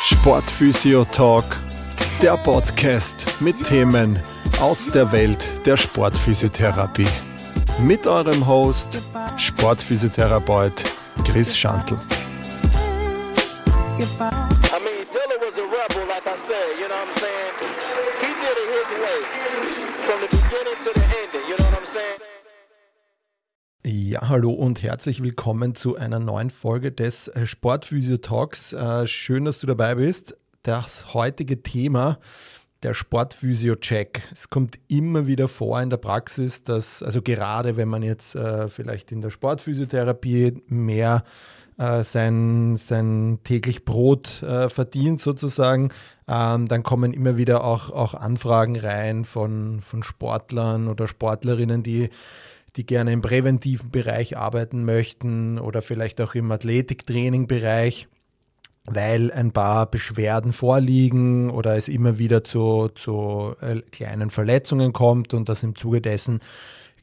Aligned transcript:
Sportphysio 0.00 1.04
Talk, 1.04 1.44
der 2.20 2.36
Podcast 2.36 3.40
mit 3.40 3.62
Themen 3.62 4.18
aus 4.60 4.90
der 4.90 5.12
Welt 5.12 5.46
der 5.64 5.76
Sportphysiotherapie. 5.76 7.06
Mit 7.80 8.06
eurem 8.06 8.46
Host, 8.46 8.98
Sportphysiotherapeut 9.36 10.84
Chris 11.24 11.56
Schantl. 11.56 11.96
Ja, 24.12 24.28
hallo 24.28 24.52
und 24.52 24.82
herzlich 24.82 25.22
willkommen 25.22 25.74
zu 25.74 25.96
einer 25.96 26.18
neuen 26.18 26.50
Folge 26.50 26.92
des 26.92 27.28
äh, 27.28 27.46
Sportphysio 27.46 28.18
Talks. 28.18 28.74
Äh, 28.74 29.06
schön, 29.06 29.46
dass 29.46 29.58
du 29.58 29.66
dabei 29.66 29.94
bist. 29.94 30.36
Das 30.64 31.14
heutige 31.14 31.62
Thema, 31.62 32.18
der 32.82 32.92
Sportphysio-Check. 32.92 34.20
Es 34.30 34.50
kommt 34.50 34.78
immer 34.88 35.26
wieder 35.26 35.48
vor 35.48 35.80
in 35.80 35.88
der 35.88 35.96
Praxis, 35.96 36.62
dass, 36.62 37.02
also 37.02 37.22
gerade 37.22 37.78
wenn 37.78 37.88
man 37.88 38.02
jetzt 38.02 38.34
äh, 38.34 38.68
vielleicht 38.68 39.12
in 39.12 39.22
der 39.22 39.30
Sportphysiotherapie 39.30 40.62
mehr 40.66 41.24
sein, 42.02 42.76
sein 42.76 43.38
täglich 43.44 43.86
Brot 43.86 44.28
verdient 44.28 45.22
sozusagen, 45.22 45.90
ähm, 46.28 46.68
dann 46.68 46.82
kommen 46.82 47.14
immer 47.14 47.38
wieder 47.38 47.64
auch, 47.64 47.90
auch 47.90 48.12
Anfragen 48.12 48.78
rein 48.78 49.24
von, 49.24 49.80
von 49.80 50.02
Sportlern 50.02 50.86
oder 50.86 51.08
Sportlerinnen, 51.08 51.82
die 51.82 52.10
die 52.76 52.86
gerne 52.86 53.12
im 53.12 53.22
präventiven 53.22 53.90
Bereich 53.90 54.36
arbeiten 54.36 54.84
möchten 54.84 55.58
oder 55.58 55.82
vielleicht 55.82 56.20
auch 56.20 56.34
im 56.34 56.50
Athletiktraining-Bereich, 56.50 58.08
weil 58.86 59.30
ein 59.30 59.52
paar 59.52 59.86
Beschwerden 59.86 60.52
vorliegen 60.52 61.50
oder 61.50 61.76
es 61.76 61.88
immer 61.88 62.18
wieder 62.18 62.44
zu, 62.44 62.88
zu 62.94 63.54
äh, 63.60 63.82
kleinen 63.90 64.30
Verletzungen 64.30 64.92
kommt 64.92 65.34
und 65.34 65.48
das 65.48 65.62
im 65.62 65.76
Zuge 65.76 66.00
dessen 66.00 66.40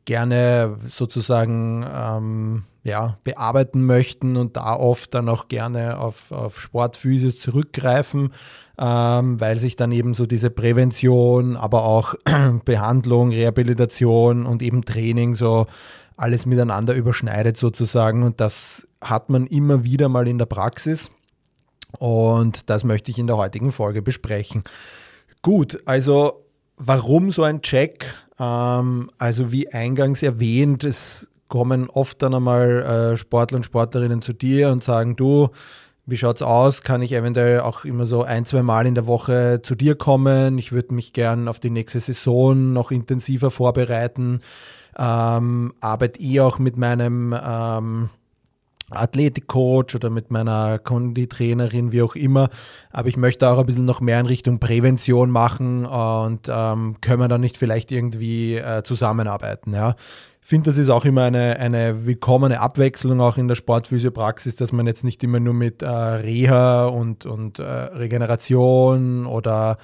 gerne 0.05 0.77
sozusagen 0.87 1.85
ähm, 1.93 2.63
ja, 2.83 3.17
bearbeiten 3.23 3.85
möchten 3.85 4.37
und 4.37 4.57
da 4.57 4.75
oft 4.75 5.13
dann 5.13 5.29
auch 5.29 5.47
gerne 5.47 5.97
auf, 5.97 6.31
auf 6.31 6.61
Sportphysios 6.61 7.39
zurückgreifen, 7.39 8.33
ähm, 8.77 9.39
weil 9.39 9.57
sich 9.57 9.75
dann 9.75 9.91
eben 9.91 10.13
so 10.13 10.25
diese 10.25 10.49
Prävention, 10.49 11.57
aber 11.57 11.83
auch 11.83 12.15
Behandlung, 12.65 13.31
Rehabilitation 13.31 14.45
und 14.45 14.61
eben 14.61 14.85
Training 14.85 15.35
so 15.35 15.67
alles 16.15 16.45
miteinander 16.45 16.93
überschneidet 16.93 17.57
sozusagen. 17.57 18.23
Und 18.23 18.39
das 18.39 18.87
hat 19.01 19.29
man 19.29 19.47
immer 19.47 19.83
wieder 19.83 20.09
mal 20.09 20.27
in 20.27 20.37
der 20.37 20.45
Praxis. 20.45 21.09
Und 21.97 22.69
das 22.69 22.83
möchte 22.83 23.11
ich 23.11 23.19
in 23.19 23.27
der 23.27 23.37
heutigen 23.37 23.71
Folge 23.71 24.01
besprechen. 24.01 24.63
Gut, 25.41 25.81
also 25.85 26.45
warum 26.77 27.31
so 27.31 27.43
ein 27.43 27.61
Check? 27.61 28.05
Ähm, 28.37 29.09
also 29.17 29.51
wie 29.51 29.71
eingangs 29.71 30.23
erwähnt, 30.23 30.83
es 30.83 31.29
kommen 31.49 31.89
oft 31.89 32.21
dann 32.21 32.33
einmal 32.33 33.13
äh, 33.13 33.17
Sportler 33.17 33.57
und 33.57 33.65
Sportlerinnen 33.65 34.21
zu 34.21 34.33
dir 34.33 34.69
und 34.69 34.83
sagen, 34.83 35.15
du, 35.17 35.49
wie 36.05 36.17
schaut's 36.17 36.41
aus? 36.41 36.81
Kann 36.81 37.01
ich 37.01 37.11
eventuell 37.11 37.59
auch 37.59 37.85
immer 37.85 38.05
so 38.05 38.23
ein, 38.23 38.45
zwei 38.45 38.63
Mal 38.63 38.87
in 38.87 38.95
der 38.95 39.07
Woche 39.07 39.59
zu 39.61 39.75
dir 39.75 39.95
kommen? 39.95 40.57
Ich 40.57 40.71
würde 40.71 40.93
mich 40.93 41.13
gern 41.13 41.47
auf 41.47 41.59
die 41.59 41.69
nächste 41.69 41.99
Saison 41.99 42.73
noch 42.73 42.91
intensiver 42.91 43.51
vorbereiten. 43.51 44.41
Ähm, 44.97 45.73
arbeite 45.81 46.19
ich 46.19 46.39
auch 46.41 46.57
mit 46.57 46.77
meinem 46.77 47.35
ähm, 47.39 48.09
Athletikcoach 48.91 49.95
oder 49.95 50.09
mit 50.09 50.31
meiner 50.31 50.79
Konditrainerin, 50.79 51.91
wie 51.91 52.01
auch 52.01 52.15
immer. 52.15 52.49
Aber 52.91 53.07
ich 53.07 53.17
möchte 53.17 53.47
auch 53.47 53.59
ein 53.59 53.65
bisschen 53.65 53.85
noch 53.85 54.01
mehr 54.01 54.19
in 54.19 54.25
Richtung 54.25 54.59
Prävention 54.59 55.29
machen 55.29 55.85
und 55.85 56.49
ähm, 56.49 56.95
können 57.01 57.19
wir 57.19 57.27
dann 57.27 57.41
nicht 57.41 57.57
vielleicht 57.57 57.91
irgendwie 57.91 58.57
äh, 58.57 58.83
zusammenarbeiten. 58.83 59.73
Ja? 59.73 59.95
Finde, 60.41 60.69
das 60.69 60.77
ist 60.77 60.89
auch 60.89 61.05
immer 61.05 61.23
eine, 61.23 61.59
eine 61.59 62.05
willkommene 62.05 62.59
Abwechslung 62.59 63.19
auch 63.21 63.37
in 63.37 63.47
der 63.47 63.55
Sportphysiopraxis, 63.55 64.55
dass 64.55 64.71
man 64.71 64.87
jetzt 64.87 65.03
nicht 65.03 65.23
immer 65.23 65.39
nur 65.39 65.53
mit 65.53 65.81
äh, 65.81 65.87
Reha 65.87 66.85
und, 66.85 67.25
und 67.25 67.59
äh, 67.59 67.63
Regeneration 67.63 69.25
oder 69.25 69.77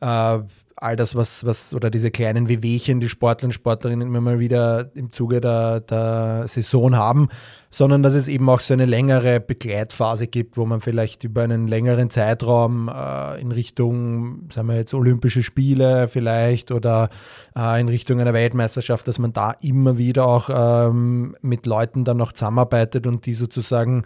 äh, 0.00 0.38
all 0.76 0.96
das, 0.96 1.14
was, 1.14 1.46
was, 1.46 1.72
oder 1.74 1.90
diese 1.90 2.10
kleinen 2.10 2.48
Wehwehchen, 2.48 3.00
die 3.00 3.08
Sportler 3.08 3.46
und 3.46 3.52
Sportlerinnen 3.52 4.08
immer 4.08 4.20
mal 4.20 4.38
wieder 4.38 4.90
im 4.94 5.12
Zuge 5.12 5.40
der, 5.40 5.80
der 5.80 6.44
Saison 6.48 6.96
haben, 6.96 7.28
sondern 7.70 8.02
dass 8.02 8.14
es 8.14 8.28
eben 8.28 8.48
auch 8.48 8.60
so 8.60 8.74
eine 8.74 8.84
längere 8.84 9.40
Begleitphase 9.40 10.26
gibt, 10.26 10.56
wo 10.56 10.66
man 10.66 10.80
vielleicht 10.80 11.24
über 11.24 11.42
einen 11.42 11.68
längeren 11.68 12.10
Zeitraum 12.10 12.88
äh, 12.88 13.40
in 13.40 13.52
Richtung, 13.52 14.48
sagen 14.52 14.68
wir 14.68 14.76
jetzt, 14.76 14.94
Olympische 14.94 15.42
Spiele 15.42 16.08
vielleicht 16.08 16.70
oder 16.70 17.08
äh, 17.56 17.80
in 17.80 17.88
Richtung 17.88 18.20
einer 18.20 18.32
Weltmeisterschaft, 18.32 19.06
dass 19.06 19.18
man 19.18 19.32
da 19.32 19.52
immer 19.60 19.96
wieder 19.96 20.26
auch 20.26 20.50
ähm, 20.88 21.36
mit 21.40 21.66
Leuten 21.66 22.04
dann 22.04 22.16
noch 22.16 22.32
zusammenarbeitet 22.32 23.06
und 23.06 23.26
die 23.26 23.34
sozusagen 23.34 24.04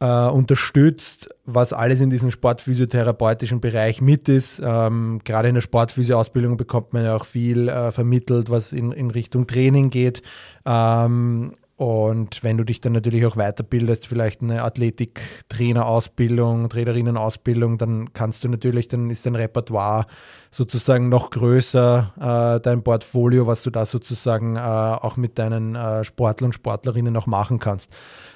äh, 0.00 0.26
unterstützt, 0.28 1.30
was 1.44 1.72
alles 1.72 2.00
in 2.00 2.10
diesem 2.10 2.30
sportphysiotherapeutischen 2.30 3.60
Bereich 3.60 4.00
mit 4.00 4.28
ist. 4.28 4.60
Ähm, 4.62 5.20
gerade 5.24 5.48
in 5.48 5.54
der 5.54 5.62
Sportphysio-Ausbildung 5.62 6.56
bekommt 6.56 6.92
man 6.92 7.04
ja 7.04 7.16
auch 7.16 7.24
viel 7.24 7.68
äh, 7.68 7.92
vermittelt, 7.92 8.50
was 8.50 8.72
in, 8.72 8.92
in 8.92 9.10
Richtung 9.10 9.46
Training 9.46 9.90
geht. 9.90 10.22
Ähm, 10.66 11.54
und 11.76 12.42
wenn 12.42 12.56
du 12.56 12.64
dich 12.64 12.80
dann 12.80 12.94
natürlich 12.94 13.26
auch 13.26 13.36
weiterbildest, 13.36 14.06
vielleicht 14.06 14.40
eine 14.40 14.62
Athletiktrainerausbildung, 14.62 16.70
Trainerinnenausbildung, 16.70 17.76
dann 17.76 18.14
kannst 18.14 18.44
du 18.44 18.48
natürlich, 18.48 18.88
dann 18.88 19.10
ist 19.10 19.26
dein 19.26 19.34
Repertoire 19.34 20.06
sozusagen 20.50 21.10
noch 21.10 21.28
größer, 21.28 22.56
äh, 22.56 22.60
dein 22.62 22.82
Portfolio, 22.82 23.46
was 23.46 23.62
du 23.62 23.68
da 23.68 23.84
sozusagen 23.84 24.56
äh, 24.56 24.60
auch 24.60 25.18
mit 25.18 25.38
deinen 25.38 25.74
äh, 25.74 26.02
Sportlern 26.02 26.46
und 26.46 26.54
Sportlerinnen 26.54 27.12
noch 27.12 27.26
machen 27.26 27.58
kannst. 27.58 27.92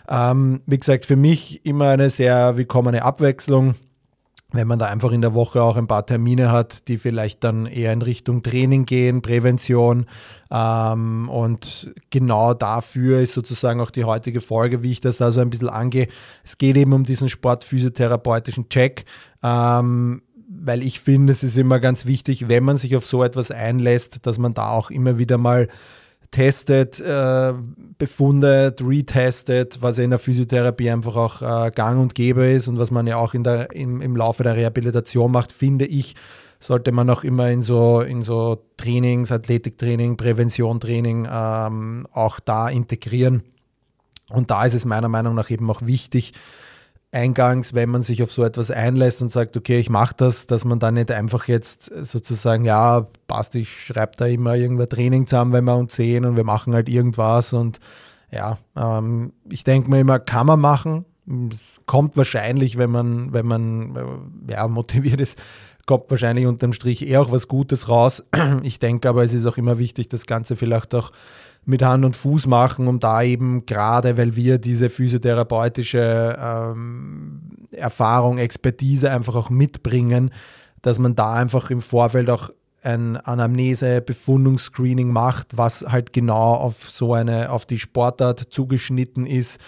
Ähm, 0.06 0.60
wie 0.66 0.78
gesagt, 0.78 1.06
für 1.06 1.16
mich 1.16 1.64
immer 1.64 1.88
eine 1.88 2.10
sehr 2.10 2.58
willkommene 2.58 3.02
Abwechslung 3.02 3.74
wenn 4.52 4.66
man 4.66 4.78
da 4.78 4.86
einfach 4.86 5.12
in 5.12 5.20
der 5.20 5.34
Woche 5.34 5.62
auch 5.62 5.76
ein 5.76 5.86
paar 5.86 6.06
Termine 6.06 6.50
hat, 6.50 6.88
die 6.88 6.98
vielleicht 6.98 7.44
dann 7.44 7.66
eher 7.66 7.92
in 7.92 8.02
Richtung 8.02 8.42
Training 8.42 8.86
gehen, 8.86 9.22
Prävention. 9.22 10.06
Ähm, 10.50 11.28
und 11.28 11.92
genau 12.10 12.54
dafür 12.54 13.20
ist 13.20 13.34
sozusagen 13.34 13.80
auch 13.80 13.90
die 13.90 14.04
heutige 14.04 14.40
Folge, 14.40 14.82
wie 14.82 14.92
ich 14.92 15.00
das 15.00 15.18
da 15.18 15.30
so 15.32 15.40
ein 15.40 15.50
bisschen 15.50 15.68
angehe. 15.68 16.08
Es 16.44 16.58
geht 16.58 16.76
eben 16.76 16.92
um 16.92 17.04
diesen 17.04 17.28
sportphysiotherapeutischen 17.28 18.68
Check. 18.68 19.04
Ähm, 19.42 20.22
weil 20.52 20.82
ich 20.82 21.00
finde, 21.00 21.30
es 21.32 21.44
ist 21.44 21.56
immer 21.56 21.78
ganz 21.78 22.06
wichtig, 22.06 22.48
wenn 22.48 22.64
man 22.64 22.76
sich 22.76 22.96
auf 22.96 23.06
so 23.06 23.22
etwas 23.22 23.52
einlässt, 23.52 24.26
dass 24.26 24.38
man 24.38 24.52
da 24.52 24.70
auch 24.70 24.90
immer 24.90 25.16
wieder 25.16 25.38
mal 25.38 25.68
testet, 26.30 27.00
äh, 27.00 27.52
befundet, 27.98 28.82
retestet, 28.82 29.82
was 29.82 29.98
ja 29.98 30.04
in 30.04 30.10
der 30.10 30.18
Physiotherapie 30.18 30.91
einfach 30.91 31.16
auch 31.16 31.42
äh, 31.42 31.70
gang 31.70 32.00
und 32.00 32.14
gäbe 32.14 32.46
ist 32.46 32.68
und 32.68 32.78
was 32.78 32.91
man 32.91 33.06
ja 33.06 33.16
auch 33.16 33.34
in 33.34 33.44
der, 33.44 33.74
im, 33.74 34.00
im 34.00 34.16
Laufe 34.16 34.42
der 34.42 34.56
Rehabilitation 34.56 35.32
macht, 35.32 35.52
finde 35.52 35.86
ich, 35.86 36.14
sollte 36.60 36.92
man 36.92 37.10
auch 37.10 37.24
immer 37.24 37.50
in 37.50 37.62
so, 37.62 38.00
in 38.02 38.22
so 38.22 38.62
Trainings, 38.76 39.32
Athletiktraining, 39.32 40.16
Präventiontraining 40.16 41.26
ähm, 41.30 42.06
auch 42.12 42.38
da 42.38 42.68
integrieren. 42.68 43.42
Und 44.28 44.50
da 44.50 44.64
ist 44.64 44.74
es 44.74 44.84
meiner 44.84 45.08
Meinung 45.08 45.34
nach 45.34 45.50
eben 45.50 45.68
auch 45.70 45.82
wichtig, 45.82 46.32
eingangs, 47.12 47.75
wenn 47.75 47.91
man 47.91 48.03
sich 48.03 48.22
auf 48.22 48.31
so 48.31 48.44
etwas 48.44 48.71
einlässt 48.71 49.21
und 49.21 49.32
sagt, 49.32 49.56
okay, 49.56 49.81
ich 49.81 49.91
mache 49.91 50.15
das, 50.16 50.47
dass 50.47 50.65
man 50.65 50.78
dann 50.78 50.94
nicht 50.94 51.10
einfach 51.10 51.48
jetzt 51.48 51.84
sozusagen, 51.84 52.65
ja, 52.65 53.06
passt, 53.26 53.54
ich 53.56 53.84
schreibe 53.84 54.12
da 54.16 54.26
immer 54.26 54.54
irgendwas 54.54 54.91
Training 54.91 55.26
zusammen, 55.26 55.53
wenn 55.53 55.65
wir 55.65 55.76
uns 55.76 55.97
sehen 55.97 56.25
und 56.25 56.37
wir 56.37 56.44
machen 56.44 56.75
halt 56.75 56.88
irgendwas 56.88 57.53
und 57.53 57.80
ja, 58.30 58.59
ähm, 58.77 59.33
ich 59.48 59.65
denke 59.65 59.91
mir 59.91 60.01
immer, 60.01 60.21
kann 60.21 60.47
man 60.47 60.60
machen, 60.60 61.04
kommt 61.86 62.16
wahrscheinlich, 62.16 62.78
wenn 62.78 62.91
man, 62.91 63.33
wenn 63.33 63.47
man 63.47 63.97
äh, 63.97 64.53
ja, 64.53 64.68
motiviert 64.68 65.21
ist, 65.21 65.36
kommt 65.86 66.09
wahrscheinlich 66.10 66.47
unterm 66.47 66.72
Strich 66.72 67.04
eher 67.04 67.22
auch 67.22 67.33
was 67.33 67.48
Gutes 67.48 67.89
raus. 67.89 68.22
Ich 68.63 68.78
denke 68.78 69.09
aber, 69.09 69.24
es 69.24 69.34
ist 69.34 69.47
auch 69.47 69.56
immer 69.56 69.78
wichtig, 69.78 70.09
das 70.09 70.27
Ganze 70.27 70.54
vielleicht 70.54 70.95
auch 70.95 71.10
mit 71.65 71.83
Hand 71.83 72.04
und 72.04 72.16
Fuß 72.16 72.47
machen, 72.47 72.89
um 72.89 73.01
da 73.01 73.22
eben 73.22 73.66
gerade, 73.66 74.16
weil 74.16 74.36
wir 74.36 74.59
diese 74.59 74.91
physiotherapeutische 74.91 76.36
ähm, 76.41 77.42
Erfahrung, 77.72 78.39
Expertise 78.39 79.10
einfach 79.10 79.36
auch 79.36 79.51
mitbringen, 79.51 80.30
dass 80.83 80.98
man 80.98 81.15
da 81.15 81.34
einfach 81.34 81.71
im 81.71 81.80
Vorfeld 81.80 82.30
auch 82.30 82.51
ein 82.83 83.18
Anamnese, 83.18 84.01
Befundungsscreening 84.01 85.12
macht, 85.12 85.57
was 85.57 85.84
halt 85.86 86.12
genau 86.12 86.54
auf 86.54 86.89
so 86.89 87.12
eine, 87.12 87.51
auf 87.51 87.66
die 87.66 87.78
Sportart 87.78 88.41
zugeschnitten 88.51 89.27
ist 89.27 89.60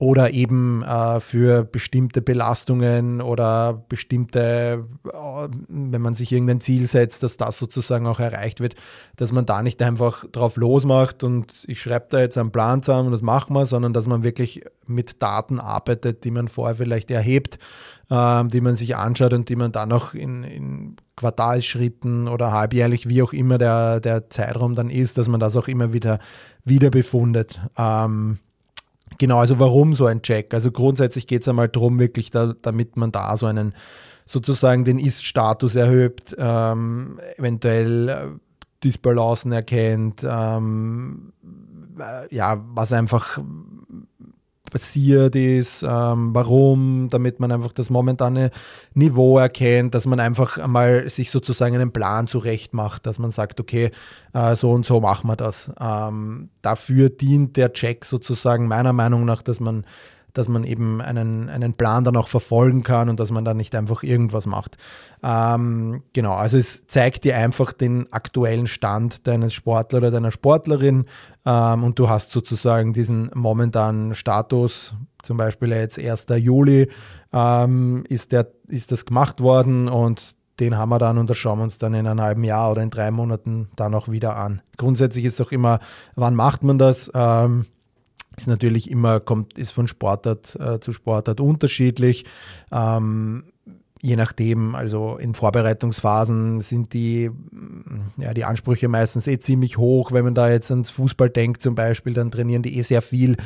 oder 0.00 0.32
eben 0.32 0.82
äh, 0.84 1.18
für 1.18 1.64
bestimmte 1.64 2.22
Belastungen 2.22 3.20
oder 3.20 3.84
bestimmte, 3.88 4.86
äh, 5.04 5.48
wenn 5.68 6.00
man 6.00 6.14
sich 6.14 6.30
irgendein 6.30 6.60
Ziel 6.60 6.86
setzt, 6.86 7.24
dass 7.24 7.36
das 7.36 7.58
sozusagen 7.58 8.06
auch 8.06 8.20
erreicht 8.20 8.60
wird, 8.60 8.76
dass 9.16 9.32
man 9.32 9.44
da 9.44 9.60
nicht 9.60 9.82
einfach 9.82 10.24
drauf 10.30 10.56
losmacht 10.56 11.24
und 11.24 11.52
ich 11.66 11.82
schreibe 11.82 12.06
da 12.10 12.20
jetzt 12.20 12.38
einen 12.38 12.52
Plan 12.52 12.80
zusammen 12.84 13.06
und 13.06 13.12
das 13.12 13.22
machen 13.22 13.56
wir, 13.56 13.66
sondern 13.66 13.92
dass 13.92 14.06
man 14.06 14.22
wirklich 14.22 14.64
mit 14.86 15.20
Daten 15.20 15.58
arbeitet, 15.58 16.22
die 16.22 16.30
man 16.30 16.46
vorher 16.46 16.76
vielleicht 16.76 17.10
erhebt, 17.10 17.58
äh, 18.08 18.44
die 18.44 18.60
man 18.60 18.76
sich 18.76 18.94
anschaut 18.94 19.32
und 19.32 19.48
die 19.48 19.56
man 19.56 19.72
dann 19.72 19.90
auch 19.90 20.14
in, 20.14 20.44
in 20.44 20.96
Quartalsschritten 21.16 22.28
oder 22.28 22.52
halbjährlich, 22.52 23.08
wie 23.08 23.20
auch 23.20 23.32
immer 23.32 23.58
der, 23.58 23.98
der 23.98 24.30
Zeitraum 24.30 24.76
dann 24.76 24.90
ist, 24.90 25.18
dass 25.18 25.26
man 25.26 25.40
das 25.40 25.56
auch 25.56 25.66
immer 25.66 25.92
wieder, 25.92 26.20
wieder 26.64 26.90
befundet. 26.90 27.60
Ähm, 27.76 28.38
Genau, 29.18 29.38
also 29.38 29.58
warum 29.58 29.94
so 29.94 30.06
ein 30.06 30.22
Check? 30.22 30.54
Also 30.54 30.70
grundsätzlich 30.70 31.26
geht 31.26 31.42
es 31.42 31.48
einmal 31.48 31.68
darum, 31.68 31.98
wirklich, 31.98 32.30
da, 32.30 32.54
damit 32.62 32.96
man 32.96 33.10
da 33.10 33.36
so 33.36 33.46
einen 33.46 33.74
sozusagen 34.26 34.84
den 34.84 34.98
Ist-Status 34.98 35.74
erhöht, 35.74 36.36
ähm, 36.38 37.18
eventuell 37.36 38.08
äh, 38.08 38.26
Disbalancen 38.84 39.50
erkennt, 39.50 40.24
ähm, 40.28 41.32
äh, 41.98 42.32
ja, 42.34 42.62
was 42.74 42.92
einfach 42.92 43.38
passiert 44.70 45.36
ist, 45.36 45.82
ähm, 45.82 46.34
warum, 46.34 47.08
damit 47.10 47.40
man 47.40 47.52
einfach 47.52 47.72
das 47.72 47.90
momentane 47.90 48.50
Niveau 48.94 49.38
erkennt, 49.38 49.94
dass 49.94 50.06
man 50.06 50.20
einfach 50.20 50.58
einmal 50.58 51.08
sich 51.08 51.30
sozusagen 51.30 51.74
einen 51.74 51.92
Plan 51.92 52.26
zurecht 52.26 52.74
macht, 52.74 53.06
dass 53.06 53.18
man 53.18 53.30
sagt, 53.30 53.60
okay, 53.60 53.90
äh, 54.32 54.54
so 54.56 54.70
und 54.70 54.86
so 54.86 55.00
machen 55.00 55.28
wir 55.28 55.36
das. 55.36 55.72
Ähm, 55.80 56.50
dafür 56.62 57.10
dient 57.10 57.56
der 57.56 57.72
Check 57.72 58.04
sozusagen 58.04 58.68
meiner 58.68 58.92
Meinung 58.92 59.24
nach, 59.24 59.42
dass 59.42 59.60
man 59.60 59.84
dass 60.32 60.48
man 60.48 60.64
eben 60.64 61.00
einen, 61.00 61.48
einen 61.48 61.74
Plan 61.74 62.04
dann 62.04 62.16
auch 62.16 62.28
verfolgen 62.28 62.82
kann 62.82 63.08
und 63.08 63.18
dass 63.20 63.30
man 63.30 63.44
dann 63.44 63.56
nicht 63.56 63.74
einfach 63.74 64.02
irgendwas 64.02 64.46
macht. 64.46 64.76
Ähm, 65.22 66.02
genau, 66.12 66.32
also 66.34 66.58
es 66.58 66.86
zeigt 66.86 67.24
dir 67.24 67.36
einfach 67.36 67.72
den 67.72 68.12
aktuellen 68.12 68.66
Stand 68.66 69.26
deines 69.26 69.54
Sportler 69.54 69.98
oder 69.98 70.10
deiner 70.10 70.30
Sportlerin 70.30 71.06
ähm, 71.44 71.84
und 71.84 71.98
du 71.98 72.08
hast 72.08 72.32
sozusagen 72.32 72.92
diesen 72.92 73.30
momentanen 73.34 74.14
Status, 74.14 74.94
zum 75.22 75.36
Beispiel 75.36 75.70
jetzt 75.70 75.98
1. 75.98 76.26
Juli 76.36 76.88
ähm, 77.32 78.04
ist, 78.08 78.32
der, 78.32 78.48
ist 78.68 78.92
das 78.92 79.06
gemacht 79.06 79.40
worden 79.40 79.88
und 79.88 80.36
den 80.60 80.76
haben 80.76 80.88
wir 80.88 80.98
dann 80.98 81.18
und 81.18 81.30
das 81.30 81.36
schauen 81.36 81.58
wir 81.58 81.64
uns 81.64 81.78
dann 81.78 81.94
in 81.94 82.06
einem 82.06 82.20
halben 82.20 82.44
Jahr 82.44 82.70
oder 82.72 82.82
in 82.82 82.90
drei 82.90 83.10
Monaten 83.10 83.68
dann 83.76 83.94
auch 83.94 84.08
wieder 84.08 84.36
an. 84.36 84.60
Grundsätzlich 84.76 85.24
ist 85.24 85.40
auch 85.40 85.52
immer, 85.52 85.78
wann 86.16 86.34
macht 86.34 86.62
man 86.62 86.78
das? 86.78 87.10
Ähm, 87.14 87.66
ist 88.42 88.46
natürlich 88.46 88.90
immer, 88.90 89.20
kommt, 89.20 89.58
ist 89.58 89.72
von 89.72 89.88
Sportart 89.88 90.56
äh, 90.60 90.80
zu 90.80 90.92
Sportart 90.92 91.40
unterschiedlich. 91.40 92.24
Ähm, 92.72 93.44
je 94.00 94.16
nachdem, 94.16 94.74
also 94.74 95.16
in 95.16 95.34
Vorbereitungsphasen 95.34 96.60
sind 96.60 96.92
die, 96.92 97.28
mm, 97.30 98.22
ja, 98.22 98.34
die 98.34 98.44
Ansprüche 98.44 98.88
meistens 98.88 99.26
eh 99.26 99.38
ziemlich 99.38 99.76
hoch. 99.76 100.12
Wenn 100.12 100.24
man 100.24 100.34
da 100.34 100.50
jetzt 100.50 100.70
ans 100.70 100.90
Fußball 100.90 101.30
denkt 101.30 101.62
zum 101.62 101.74
Beispiel, 101.74 102.14
dann 102.14 102.30
trainieren 102.30 102.62
die 102.62 102.78
eh 102.78 102.82
sehr 102.82 103.02
viel. 103.02 103.36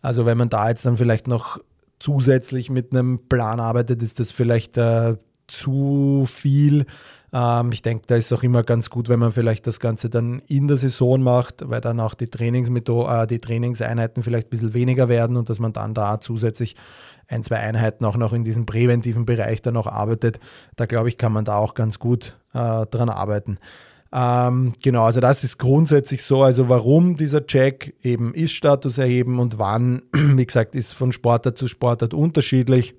Also 0.00 0.26
wenn 0.26 0.38
man 0.38 0.48
da 0.48 0.68
jetzt 0.68 0.84
dann 0.84 0.96
vielleicht 0.96 1.28
noch 1.28 1.60
zusätzlich 1.98 2.70
mit 2.70 2.92
einem 2.92 3.28
Plan 3.28 3.60
arbeitet, 3.60 4.02
ist 4.02 4.20
das 4.20 4.30
vielleicht 4.30 4.76
äh, 4.76 5.16
zu 5.48 6.26
viel. 6.28 6.86
Ähm, 7.32 7.70
ich 7.72 7.82
denke, 7.82 8.04
da 8.06 8.16
ist 8.16 8.32
auch 8.32 8.42
immer 8.42 8.62
ganz 8.62 8.90
gut, 8.90 9.08
wenn 9.08 9.18
man 9.18 9.32
vielleicht 9.32 9.66
das 9.66 9.80
Ganze 9.80 10.08
dann 10.08 10.40
in 10.46 10.68
der 10.68 10.76
Saison 10.76 11.22
macht, 11.22 11.68
weil 11.68 11.80
dann 11.80 12.00
auch 12.00 12.14
die, 12.14 12.26
Trainingsmethoden, 12.26 13.22
äh, 13.22 13.26
die 13.26 13.38
Trainingseinheiten 13.38 14.22
vielleicht 14.22 14.48
ein 14.48 14.50
bisschen 14.50 14.74
weniger 14.74 15.08
werden 15.08 15.36
und 15.36 15.50
dass 15.50 15.58
man 15.58 15.72
dann 15.72 15.94
da 15.94 16.20
zusätzlich 16.20 16.76
ein, 17.28 17.42
zwei 17.42 17.56
Einheiten 17.56 18.04
auch 18.04 18.16
noch 18.16 18.32
in 18.32 18.44
diesem 18.44 18.64
präventiven 18.64 19.26
Bereich 19.26 19.60
dann 19.60 19.74
noch 19.74 19.86
arbeitet. 19.86 20.40
Da 20.76 20.86
glaube 20.86 21.08
ich, 21.08 21.18
kann 21.18 21.32
man 21.32 21.44
da 21.44 21.56
auch 21.56 21.74
ganz 21.74 21.98
gut 21.98 22.36
äh, 22.54 22.86
dran 22.86 23.10
arbeiten. 23.10 23.58
Ähm, 24.10 24.72
genau, 24.82 25.04
also 25.04 25.20
das 25.20 25.44
ist 25.44 25.58
grundsätzlich 25.58 26.22
so. 26.22 26.42
Also 26.42 26.70
warum 26.70 27.16
dieser 27.16 27.46
Check 27.46 27.94
eben 28.02 28.32
ist 28.32 28.52
Status 28.52 28.96
erheben 28.96 29.38
und 29.38 29.58
wann, 29.58 30.02
wie 30.12 30.46
gesagt, 30.46 30.74
ist 30.74 30.94
von 30.94 31.12
Sportart 31.12 31.58
zu 31.58 31.68
Sportart 31.68 32.14
unterschiedlich. 32.14 32.94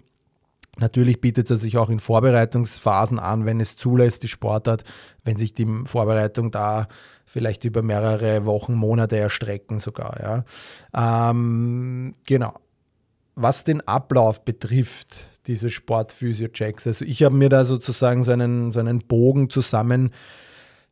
Natürlich 0.80 1.22
bietet 1.22 1.50
es 1.52 1.62
sich 1.62 1.78
auch 1.78 1.90
in 1.90 2.00
Vorbereitungsphasen 2.00 3.20
an, 3.20 3.46
wenn 3.46 3.60
es 3.60 3.76
zulässt, 3.76 4.24
die 4.24 4.28
Sportart, 4.28 4.84
wenn 5.24 5.38
sich 5.38 5.54
die 5.54 5.68
Vorbereitung 5.86 6.52
da 6.52 6.88
vielleicht 7.26 7.64
über 7.64 7.82
mehrere 7.82 8.46
Wochen, 8.46 8.74
Monate 8.74 9.18
erstrecken 9.18 9.80
sogar. 9.80 10.46
Ja. 10.94 11.30
Ähm, 11.32 12.16
genau. 12.26 12.54
Was 13.36 13.64
den 13.64 13.82
Ablauf 13.88 14.44
betrifft, 14.44 15.26
diese 15.48 15.70
Sportphysio-Checks, 15.70 16.88
also 16.88 17.06
ich 17.06 17.24
habe 17.24 17.36
mir 17.36 17.50
da 17.50 17.64
sozusagen 17.64 18.24
so 18.24 18.32
einen, 18.32 18.72
so 18.72 18.80
einen 18.80 19.00
Bogen 19.00 19.50
zusammen 19.50 20.12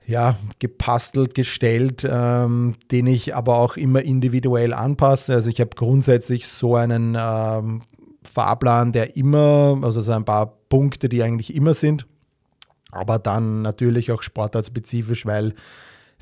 ja, 0.06 0.38
gepastelt, 0.60 1.36
gestellt, 1.36 2.07
ähm, 2.10 2.75
den 2.92 3.07
ich 3.07 3.36
aber 3.36 3.57
auch 3.57 3.75
immer 3.75 4.01
individuell 4.04 4.74
anpasse. 4.74 5.34
Also 5.34 5.50
ich 5.50 5.60
habe 5.60 5.72
grundsätzlich 5.75 6.48
so 6.48 6.75
einen 6.75 7.18
ähm, 7.19 7.81
Fahrplan, 8.27 8.91
der 8.91 9.15
immer, 9.15 9.79
also 9.81 10.01
so 10.01 10.12
ein 10.12 10.25
paar 10.25 10.57
Punkte, 10.69 11.09
die 11.09 11.24
eigentlich 11.24 11.56
immer 11.56 11.74
sind, 11.74 12.06
aber 12.91 13.19
dann 13.19 13.62
natürlich 13.62 14.12
auch 14.12 14.21
sportartspezifisch, 14.21 15.25
weil 15.25 15.53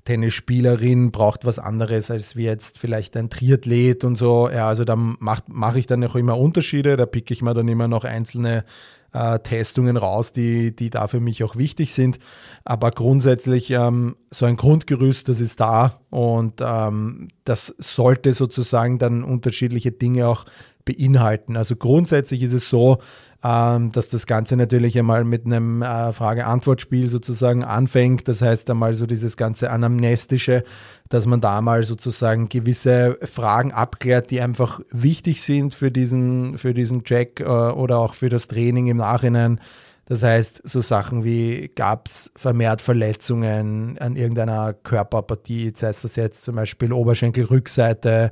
Tennisspielerin 0.06 1.12
braucht 1.12 1.46
was 1.46 1.58
anderes 1.58 2.12
als 2.12 2.36
wie 2.36 2.46
jetzt 2.46 2.78
vielleicht 2.78 3.18
ein 3.18 3.30
Triathlet 3.30 4.04
und 4.04 4.16
so. 4.16 4.50
Ja, 4.50 4.68
also 4.68 4.84
da 4.84 4.96
mache 4.96 5.44
mach 5.48 5.76
ich 5.76 5.88
dann 5.88 6.04
auch 6.04 6.16
immer 6.16 6.38
Unterschiede, 6.38 6.96
da 6.96 7.08
picke 7.08 7.34
ich 7.34 7.42
mir 7.42 7.56
dann 7.56 7.68
immer 7.68 7.88
noch 7.88 8.04
einzelne 8.04 8.66
äh, 9.14 9.40
Testungen 9.40 9.98
raus, 9.98 10.32
die, 10.32 10.76
die 10.76 10.92
da 10.92 11.08
für 11.08 11.20
mich 11.20 11.44
auch 11.44 11.56
wichtig 11.56 11.94
sind. 11.94 12.20
Aber 12.66 12.92
grundsätzlich 12.92 13.72
ähm, 13.72 14.16
so 14.30 14.46
ein 14.46 14.58
Grundgerüst, 14.58 15.28
das 15.28 15.42
ist 15.42 15.60
da 15.60 16.00
und 16.12 16.62
ähm, 16.62 17.30
das 17.44 17.74
sollte 17.80 18.34
sozusagen 18.34 19.00
dann 19.00 19.24
unterschiedliche 19.24 19.92
Dinge 19.92 20.28
auch 20.28 20.46
beinhalten. 20.86 21.58
Also 21.58 21.76
grundsätzlich 21.76 22.44
ist 22.44 22.54
es 22.54 22.70
so, 22.70 23.00
ähm, 23.44 23.92
dass 23.92 24.10
das 24.10 24.26
Ganze 24.26 24.56
natürlich 24.56 24.98
einmal 24.98 25.24
mit 25.24 25.46
einem 25.46 25.82
äh, 25.82 26.14
Frage-Antwort-Spiel 26.14 27.10
sozusagen 27.10 27.64
anfängt. 27.64 28.28
Das 28.28 28.42
heißt 28.42 28.70
einmal 28.70 28.94
so 28.94 29.06
dieses 29.06 29.38
ganze 29.38 29.72
Anamnestische, 29.72 30.64
dass 31.10 31.26
man 31.26 31.42
da 31.42 31.62
mal 31.62 31.84
sozusagen 31.84 32.50
gewisse 32.50 33.18
Fragen 33.22 33.72
abklärt, 33.72 34.32
die 34.32 34.42
einfach 34.42 34.80
wichtig 34.90 35.44
sind 35.44 35.76
für 35.76 35.92
diesen, 35.92 36.58
für 36.58 36.74
diesen 36.74 37.04
Check 37.04 37.40
äh, 37.42 37.44
oder 37.44 38.00
auch 38.00 38.14
für 38.14 38.30
das 38.30 38.48
Training 38.48 38.88
im 38.88 38.98
Nachhinein. 38.98 39.60
Das 40.08 40.22
heißt, 40.22 40.62
so 40.64 40.82
Sachen 40.82 41.24
wie 41.24 41.72
gab 41.76 42.08
es 42.08 42.32
vermehrt 42.36 42.82
Verletzungen 42.82 43.98
an 44.00 44.16
irgendeiner 44.16 44.74
Körperpartie, 44.74 45.74
sei 45.76 45.90
es 45.90 46.04
das 46.04 46.16
jetzt 46.16 46.44
zum 46.44 46.56
Beispiel 46.56 46.94
Oberschenkelrückseite 46.94 48.30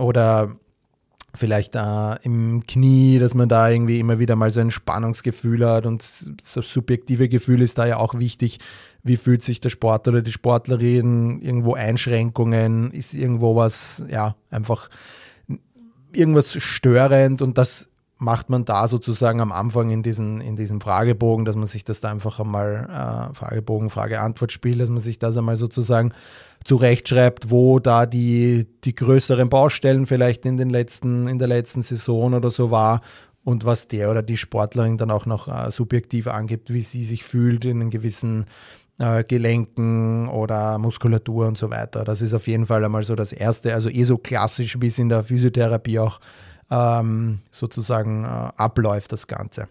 oder 0.00 0.56
vielleicht 1.34 1.74
äh, 1.76 2.16
im 2.22 2.64
Knie, 2.66 3.18
dass 3.18 3.34
man 3.34 3.48
da 3.48 3.70
irgendwie 3.70 3.98
immer 3.98 4.18
wieder 4.18 4.36
mal 4.36 4.50
so 4.50 4.60
ein 4.60 4.70
Spannungsgefühl 4.70 5.66
hat 5.66 5.86
und 5.86 6.04
das 6.40 6.52
subjektive 6.52 7.28
Gefühl 7.28 7.62
ist 7.62 7.78
da 7.78 7.86
ja 7.86 7.96
auch 7.96 8.14
wichtig. 8.14 8.58
Wie 9.02 9.16
fühlt 9.16 9.42
sich 9.42 9.60
der 9.60 9.70
Sportler 9.70 10.12
oder 10.12 10.22
die 10.22 10.32
Sportlerin? 10.32 11.40
Irgendwo 11.40 11.74
Einschränkungen? 11.74 12.90
Ist 12.92 13.14
irgendwo 13.14 13.56
was, 13.56 14.02
ja, 14.08 14.36
einfach 14.50 14.90
irgendwas 16.12 16.52
störend 16.62 17.42
und 17.42 17.58
das 17.58 17.88
macht 18.22 18.50
man 18.50 18.64
da 18.64 18.86
sozusagen 18.86 19.40
am 19.40 19.50
Anfang 19.50 19.90
in, 19.90 20.02
diesen, 20.02 20.40
in 20.40 20.54
diesem 20.54 20.80
Fragebogen, 20.80 21.44
dass 21.44 21.56
man 21.56 21.66
sich 21.66 21.84
das 21.84 22.00
da 22.00 22.10
einfach 22.10 22.38
einmal, 22.38 22.88
äh, 22.88 23.34
Fragebogen, 23.34 23.90
Frage-Antwort-Spiel, 23.90 24.78
dass 24.78 24.90
man 24.90 25.00
sich 25.00 25.18
das 25.18 25.36
einmal 25.36 25.56
sozusagen 25.56 26.12
zurechtschreibt, 26.64 27.50
wo 27.50 27.80
da 27.80 28.06
die, 28.06 28.68
die 28.84 28.94
größeren 28.94 29.48
Baustellen 29.48 30.06
vielleicht 30.06 30.46
in, 30.46 30.56
den 30.56 30.70
letzten, 30.70 31.26
in 31.26 31.38
der 31.40 31.48
letzten 31.48 31.82
Saison 31.82 32.34
oder 32.34 32.50
so 32.50 32.70
war 32.70 33.00
und 33.42 33.64
was 33.64 33.88
der 33.88 34.08
oder 34.08 34.22
die 34.22 34.36
Sportlerin 34.36 34.98
dann 34.98 35.10
auch 35.10 35.26
noch 35.26 35.48
äh, 35.48 35.72
subjektiv 35.72 36.28
angibt, 36.28 36.72
wie 36.72 36.82
sie 36.82 37.04
sich 37.04 37.24
fühlt 37.24 37.64
in 37.64 37.80
einen 37.80 37.90
gewissen 37.90 38.44
äh, 38.98 39.24
Gelenken 39.24 40.28
oder 40.28 40.78
Muskulatur 40.78 41.48
und 41.48 41.58
so 41.58 41.70
weiter. 41.70 42.04
Das 42.04 42.22
ist 42.22 42.34
auf 42.34 42.46
jeden 42.46 42.66
Fall 42.66 42.84
einmal 42.84 43.02
so 43.02 43.16
das 43.16 43.32
Erste, 43.32 43.74
also 43.74 43.88
eh 43.88 44.04
so 44.04 44.16
klassisch, 44.16 44.80
wie 44.80 44.86
es 44.86 44.98
in 44.98 45.08
der 45.08 45.24
Physiotherapie 45.24 45.98
auch 45.98 46.20
ähm, 46.72 47.40
sozusagen 47.50 48.24
äh, 48.24 48.28
abläuft, 48.56 49.12
das 49.12 49.26
Ganze. 49.26 49.68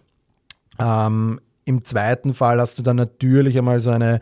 Ähm, 0.78 1.40
Im 1.64 1.84
zweiten 1.84 2.32
Fall 2.32 2.60
hast 2.60 2.78
du 2.78 2.82
dann 2.82 2.96
natürlich 2.96 3.58
einmal 3.58 3.80
so 3.80 3.90
eine, 3.90 4.20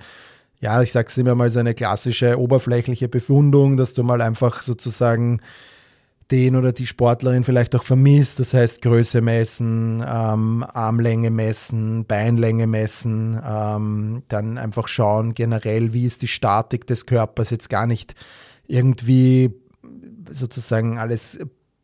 ja, 0.60 0.80
ich 0.80 0.92
sag's 0.92 1.16
immer 1.18 1.34
mal, 1.34 1.50
so 1.50 1.60
eine 1.60 1.74
klassische 1.74 2.38
oberflächliche 2.38 3.08
Befundung, 3.08 3.76
dass 3.76 3.92
du 3.92 4.02
mal 4.02 4.22
einfach 4.22 4.62
sozusagen 4.62 5.40
den 6.30 6.54
oder 6.54 6.72
die 6.72 6.86
Sportlerin 6.86 7.44
vielleicht 7.44 7.74
auch 7.74 7.82
vermisst. 7.82 8.38
Das 8.38 8.54
heißt 8.54 8.82
Größe 8.82 9.20
messen, 9.20 10.02
ähm, 10.06 10.64
Armlänge 10.66 11.30
messen, 11.30 12.06
Beinlänge 12.06 12.66
messen, 12.66 13.40
ähm, 13.44 14.22
dann 14.28 14.56
einfach 14.56 14.88
schauen 14.88 15.34
generell, 15.34 15.92
wie 15.92 16.06
ist 16.06 16.22
die 16.22 16.28
Statik 16.28 16.86
des 16.86 17.04
Körpers, 17.04 17.50
jetzt 17.50 17.68
gar 17.68 17.86
nicht 17.86 18.14
irgendwie 18.68 19.52
sozusagen 20.30 20.98
alles 20.98 21.38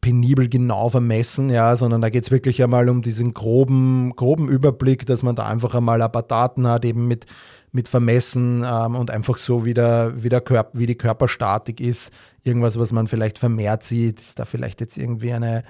penibel 0.06 0.48
genau 0.48 0.88
vermessen, 0.88 1.50
ja, 1.50 1.74
sondern 1.74 2.00
da 2.00 2.10
geht 2.10 2.22
es 2.22 2.30
wirklich 2.30 2.62
einmal 2.62 2.88
um 2.88 3.02
diesen 3.02 3.34
groben, 3.34 4.14
groben 4.14 4.48
Überblick, 4.48 5.04
dass 5.04 5.24
man 5.24 5.34
da 5.34 5.46
einfach 5.46 5.74
einmal 5.74 6.00
ein 6.00 6.12
paar 6.12 6.22
Daten 6.22 6.64
hat, 6.68 6.84
eben 6.84 7.08
mit, 7.08 7.26
mit 7.72 7.88
Vermessen 7.88 8.64
ähm, 8.64 8.94
und 8.94 9.10
einfach 9.10 9.36
so 9.36 9.64
wie, 9.64 9.74
der, 9.74 10.12
wie, 10.14 10.28
der 10.28 10.42
Körper, 10.42 10.78
wie 10.78 10.86
die 10.86 10.94
Körperstatik 10.94 11.80
ist. 11.80 12.12
Irgendwas, 12.44 12.78
was 12.78 12.92
man 12.92 13.08
vielleicht 13.08 13.40
vermehrt 13.40 13.82
sieht, 13.82 14.20
ist 14.20 14.38
da 14.38 14.44
vielleicht 14.44 14.80
jetzt 14.80 14.96
irgendwie 14.96 15.32
eine 15.32 15.64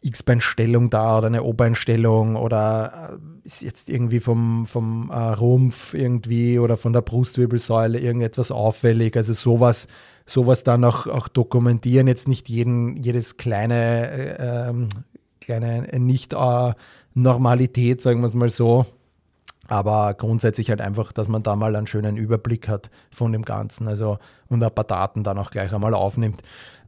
X-Beinstellung 0.00 0.90
da 0.90 1.18
oder 1.18 1.26
eine 1.26 1.42
O-Beinstellung 1.42 2.36
oder 2.36 3.14
äh, 3.14 3.46
ist 3.46 3.62
jetzt 3.62 3.88
irgendwie 3.88 4.20
vom, 4.20 4.66
vom 4.66 5.10
äh, 5.10 5.14
Rumpf 5.14 5.94
irgendwie 5.94 6.58
oder 6.58 6.76
von 6.76 6.92
der 6.92 7.02
Brustwirbelsäule 7.02 7.98
irgendetwas 7.98 8.50
auffällig. 8.50 9.16
Also 9.16 9.32
sowas, 9.32 9.88
sowas 10.26 10.62
dann 10.62 10.84
auch, 10.84 11.06
auch 11.06 11.28
dokumentieren. 11.28 12.06
Jetzt 12.06 12.28
nicht 12.28 12.48
jeden, 12.48 12.96
jedes 12.96 13.36
kleine, 13.36 14.10
äh, 14.10 14.68
ähm, 14.68 14.88
kleine 15.40 15.82
Nicht-Normalität, 15.98 18.00
sagen 18.00 18.20
wir 18.20 18.28
es 18.28 18.34
mal 18.34 18.50
so. 18.50 18.86
Aber 19.66 20.14
grundsätzlich 20.14 20.70
halt 20.70 20.80
einfach, 20.80 21.12
dass 21.12 21.28
man 21.28 21.42
da 21.42 21.56
mal 21.56 21.76
einen 21.76 21.86
schönen 21.86 22.16
Überblick 22.16 22.68
hat 22.68 22.90
von 23.10 23.32
dem 23.32 23.42
Ganzen. 23.42 23.88
Also 23.88 24.18
und 24.48 24.62
ein 24.62 24.74
paar 24.74 24.84
Daten 24.84 25.24
dann 25.24 25.38
auch 25.38 25.50
gleich 25.50 25.72
einmal 25.72 25.94
aufnimmt. 25.94 26.42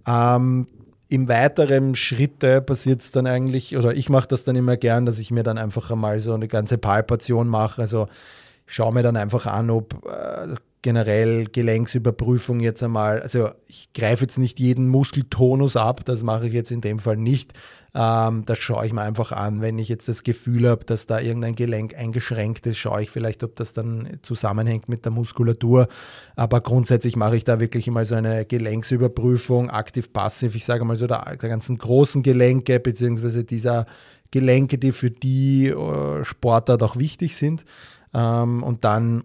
Ähm, 0.06 0.66
im 1.10 1.28
weiteren 1.28 1.96
Schritte 1.96 2.62
passiert 2.62 3.02
es 3.02 3.10
dann 3.10 3.26
eigentlich, 3.26 3.76
oder 3.76 3.94
ich 3.94 4.08
mache 4.08 4.28
das 4.28 4.44
dann 4.44 4.54
immer 4.54 4.76
gern, 4.76 5.06
dass 5.06 5.18
ich 5.18 5.32
mir 5.32 5.42
dann 5.42 5.58
einfach 5.58 5.90
einmal 5.90 6.20
so 6.20 6.32
eine 6.32 6.46
ganze 6.46 6.78
Palpation 6.78 7.48
mache. 7.48 7.82
Also 7.82 8.06
schaue 8.64 8.94
mir 8.94 9.02
dann 9.02 9.16
einfach 9.16 9.46
an, 9.46 9.70
ob 9.70 10.06
äh, 10.06 10.54
generell 10.82 11.46
Gelenksüberprüfung 11.46 12.60
jetzt 12.60 12.82
einmal, 12.84 13.20
also 13.20 13.50
ich 13.66 13.92
greife 13.92 14.22
jetzt 14.22 14.38
nicht 14.38 14.60
jeden 14.60 14.88
Muskeltonus 14.88 15.76
ab, 15.76 16.04
das 16.04 16.22
mache 16.22 16.46
ich 16.46 16.52
jetzt 16.52 16.70
in 16.70 16.80
dem 16.80 17.00
Fall 17.00 17.16
nicht, 17.16 17.54
ähm, 17.94 18.44
das 18.46 18.58
schaue 18.58 18.86
ich 18.86 18.92
mir 18.92 19.02
einfach 19.02 19.32
an. 19.32 19.60
Wenn 19.60 19.78
ich 19.78 19.88
jetzt 19.88 20.08
das 20.08 20.22
Gefühl 20.22 20.68
habe, 20.68 20.84
dass 20.84 21.06
da 21.06 21.20
irgendein 21.20 21.54
Gelenk 21.54 21.96
eingeschränkt 21.96 22.66
ist, 22.66 22.78
schaue 22.78 23.02
ich 23.02 23.10
vielleicht, 23.10 23.42
ob 23.42 23.56
das 23.56 23.72
dann 23.72 24.18
zusammenhängt 24.22 24.88
mit 24.88 25.04
der 25.04 25.12
Muskulatur. 25.12 25.88
Aber 26.36 26.60
grundsätzlich 26.60 27.16
mache 27.16 27.36
ich 27.36 27.44
da 27.44 27.58
wirklich 27.58 27.88
mal 27.88 28.04
so 28.04 28.14
eine 28.14 28.44
Gelenksüberprüfung, 28.44 29.70
aktiv-passiv. 29.70 30.54
Ich 30.54 30.64
sage 30.64 30.84
mal 30.84 30.96
so 30.96 31.06
der, 31.06 31.36
der 31.36 31.48
ganzen 31.48 31.78
großen 31.78 32.22
Gelenke, 32.22 32.78
beziehungsweise 32.78 33.44
dieser 33.44 33.86
Gelenke, 34.30 34.78
die 34.78 34.92
für 34.92 35.10
die 35.10 35.68
äh, 35.68 36.24
Sportart 36.24 36.82
auch 36.84 36.96
wichtig 36.96 37.36
sind. 37.36 37.64
Ähm, 38.14 38.62
und 38.62 38.84
dann 38.84 39.24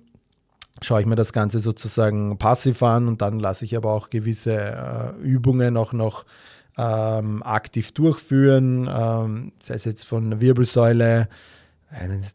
schaue 0.81 1.01
ich 1.01 1.05
mir 1.05 1.15
das 1.15 1.33
Ganze 1.33 1.59
sozusagen 1.59 2.37
passiv 2.37 2.81
an 2.83 3.07
und 3.07 3.21
dann 3.21 3.39
lasse 3.39 3.65
ich 3.65 3.77
aber 3.77 3.91
auch 3.91 4.09
gewisse 4.09 4.55
äh, 4.55 5.21
Übungen 5.21 5.77
auch 5.77 5.93
noch 5.93 6.25
ähm, 6.77 7.43
aktiv 7.43 7.91
durchführen, 7.91 8.89
ähm, 8.91 9.51
sei 9.59 9.75
es 9.75 9.85
jetzt 9.85 10.05
von 10.05 10.41
Wirbelsäule, 10.41 11.27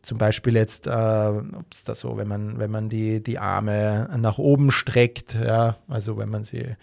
zum 0.03 0.17
Beispiel 0.17 0.57
jetzt, 0.57 0.87
äh, 0.87 0.91
ob 0.91 1.67
es 1.71 1.85
da 1.85 1.95
so, 1.95 2.17
wenn 2.17 2.29
man, 2.29 2.59
wenn 2.59 2.71
man 2.71 2.89
die, 2.89 3.23
die 3.23 3.39
Arme 3.39 4.09
nach 4.17 4.39
oben 4.39 4.71
streckt, 4.71 5.35
ja, 5.35 5.77
also 5.89 6.17
wenn 6.17 6.31
man 6.31 6.45
sie 6.45 6.77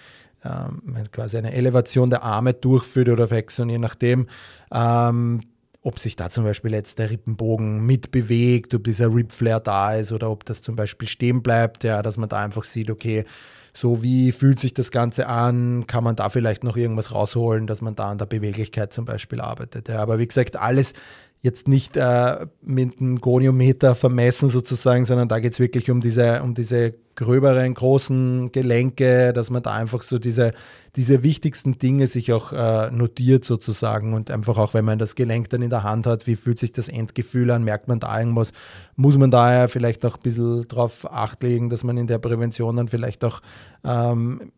ähm, 0.44 0.82
quasi 1.12 1.38
eine 1.38 1.54
Elevation 1.54 2.10
der 2.10 2.24
Arme 2.24 2.54
durchführt 2.54 3.10
oder 3.10 3.28
Flexion, 3.28 3.70
je 3.70 3.80
nachdem, 3.80 4.28
ähm, 4.72 5.42
ob 5.82 6.00
sich 6.00 6.16
da 6.16 6.30
zum 6.30 6.44
Beispiel 6.44 6.72
jetzt 6.72 7.00
der 7.00 7.10
Rippenbogen 7.10 7.86
mitbewegt, 7.86 8.74
ob 8.74 8.84
dieser 8.84 9.14
Ripflare 9.14 9.62
da 9.62 9.96
ist 9.96 10.12
oder 10.12 10.30
ob 10.30 10.44
das 10.46 10.62
zum 10.62 10.76
Beispiel 10.76 11.08
stehen 11.08 11.42
bleibt, 11.42 11.84
ja, 11.84 12.02
dass 12.02 12.18
man 12.18 12.30
da 12.30 12.44
einfach 12.44 12.64
sieht, 12.64 12.90
okay, 12.90 13.26
so 13.74 14.02
wie 14.02 14.32
fühlt 14.32 14.60
sich 14.60 14.74
das 14.74 14.90
Ganze 14.90 15.28
an, 15.28 15.86
kann 15.86 16.04
man 16.04 16.16
da 16.16 16.30
vielleicht 16.30 16.64
noch 16.64 16.78
irgendwas 16.78 17.14
rausholen, 17.14 17.68
dass 17.68 17.82
man 17.82 17.96
da 17.96 18.10
an 18.10 18.18
der 18.18 18.26
Beweglichkeit 18.26 18.92
zum 18.92 19.06
Beispiel 19.06 19.40
arbeitet. 19.40 19.88
Ja, 19.88 20.00
aber 20.00 20.18
wie 20.18 20.28
gesagt, 20.28 20.56
alles 20.56 20.94
jetzt 21.42 21.68
nicht 21.68 21.96
äh, 21.98 22.48
mit 22.62 23.00
einem 23.00 23.22
Goniometer 23.22 23.96
vermessen 23.96 24.50
sozusagen, 24.50 25.06
sondern 25.06 25.28
da 25.28 25.40
geht 25.40 25.54
es 25.54 25.60
wirklich 25.60 25.92
um 25.92 26.02
diese, 26.02 26.42
um 26.42 26.56
diese 26.56 26.96
gröberen, 27.18 27.74
großen 27.74 28.52
Gelenke, 28.52 29.34
dass 29.34 29.50
man 29.50 29.64
da 29.64 29.74
einfach 29.74 30.04
so 30.04 30.20
diese, 30.20 30.52
diese 30.96 31.24
wichtigsten 31.24 31.78
Dinge 31.80 32.08
sich 32.08 32.32
auch 32.32 32.54
äh, 32.54 32.92
notiert 32.92 33.44
sozusagen. 33.44 34.14
Und 34.14 34.30
einfach 34.30 34.58
auch, 34.58 34.74
wenn 34.74 34.86
man 34.86 35.00
das 35.00 35.16
Gelenk 35.16 35.50
dann 35.50 35.64
in 35.64 35.72
der 35.72 35.84
Hand 35.84 36.06
hat, 36.06 36.28
wie 36.28 36.36
fühlt 36.36 36.60
sich 36.60 36.72
das 36.74 36.88
Endgefühl 36.88 37.50
an, 37.50 37.64
merkt 37.64 37.88
man 37.88 38.00
da 38.00 38.20
irgendwas, 38.20 38.52
muss 38.96 39.18
man 39.18 39.32
daher 39.32 39.68
vielleicht 39.68 40.06
auch 40.06 40.16
ein 40.16 40.22
bisschen 40.24 40.68
darauf 40.68 41.12
acht 41.12 41.42
legen, 41.42 41.70
dass 41.70 41.84
man 41.84 41.98
in 41.98 42.08
der 42.08 42.20
Prävention 42.20 42.78
dann 42.78 42.88
vielleicht 42.88 43.24
auch 43.26 43.42
ähm, 43.84 44.52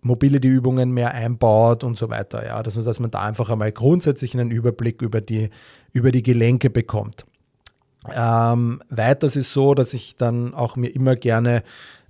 Mobility-Übungen 0.00 0.92
mehr 0.92 1.12
einbaut 1.12 1.84
und 1.84 1.98
so 1.98 2.08
weiter, 2.08 2.46
ja, 2.46 2.62
dass, 2.62 2.82
dass 2.82 2.98
man 2.98 3.10
da 3.10 3.20
einfach 3.20 3.50
einmal 3.50 3.72
grundsätzlich 3.72 4.34
einen 4.34 4.50
Überblick 4.50 5.02
über 5.02 5.20
die, 5.20 5.50
über 5.92 6.12
die 6.12 6.22
Gelenke 6.22 6.70
bekommt. 6.70 7.26
Ähm, 8.12 8.80
weiters 8.88 9.36
ist 9.36 9.52
so, 9.52 9.74
dass 9.74 9.92
ich 9.92 10.16
dann 10.16 10.54
auch 10.54 10.76
mir 10.76 10.88
immer 10.88 11.16
gerne 11.16 11.62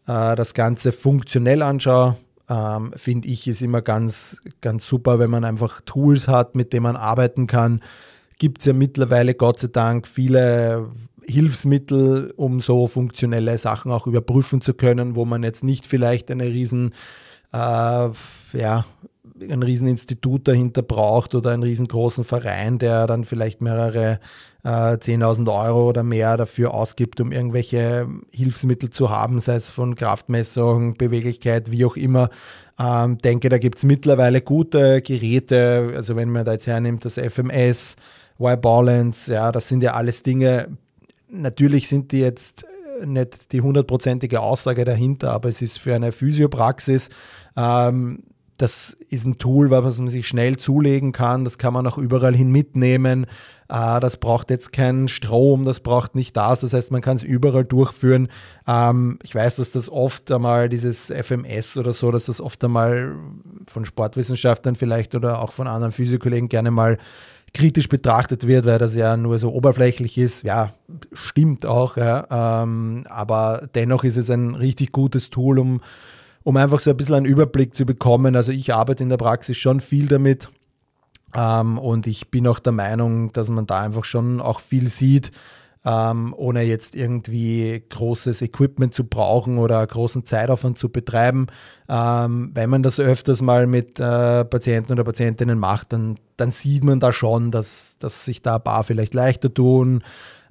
äh, 0.07 0.37
das 0.37 0.55
Ganze 0.55 0.93
funktionell 0.93 1.63
anschaue. 1.63 2.17
Ähm, 2.49 2.93
Finde 2.97 3.29
ich, 3.29 3.47
ist 3.49 3.63
immer 3.63 3.83
ganz, 3.83 4.41
ganz 4.61 4.87
super, 4.87 5.19
wenn 5.19 5.31
man 5.31 5.45
einfach 5.45 5.81
Tools 5.83 6.29
hat, 6.29 6.55
mit 6.55 6.73
denen 6.73 6.85
man 6.85 6.97
arbeiten 6.97 7.47
kann. 7.47 7.81
Gibt 8.39 8.61
es 8.61 8.67
ja 8.67 8.73
mittlerweile 8.73 9.35
Gott 9.35 9.61
sei 9.61 9.69
Dank 9.69 10.07
viele 10.07 10.89
Hilfsmittel, 11.27 12.33
um 12.37 12.61
so 12.61 12.87
funktionelle 12.87 13.57
Sachen 13.59 13.93
auch 13.93 14.07
überprüfen 14.07 14.61
zu 14.61 14.75
können, 14.75 15.15
wo 15.15 15.25
man 15.25 15.43
jetzt 15.43 15.63
nicht 15.63 15.87
vielleicht 15.87 16.31
eine 16.31 16.45
riesen 16.45 16.95
äh, 17.53 18.09
ja, 18.53 18.85
ein 19.49 19.62
Rieseninstitut 19.62 20.49
dahinter 20.49 20.82
braucht 20.82 21.35
oder 21.35 21.50
einen 21.50 21.62
riesengroßen 21.62 22.25
Verein, 22.25 22.78
der 22.78 23.06
dann 23.06 23.25
vielleicht 23.25 23.61
mehrere 23.61 24.20
äh, 24.64 24.68
10.000 24.68 25.52
Euro 25.52 25.88
oder 25.88 26.02
mehr 26.02 26.37
dafür 26.37 26.75
ausgibt, 26.75 27.20
um 27.20 27.32
irgendwelche 27.32 28.09
Hilfsmittel 28.32 28.90
zu 28.90 29.11
haben, 29.11 29.40
sei 29.40 29.56
es 29.56 29.70
von 29.70 29.94
Kraftmessung, 29.94 30.94
Beweglichkeit, 30.94 31.70
wie 31.70 31.85
auch 31.85 31.97
immer. 31.97 32.30
Ähm, 32.78 33.18
denke, 33.18 33.49
da 33.49 33.59
gibt 33.59 33.78
es 33.78 33.85
mittlerweile 33.85 34.40
gute 34.40 35.02
Geräte, 35.02 35.92
also 35.94 36.16
wenn 36.16 36.30
man 36.30 36.44
da 36.44 36.52
jetzt 36.52 36.66
hernimmt, 36.66 37.04
das 37.04 37.14
FMS, 37.14 37.97
Y-Balance, 38.38 39.32
ja, 39.32 39.52
das 39.52 39.68
sind 39.68 39.82
ja 39.82 39.92
alles 39.92 40.23
Dinge, 40.23 40.68
natürlich 41.30 41.88
sind 41.88 42.12
die 42.12 42.20
jetzt 42.20 42.64
nicht 43.04 43.52
die 43.52 43.61
hundertprozentige 43.61 44.40
Aussage 44.40 44.85
dahinter, 44.85 45.32
aber 45.32 45.49
es 45.49 45.62
ist 45.62 45.78
für 45.78 45.94
eine 45.94 46.12
Physiopraxis 46.12 47.09
ähm, 47.56 48.25
das 48.61 48.97
ist 49.09 49.25
ein 49.25 49.38
Tool, 49.38 49.71
was 49.71 49.99
man 49.99 50.09
sich 50.09 50.29
schnell 50.29 50.57
zulegen 50.57 51.12
kann. 51.12 51.45
Das 51.45 51.57
kann 51.57 51.73
man 51.73 51.87
auch 51.87 51.97
überall 51.97 52.35
hin 52.35 52.50
mitnehmen. 52.50 53.25
Äh, 53.69 54.00
das 54.00 54.19
braucht 54.19 54.50
jetzt 54.50 54.73
keinen 54.73 55.09
Strom, 55.09 55.64
das 55.64 55.81
braucht 55.81 56.14
nicht 56.14 56.37
das. 56.37 56.61
Das 56.61 56.73
heißt, 56.75 56.90
man 56.90 57.00
kann 57.00 57.17
es 57.17 57.23
überall 57.23 57.64
durchführen. 57.64 58.29
Ähm, 58.67 59.19
ich 59.23 59.35
weiß, 59.35 59.57
dass 59.57 59.71
das 59.71 59.88
oft 59.88 60.31
einmal 60.31 60.69
dieses 60.69 61.07
FMS 61.07 61.79
oder 61.79 61.95
so, 61.95 62.11
dass 62.11 62.26
das 62.26 62.40
oft 62.40 62.62
einmal 62.62 63.14
von 63.67 63.87
Sportwissenschaftlern 63.87 64.75
vielleicht 64.75 65.14
oder 65.14 65.40
auch 65.40 65.52
von 65.52 65.67
anderen 65.67 65.93
Physiokollegen 65.93 66.49
gerne 66.50 66.71
mal 66.71 66.99
kritisch 67.55 67.88
betrachtet 67.88 68.47
wird, 68.47 68.67
weil 68.67 68.79
das 68.79 68.95
ja 68.95 69.17
nur 69.17 69.38
so 69.38 69.52
oberflächlich 69.52 70.19
ist. 70.19 70.43
Ja, 70.43 70.75
stimmt 71.12 71.64
auch. 71.64 71.97
Ja. 71.97 72.62
Ähm, 72.62 73.07
aber 73.09 73.69
dennoch 73.75 74.05
ist 74.05 74.17
es 74.17 74.31
ein 74.31 74.55
richtig 74.55 74.93
gutes 74.93 75.31
Tool, 75.31 75.59
um 75.59 75.81
um 76.50 76.57
einfach 76.57 76.80
so 76.80 76.90
ein 76.90 76.97
bisschen 76.97 77.14
einen 77.14 77.26
Überblick 77.26 77.76
zu 77.76 77.87
bekommen. 77.87 78.35
Also 78.35 78.50
ich 78.50 78.75
arbeite 78.75 79.04
in 79.04 79.09
der 79.09 79.19
Praxis 79.19 79.57
schon 79.57 79.78
viel 79.78 80.09
damit 80.09 80.49
ähm, 81.33 81.78
und 81.78 82.09
ich 82.09 82.33
bin 82.33 82.49
auch 82.49 82.59
der 82.59 82.73
Meinung, 82.73 83.30
dass 83.30 83.49
man 83.50 83.66
da 83.66 83.83
einfach 83.83 84.02
schon 84.02 84.40
auch 84.40 84.59
viel 84.59 84.88
sieht, 84.88 85.30
ähm, 85.85 86.35
ohne 86.37 86.62
jetzt 86.62 86.97
irgendwie 86.97 87.85
großes 87.88 88.42
Equipment 88.42 88.95
zu 88.95 89.04
brauchen 89.04 89.59
oder 89.59 89.87
großen 89.87 90.26
Zeitaufwand 90.26 90.76
zu 90.76 90.88
betreiben. 90.88 91.47
Ähm, 91.88 92.50
wenn 92.52 92.69
man 92.69 92.83
das 92.83 92.99
öfters 92.99 93.42
mal 93.42 93.69
mit 93.69 94.00
äh, 94.00 94.45
Patienten 94.45 94.90
oder 94.90 95.04
Patientinnen 95.04 95.57
macht, 95.57 95.92
dann, 95.92 96.19
dann 96.37 96.50
sieht 96.50 96.83
man 96.83 96.99
da 96.99 97.12
schon, 97.12 97.52
dass, 97.52 97.95
dass 98.00 98.25
sich 98.25 98.42
da 98.42 98.57
ein 98.57 98.64
paar 98.64 98.83
vielleicht 98.83 99.14
leichter 99.14 99.54
tun, 99.54 100.02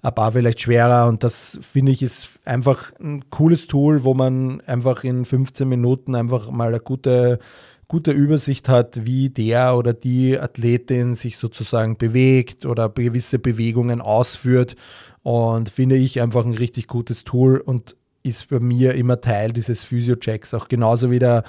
ein 0.02 0.16
paar 0.16 0.32
vielleicht 0.32 0.62
schwerer 0.62 1.08
und 1.08 1.24
das 1.24 1.60
finde 1.62 1.92
ich 1.92 2.02
ist 2.02 2.40
einfach 2.46 2.92
ein 3.00 3.30
cooles 3.30 3.68
Tool, 3.68 4.04
wo 4.04 4.14
man 4.14 4.62
einfach 4.62 5.04
in 5.04 5.26
15 5.26 5.68
Minuten 5.68 6.16
einfach 6.16 6.50
mal 6.52 6.70
eine 6.70 6.80
gute, 6.80 7.40
gute 7.88 8.12
Übersicht 8.12 8.70
hat, 8.70 9.06
wie 9.06 9.30
der 9.30 9.76
oder 9.76 9.94
die 9.94 10.40
Athletin 10.40 11.16
sich 11.16 11.38
sozusagen 11.38 11.98
bewegt 11.98 12.66
oder 12.66 12.90
gewisse 12.90 13.40
Bewegungen 13.40 14.00
ausführt 14.00 14.76
und 15.24 15.70
finde 15.70 15.98
ich 15.98 16.22
einfach 16.22 16.46
ein 16.46 16.54
richtig 16.54 16.88
gutes 16.88 17.26
Tool 17.26 17.58
und 17.60 17.98
ist 18.24 18.50
bei 18.50 18.60
mir 18.60 18.94
immer 18.96 19.20
Teil 19.22 19.52
dieses 19.52 19.84
Physio-Checks, 19.84 20.54
auch 20.54 20.68
genauso 20.68 21.12
wie 21.12 21.20
der 21.20 21.44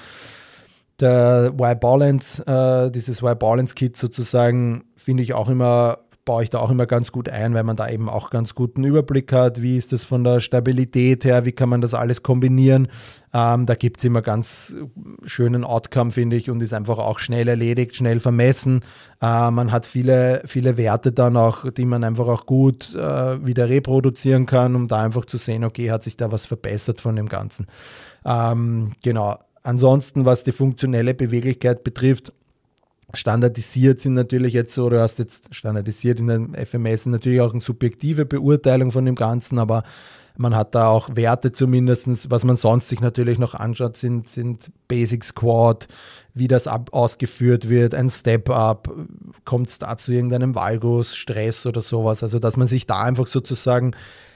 der 0.99 1.51
Y-Balance, 1.59 2.45
äh, 2.45 2.91
dieses 2.91 3.21
Y-Balance-Kit 3.21 3.97
sozusagen, 3.97 4.83
finde 4.95 5.23
ich 5.23 5.33
auch 5.33 5.49
immer 5.49 5.97
baue 6.25 6.43
ich 6.43 6.49
da 6.49 6.59
auch 6.59 6.69
immer 6.69 6.85
ganz 6.85 7.11
gut 7.11 7.29
ein, 7.29 7.53
weil 7.53 7.63
man 7.63 7.75
da 7.75 7.89
eben 7.89 8.09
auch 8.09 8.29
ganz 8.29 8.53
guten 8.53 8.83
Überblick 8.83 9.33
hat. 9.33 9.61
Wie 9.61 9.77
ist 9.77 9.91
das 9.91 10.03
von 10.03 10.23
der 10.23 10.39
Stabilität 10.39 11.25
her? 11.25 11.45
Wie 11.45 11.51
kann 11.51 11.69
man 11.69 11.81
das 11.81 11.93
alles 11.93 12.21
kombinieren? 12.21 12.87
Ähm, 13.33 13.65
da 13.65 13.75
gibt 13.75 13.97
es 13.97 14.03
immer 14.03 14.21
ganz 14.21 14.75
schönen 15.25 15.63
Outcome, 15.63 16.11
finde 16.11 16.35
ich, 16.35 16.49
und 16.49 16.61
ist 16.61 16.73
einfach 16.73 16.99
auch 16.99 17.19
schnell 17.19 17.47
erledigt, 17.47 17.95
schnell 17.95 18.19
vermessen. 18.19 18.81
Äh, 19.21 19.51
man 19.51 19.71
hat 19.71 19.85
viele, 19.85 20.43
viele 20.45 20.77
Werte 20.77 21.11
dann 21.11 21.37
auch, 21.37 21.69
die 21.71 21.85
man 21.85 22.03
einfach 22.03 22.27
auch 22.27 22.45
gut 22.45 22.93
äh, 22.93 23.45
wieder 23.45 23.69
reproduzieren 23.69 24.45
kann, 24.45 24.75
um 24.75 24.87
da 24.87 25.01
einfach 25.01 25.25
zu 25.25 25.37
sehen, 25.37 25.63
okay, 25.63 25.91
hat 25.91 26.03
sich 26.03 26.17
da 26.17 26.31
was 26.31 26.45
verbessert 26.45 27.01
von 27.01 27.15
dem 27.15 27.29
Ganzen. 27.29 27.67
Ähm, 28.25 28.91
genau. 29.03 29.37
Ansonsten, 29.63 30.25
was 30.25 30.43
die 30.43 30.51
funktionelle 30.51 31.13
Beweglichkeit 31.13 31.83
betrifft, 31.83 32.33
standardisiert 33.13 34.01
sind 34.01 34.13
natürlich 34.13 34.53
jetzt 34.53 34.73
so, 34.73 34.89
du 34.89 35.01
hast 35.01 35.19
jetzt 35.19 35.53
standardisiert 35.53 36.19
in 36.19 36.27
den 36.27 36.55
FMS 36.55 37.05
natürlich 37.05 37.41
auch 37.41 37.51
eine 37.51 37.61
subjektive 37.61 38.25
Beurteilung 38.25 38.91
von 38.91 39.05
dem 39.05 39.15
Ganzen, 39.15 39.59
aber 39.59 39.83
man 40.37 40.55
hat 40.55 40.75
da 40.75 40.87
auch 40.87 41.15
Werte 41.15 41.51
zumindest, 41.51 42.29
was 42.31 42.43
man 42.43 42.55
sonst 42.55 42.89
sich 42.89 43.01
natürlich 43.01 43.37
noch 43.37 43.53
anschaut, 43.53 43.97
sind, 43.97 44.29
sind 44.29 44.71
Basic 44.87 45.23
Squad, 45.23 45.87
wie 46.33 46.47
das 46.47 46.67
ab, 46.67 46.89
ausgeführt 46.93 47.69
wird, 47.69 47.93
ein 47.93 48.09
Step-Up, 48.09 48.89
kommt 49.45 49.69
es 49.69 49.79
da 49.79 49.97
zu 49.97 50.11
irgendeinem 50.11 50.55
Valgus, 50.55 51.15
Stress 51.15 51.65
oder 51.65 51.81
sowas. 51.81 52.23
Also 52.23 52.39
dass 52.39 52.57
man 52.57 52.67
sich 52.67 52.87
da 52.87 53.01
einfach 53.01 53.27
sozusagen 53.27 53.91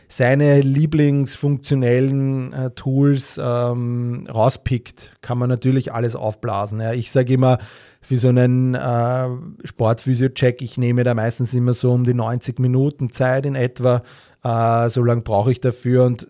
seine 0.07 0.61
lieblingsfunktionellen 0.61 2.53
äh, 2.53 2.71
Tools 2.71 3.39
ähm, 3.41 4.27
rauspickt, 4.31 5.13
kann 5.21 5.37
man 5.37 5.49
natürlich 5.49 5.93
alles 5.93 6.15
aufblasen. 6.15 6.79
Ja. 6.79 6.93
Ich 6.93 7.11
sage 7.11 7.33
immer, 7.33 7.57
für 8.05 8.19
so 8.19 8.29
einen 8.29 8.75
äh, 8.75 9.27
Sportphysio-Check, 9.63 10.61
ich 10.61 10.77
nehme 10.77 11.03
da 11.03 11.15
meistens 11.15 11.53
immer 11.53 11.73
so 11.73 11.91
um 11.91 12.03
die 12.03 12.13
90 12.13 12.59
Minuten 12.59 13.11
Zeit 13.11 13.45
in 13.45 13.55
etwa. 13.55 14.03
Äh, 14.43 14.89
so 14.89 15.03
lange 15.03 15.21
brauche 15.21 15.51
ich 15.51 15.59
dafür 15.59 16.05
und 16.05 16.27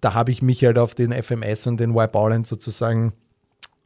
da 0.00 0.12
habe 0.12 0.30
ich 0.30 0.42
mich 0.42 0.62
halt 0.64 0.78
auf 0.78 0.94
den 0.94 1.12
FMS 1.12 1.66
und 1.66 1.80
den 1.80 1.90
Y-Bauland 1.90 2.46
sozusagen 2.46 3.14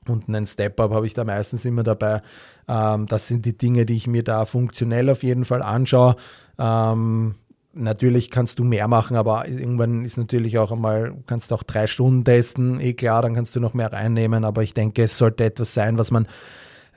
und 0.08 0.28
einen 0.28 0.46
Step-Up 0.46 0.90
habe 0.90 1.06
ich 1.06 1.14
da 1.14 1.22
meistens 1.22 1.64
immer 1.64 1.84
dabei. 1.84 2.22
Ähm, 2.66 3.06
das 3.06 3.28
sind 3.28 3.46
die 3.46 3.56
Dinge, 3.56 3.86
die 3.86 3.94
ich 3.94 4.08
mir 4.08 4.24
da 4.24 4.44
funktionell 4.44 5.08
auf 5.08 5.22
jeden 5.22 5.44
Fall 5.44 5.62
anschaue. 5.62 6.16
Ähm, 6.58 7.36
natürlich 7.72 8.32
kannst 8.32 8.58
du 8.58 8.64
mehr 8.64 8.88
machen, 8.88 9.16
aber 9.16 9.46
irgendwann 9.46 10.04
ist 10.04 10.16
natürlich 10.16 10.58
auch 10.58 10.72
einmal, 10.72 11.14
kannst 11.28 11.52
du 11.52 11.54
auch 11.54 11.62
drei 11.62 11.86
Stunden 11.86 12.24
testen, 12.24 12.80
eh 12.80 12.94
klar, 12.94 13.22
dann 13.22 13.34
kannst 13.34 13.54
du 13.54 13.60
noch 13.60 13.74
mehr 13.74 13.92
reinnehmen, 13.92 14.44
aber 14.44 14.64
ich 14.64 14.74
denke, 14.74 15.04
es 15.04 15.16
sollte 15.16 15.44
etwas 15.44 15.72
sein, 15.72 15.98
was 15.98 16.10
man 16.10 16.26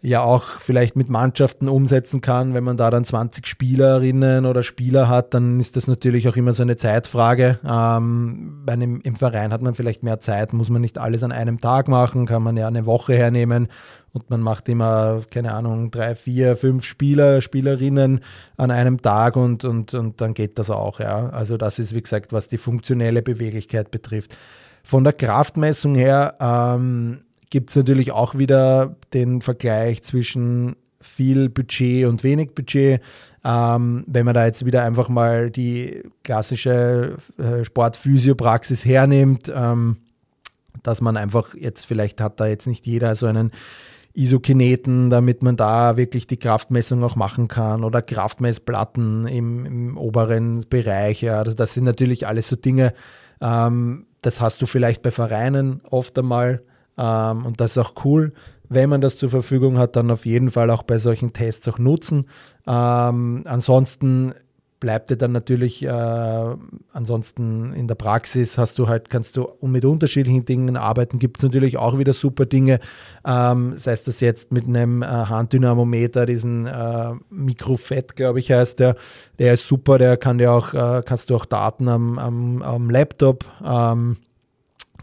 ja 0.02 0.22
auch 0.22 0.60
vielleicht 0.60 0.96
mit 0.96 1.10
Mannschaften 1.10 1.68
umsetzen 1.68 2.22
kann. 2.22 2.54
Wenn 2.54 2.64
man 2.64 2.78
da 2.78 2.90
dann 2.90 3.06
20 3.06 3.48
Spielerinnen 3.48 4.46
oder 4.46 4.62
Spieler 4.62 5.10
hat, 5.10 5.34
dann 5.34 5.60
ist 5.60 5.75
das 5.75 5.88
natürlich 5.88 6.28
auch 6.28 6.36
immer 6.36 6.54
so 6.54 6.64
eine 6.64 6.75
Zeitfrage. 6.75 7.60
Ähm, 7.66 8.64
einem, 8.68 9.02
Im 9.02 9.16
Verein 9.16 9.52
hat 9.52 9.62
man 9.62 9.74
vielleicht 9.74 10.04
mehr 10.04 10.20
Zeit, 10.20 10.54
muss 10.54 10.70
man 10.70 10.82
nicht 10.82 10.98
alles 10.98 11.24
an 11.24 11.32
einem 11.32 11.60
Tag 11.60 11.88
machen, 11.88 12.25
kann 12.25 12.44
man 12.44 12.56
ja 12.58 12.68
eine 12.68 12.86
Woche 12.86 13.14
hernehmen 13.14 13.68
und 14.16 14.30
man 14.30 14.40
macht 14.40 14.70
immer, 14.70 15.22
keine 15.30 15.54
Ahnung, 15.54 15.92
drei, 15.92 16.16
vier, 16.16 16.56
fünf 16.56 16.86
Spieler, 16.86 17.42
Spielerinnen 17.42 18.22
an 18.56 18.72
einem 18.72 19.02
Tag 19.02 19.36
und, 19.36 19.66
und, 19.66 19.94
und 19.94 20.22
dann 20.22 20.34
geht 20.34 20.58
das 20.58 20.70
auch. 20.70 21.02
Ja. 21.02 21.30
Also 21.32 21.58
das 21.58 21.80
ist, 21.80 21.94
wie 21.94 22.02
gesagt, 22.02 22.32
was 22.32 22.48
die 22.48 22.58
funktionelle 22.58 23.22
Beweglichkeit 23.22 23.92
betrifft. 23.92 24.38
Von 24.84 25.04
der 25.04 25.12
Kraftmessung 25.12 25.96
her 25.96 26.36
ähm, 26.40 27.25
gibt 27.50 27.70
es 27.70 27.75
natürlich 27.75 28.12
auch 28.12 28.36
wieder 28.36 28.96
den 29.14 29.42
Vergleich 29.42 30.04
zwischen 30.04 30.75
viel 31.00 31.50
Budget 31.50 32.08
und 32.08 32.24
wenig 32.24 32.56
Budget. 32.56 33.02
Ähm, 33.44 34.04
wenn 34.08 34.25
man 34.25 34.34
da 34.34 34.46
jetzt 34.46 34.66
wieder 34.66 34.84
einfach 34.84 35.08
mal 35.08 35.52
die 35.52 36.04
klassische 36.24 37.18
äh, 37.38 37.64
Sportphysiopraxis 37.64 38.86
hernimmt, 38.86 39.52
ähm, 39.54 39.98
dass 40.84 41.02
man 41.02 41.18
einfach 41.18 41.54
jetzt, 41.56 41.86
vielleicht 41.86 42.22
hat 42.22 42.40
da 42.40 42.48
jetzt 42.48 42.68
nicht 42.68 42.86
jeder 42.86 43.16
so 43.16 43.28
einen 43.28 43.52
Isokineten, 44.14 45.10
damit 45.10 45.44
man 45.44 45.58
da 45.58 45.98
wirklich 45.98 46.25
die 46.25 46.38
Kraftmessung 46.38 47.04
auch 47.04 47.16
machen 47.16 47.48
kann 47.48 47.84
oder 47.84 48.02
Kraftmessplatten 48.02 49.28
im, 49.28 49.66
im 49.66 49.98
oberen 49.98 50.66
Bereich. 50.70 51.22
Ja. 51.22 51.40
Also 51.40 51.54
das 51.54 51.74
sind 51.74 51.84
natürlich 51.84 52.25
alles 52.25 52.48
so 52.48 52.56
Dinge, 52.56 52.94
ähm, 53.42 54.08
das 54.22 54.42
hast 54.42 54.62
du 54.62 54.66
vielleicht 54.66 55.02
bei 55.02 55.12
Vereinen 55.12 55.82
oft 55.90 56.18
einmal 56.18 56.64
ähm, 56.98 57.46
und 57.46 57.62
das 57.62 57.72
ist 57.72 57.78
auch 57.78 57.94
cool. 58.06 58.34
Wenn 58.68 58.90
man 58.90 59.02
das 59.02 59.18
zur 59.18 59.30
Verfügung 59.30 59.78
hat, 59.78 59.96
dann 59.96 60.10
auf 60.10 60.25
jeden 60.25 60.50
Fall 60.50 60.70
auch 60.72 60.84
bei 60.84 60.98
solchen 60.98 61.34
Tests 61.34 61.68
auch 61.68 61.78
nutzen. 61.78 62.25
Ähm, 62.66 63.44
ansonsten 63.46 64.34
bleibt 64.79 65.10
dir 65.10 65.18
dann 65.18 65.31
natürlich, 65.31 65.84
äh, 65.84 65.90
ansonsten 66.94 67.74
in 67.74 67.88
der 67.88 67.96
Praxis 67.96 68.58
hast 68.58 68.77
du 68.77 68.88
halt, 68.88 69.10
kannst 69.10 69.38
du 69.38 69.48
mit 69.62 69.86
unterschiedlichen 69.86 70.46
Dingen 70.46 70.77
arbeiten, 70.77 71.18
gibt 71.18 71.38
es 71.38 71.44
natürlich 71.44 71.77
auch 71.77 71.98
wieder 71.98 72.14
super 72.14 72.46
Dinge, 72.46 72.79
ähm, 73.25 73.74
sei 73.77 73.94
es 73.94 74.03
das 74.03 74.20
jetzt 74.20 74.51
mit 74.51 74.68
einem 74.68 75.01
äh, 75.01 75.08
Handdynamometer, 75.08 76.25
diesen 76.25 76.68
äh, 76.68 77.14
Mikrofett, 77.29 78.16
glaube 78.16 78.40
ich, 78.40 78.51
heißt 78.51 78.79
der, 78.79 78.96
der 79.40 79.53
ist 79.53 79.68
super, 79.68 79.98
der 79.98 80.18
kann 80.18 80.38
dir 80.38 80.51
auch, 80.51 80.74
äh, 80.74 81.01
kannst 81.05 81.29
du 81.29 81.36
auch 81.36 81.46
Daten 81.46 81.88
am, 81.88 82.20
am, 82.20 82.62
am 82.62 82.90
Laptop 82.90 83.46
ähm, 83.66 84.18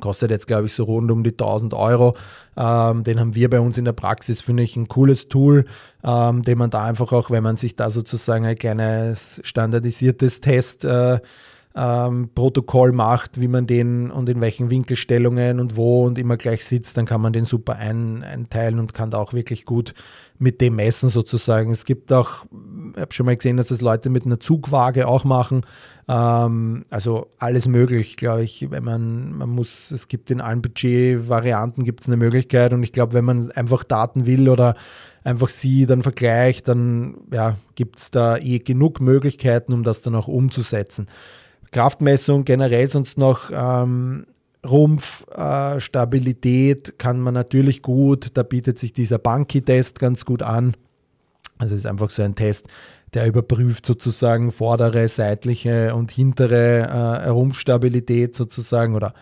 kostet 0.02 0.30
jetzt, 0.30 0.46
glaube 0.46 0.66
ich, 0.66 0.74
so 0.74 0.84
rund 0.84 1.10
um 1.10 1.22
die 1.22 1.30
1000 1.30 1.72
Euro. 1.72 2.14
Ähm, 2.56 3.04
den 3.04 3.18
haben 3.18 3.34
wir 3.34 3.48
bei 3.48 3.60
uns 3.60 3.78
in 3.78 3.86
der 3.86 3.92
Praxis, 3.92 4.42
finde 4.42 4.64
ich, 4.64 4.76
ein 4.76 4.88
cooles 4.88 5.28
Tool, 5.28 5.64
ähm, 6.04 6.42
den 6.42 6.58
man 6.58 6.68
da 6.68 6.84
einfach 6.84 7.12
auch, 7.12 7.30
wenn 7.30 7.42
man 7.42 7.56
sich 7.56 7.76
da 7.76 7.88
sozusagen 7.88 8.44
ein 8.44 8.56
kleines 8.56 9.40
standardisiertes 9.44 10.40
Test 10.42 10.84
äh, 10.84 11.20
ähm, 11.74 12.28
Protokoll 12.35 12.92
macht, 12.92 13.40
wie 13.40 13.48
man 13.48 13.66
den 13.66 14.11
und 14.11 14.28
in 14.28 14.40
welchen 14.40 14.70
Winkelstellungen 14.70 15.58
und 15.58 15.76
wo 15.76 16.04
und 16.04 16.18
immer 16.18 16.37
gleich 16.37 16.64
sitzt, 16.64 16.96
dann 16.96 17.06
kann 17.06 17.20
man 17.20 17.32
den 17.32 17.44
super 17.44 17.76
ein, 17.76 18.22
einteilen 18.22 18.78
und 18.78 18.92
kann 18.92 19.11
da 19.11 19.18
auch 19.18 19.32
wirklich 19.32 19.64
gut 19.64 19.94
mit 20.38 20.61
dem 20.61 20.76
messen 20.76 21.08
sozusagen. 21.08 21.70
Es 21.70 21.85
gibt 21.85 22.12
auch, 22.12 22.44
ich 22.94 23.00
habe 23.00 23.14
schon 23.14 23.26
mal 23.26 23.37
gesehen, 23.37 23.56
dass 23.56 23.68
das 23.68 23.80
Leute 23.80 24.11
mit 24.11 24.26
einer 24.26 24.40
Zugwaage 24.40 25.06
auch 25.06 25.24
machen. 25.24 25.62
Ähm, 26.08 26.85
also 26.90 27.28
alles 27.38 27.68
möglich, 27.68 28.16
glaube 28.16 28.42
ich. 28.42 28.70
Wenn 28.70 28.85
man, 28.85 29.32
man 29.32 29.48
muss, 29.48 29.90
es 29.92 30.08
gibt 30.08 30.30
in 30.30 30.40
allen 30.40 30.61
Budgetvarianten 30.61 31.85
gibt 31.85 32.00
es 32.00 32.08
eine 32.08 32.16
Möglichkeit 32.16 32.72
und 32.72 32.82
ich 32.82 32.92
glaube, 32.92 33.14
wenn 33.14 33.24
man 33.24 33.50
einfach 33.52 33.85
Daten 33.85 34.26
will 34.26 34.48
oder 34.48 34.74
einfach 35.24 35.48
sie 35.48 35.87
dann 35.87 36.02
vergleicht, 36.02 36.68
dann 36.68 37.14
ja, 37.32 37.56
gibt 37.76 37.98
es 37.98 38.11
da 38.11 38.37
eh 38.37 38.58
genug 38.58 39.00
Möglichkeiten, 39.00 39.72
um 39.72 39.85
das 39.85 40.02
dann 40.02 40.14
auch 40.16 40.28
umzusetzen. 40.28 41.06
Kraftmessung 41.72 42.44
generell 42.44 42.88
sonst 42.88 43.18
noch 43.18 43.50
ähm, 43.52 44.26
Rumpf, 44.64 45.26
äh, 45.35 45.78
kann 46.98 47.20
man 47.20 47.35
natürlich 47.35 47.82
gut. 47.82 48.28
Da 48.35 48.42
bietet 48.44 48.78
sich 48.78 48.92
dieser 48.92 49.18
Bunky-Test 49.18 49.98
ganz 49.98 50.24
gut 50.24 50.42
an. 50.42 50.76
Also 51.58 51.74
ist 51.74 51.87
einfach 51.87 52.11
so 52.11 52.22
ein 52.22 52.35
Test, 52.35 52.68
der 53.14 53.26
überprüft 53.26 53.87
sozusagen 53.87 54.52
vordere, 54.52 55.08
seitliche 55.08 55.94
und 55.94 56.11
hintere 56.11 56.80
äh, 56.82 57.28
Rumpfstabilität 57.28 58.37
sozusagen 58.37 58.94
oder 58.94 59.14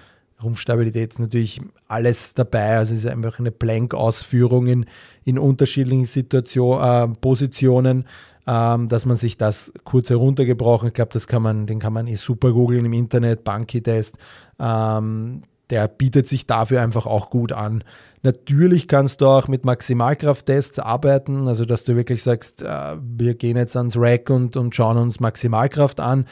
Rumpfstabilität 0.42 1.12
ist 1.12 1.18
natürlich 1.18 1.60
alles 1.88 2.34
dabei. 2.34 2.78
Also 2.78 2.94
es 2.94 3.04
ist 3.04 3.10
einfach 3.10 3.38
eine 3.38 3.50
Blank-Ausführung 3.50 4.66
in, 4.66 4.86
in 5.24 5.38
unterschiedlichen 5.38 6.06
Situation, 6.06 6.82
äh, 6.82 7.08
Positionen 7.20 8.04
ähm, 8.46 8.88
dass 8.88 9.06
man 9.06 9.16
sich 9.16 9.36
das 9.36 9.72
kurz 9.84 10.10
heruntergebrochen, 10.10 10.88
ich 10.88 10.94
glaube, 10.94 11.12
das 11.12 11.26
kann 11.26 11.42
man, 11.42 11.66
den 11.66 11.78
kann 11.78 11.92
man 11.92 12.06
eh 12.06 12.16
super 12.16 12.52
googeln 12.52 12.84
im 12.84 12.92
Internet, 12.92 13.44
Bunky-Test. 13.44 14.16
Ähm, 14.58 15.42
der 15.70 15.86
bietet 15.88 16.26
sich 16.26 16.46
dafür 16.46 16.82
einfach 16.82 17.06
auch 17.06 17.30
gut 17.30 17.52
an. 17.52 17.84
Natürlich 18.22 18.88
kannst 18.88 19.20
du 19.20 19.26
auch 19.26 19.48
mit 19.48 19.64
Maximalkrafttests 19.64 20.78
arbeiten, 20.78 21.48
also 21.48 21.64
dass 21.64 21.84
du 21.84 21.96
wirklich 21.96 22.22
sagst, 22.22 22.62
äh, 22.62 22.96
wir 23.00 23.34
gehen 23.34 23.56
jetzt 23.56 23.76
ans 23.76 23.96
Rack 23.96 24.30
und, 24.30 24.56
und 24.56 24.74
schauen 24.74 24.98
uns 24.98 25.20
Maximalkraft 25.20 26.00
an. 26.00 26.26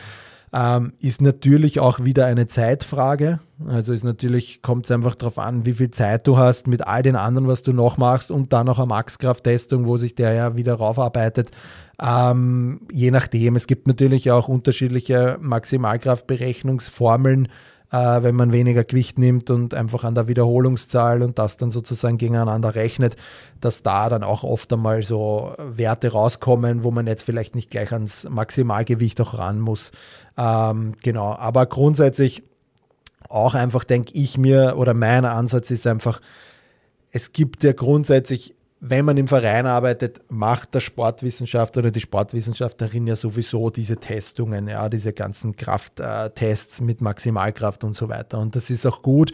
Ähm, 0.53 0.93
ist 0.99 1.21
natürlich 1.21 1.81
auch 1.81 2.05
wieder 2.05 2.27
eine 2.27 2.47
Zeitfrage. 2.47 3.41
Also 3.67 3.93
ist 3.93 4.05
natürlich, 4.05 4.63
kommt 4.63 4.87
es 4.87 4.91
einfach 4.91 5.15
darauf 5.15 5.39
an, 5.39 5.67
wie 5.67 5.75
viel 5.75 5.91
Zeit 5.91 6.27
du 6.27 6.39
hast 6.39 6.67
mit 6.67 6.87
all 6.87 7.03
den 7.03 7.17
anderen, 7.17 7.49
was 7.49 7.63
du 7.63 7.73
noch 7.73 7.99
machst 7.99 8.31
und 8.31 8.53
dann 8.53 8.67
noch 8.67 8.79
eine 8.79 8.87
Maxkrafttestung, 8.87 9.87
wo 9.87 9.97
sich 9.97 10.15
der 10.15 10.33
ja 10.33 10.57
wieder 10.57 10.75
raufarbeitet. 10.75 11.51
Ähm, 12.01 12.83
je 12.93 13.11
nachdem, 13.11 13.57
es 13.57 13.67
gibt 13.67 13.89
natürlich 13.89 14.31
auch 14.31 14.47
unterschiedliche 14.49 15.39
Maximalkraftberechnungsformeln, 15.41 17.49
äh, 17.91 18.23
wenn 18.23 18.35
man 18.35 18.53
weniger 18.53 18.85
Gewicht 18.85 19.19
nimmt 19.19 19.51
und 19.51 19.75
einfach 19.75 20.05
an 20.05 20.15
der 20.15 20.29
Wiederholungszahl 20.29 21.23
und 21.23 21.39
das 21.39 21.57
dann 21.57 21.71
sozusagen 21.71 22.19
gegeneinander 22.19 22.75
rechnet, 22.75 23.17
dass 23.61 23.83
da 23.83 24.09
dann 24.09 24.23
auch 24.23 24.45
oft 24.45 24.73
einmal 24.73 25.03
so 25.03 25.55
Werte 25.59 26.13
rauskommen, 26.13 26.85
wo 26.85 26.91
man 26.91 27.07
jetzt 27.07 27.23
vielleicht 27.23 27.55
nicht 27.55 27.71
gleich 27.71 27.93
ans 27.93 28.29
Maximalgewicht 28.29 29.21
auch 29.21 29.39
ran 29.39 29.61
muss. 29.61 29.93
Ähm, 30.37 30.95
genau, 31.03 31.35
aber 31.35 31.67
grundsätzlich 31.67 32.43
auch 33.29 33.55
einfach 33.55 33.85
denke 33.85 34.13
ich 34.15 34.39
mir, 34.39 34.75
oder 34.77 34.95
mein 34.95 35.25
Ansatz 35.25 35.71
ist 35.71 35.87
einfach, 35.87 36.21
es 37.11 37.33
gibt 37.33 37.63
ja 37.65 37.73
grundsätzlich 37.73 38.55
wenn 38.81 39.05
man 39.05 39.17
im 39.17 39.27
Verein 39.27 39.67
arbeitet, 39.67 40.21
macht 40.29 40.75
der 40.75 40.81
Sportwissenschaftler 40.81 41.81
oder 41.83 41.91
die 41.91 42.01
Sportwissenschaftlerin 42.01 43.07
ja 43.07 43.17
sowieso 43.17 43.71
diese 43.71 43.97
Testungen, 43.97 44.69
ja, 44.69 44.89
diese 44.89 45.13
ganzen 45.13 45.57
Krafttests 45.57 46.81
mit 46.81 47.01
Maximalkraft 47.01 47.83
und 47.83 47.95
so 47.95 48.09
weiter. 48.09 48.39
Und 48.39 48.55
das 48.55 48.71
ist 48.71 48.87
auch 48.87 49.03
gut, 49.03 49.33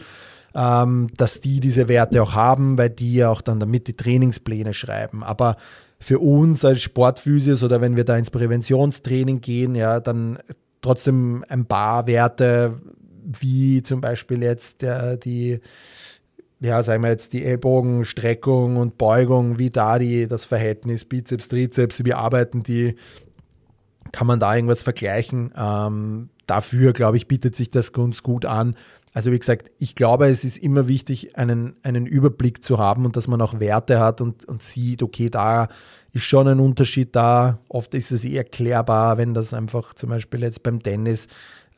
ähm, 0.55 1.09
dass 1.17 1.41
die 1.41 1.59
diese 1.59 1.87
Werte 1.87 2.23
auch 2.23 2.33
haben, 2.33 2.77
weil 2.77 2.89
die 2.89 3.15
ja 3.15 3.29
auch 3.29 3.41
dann 3.41 3.59
damit 3.59 3.87
die 3.87 3.95
Trainingspläne 3.95 4.73
schreiben. 4.73 5.23
Aber 5.23 5.57
für 5.99 6.19
uns 6.19 6.65
als 6.65 6.81
Sportphysios 6.81 7.61
oder 7.61 7.81
wenn 7.81 7.95
wir 7.95 8.03
da 8.03 8.17
ins 8.17 8.31
Präventionstraining 8.31 9.41
gehen, 9.41 9.75
ja, 9.75 9.99
dann 9.99 10.39
trotzdem 10.81 11.45
ein 11.49 11.65
paar 11.65 12.07
Werte, 12.07 12.79
wie 13.39 13.83
zum 13.83 14.01
Beispiel 14.01 14.41
jetzt 14.43 14.81
der, 14.81 15.17
die 15.17 15.59
ja, 16.65 16.83
sagen 16.83 17.03
wir 17.03 17.09
jetzt 17.09 17.33
die 17.33 17.43
Ellbogenstreckung 17.43 18.77
und 18.77 18.97
Beugung, 18.97 19.59
wie 19.59 19.69
da 19.69 19.99
die, 19.99 20.27
das 20.27 20.45
Verhältnis 20.45 21.05
Bizeps, 21.05 21.47
Trizeps, 21.47 22.03
wie 22.03 22.13
arbeiten 22.13 22.63
die, 22.63 22.95
kann 24.11 24.27
man 24.27 24.39
da 24.39 24.55
irgendwas 24.55 24.83
vergleichen? 24.83 25.51
Ähm, 25.57 26.29
dafür, 26.47 26.93
glaube 26.93 27.17
ich, 27.17 27.27
bietet 27.27 27.55
sich 27.55 27.71
das 27.71 27.93
ganz 27.93 28.23
gut 28.23 28.45
an. 28.45 28.75
Also 29.13 29.31
wie 29.31 29.39
gesagt, 29.39 29.71
ich 29.79 29.95
glaube, 29.95 30.27
es 30.27 30.43
ist 30.43 30.57
immer 30.57 30.87
wichtig, 30.87 31.37
einen, 31.37 31.75
einen 31.83 32.05
Überblick 32.05 32.63
zu 32.63 32.79
haben 32.79 33.05
und 33.05 33.15
dass 33.15 33.27
man 33.27 33.41
auch 33.41 33.59
Werte 33.59 33.99
hat 33.99 34.19
und, 34.19 34.43
und 34.45 34.61
sieht, 34.61 35.01
okay, 35.01 35.29
da 35.29 35.69
ist 36.11 36.23
schon 36.23 36.47
ein 36.47 36.59
Unterschied 36.59 37.15
da. 37.15 37.59
Oft 37.69 37.93
ist 37.93 38.11
es 38.11 38.25
eh 38.25 38.35
erklärbar, 38.35 39.17
wenn 39.17 39.33
das 39.33 39.53
einfach 39.53 39.93
zum 39.93 40.09
Beispiel 40.09 40.41
jetzt 40.41 40.63
beim 40.63 40.83
Tennis 40.83 41.27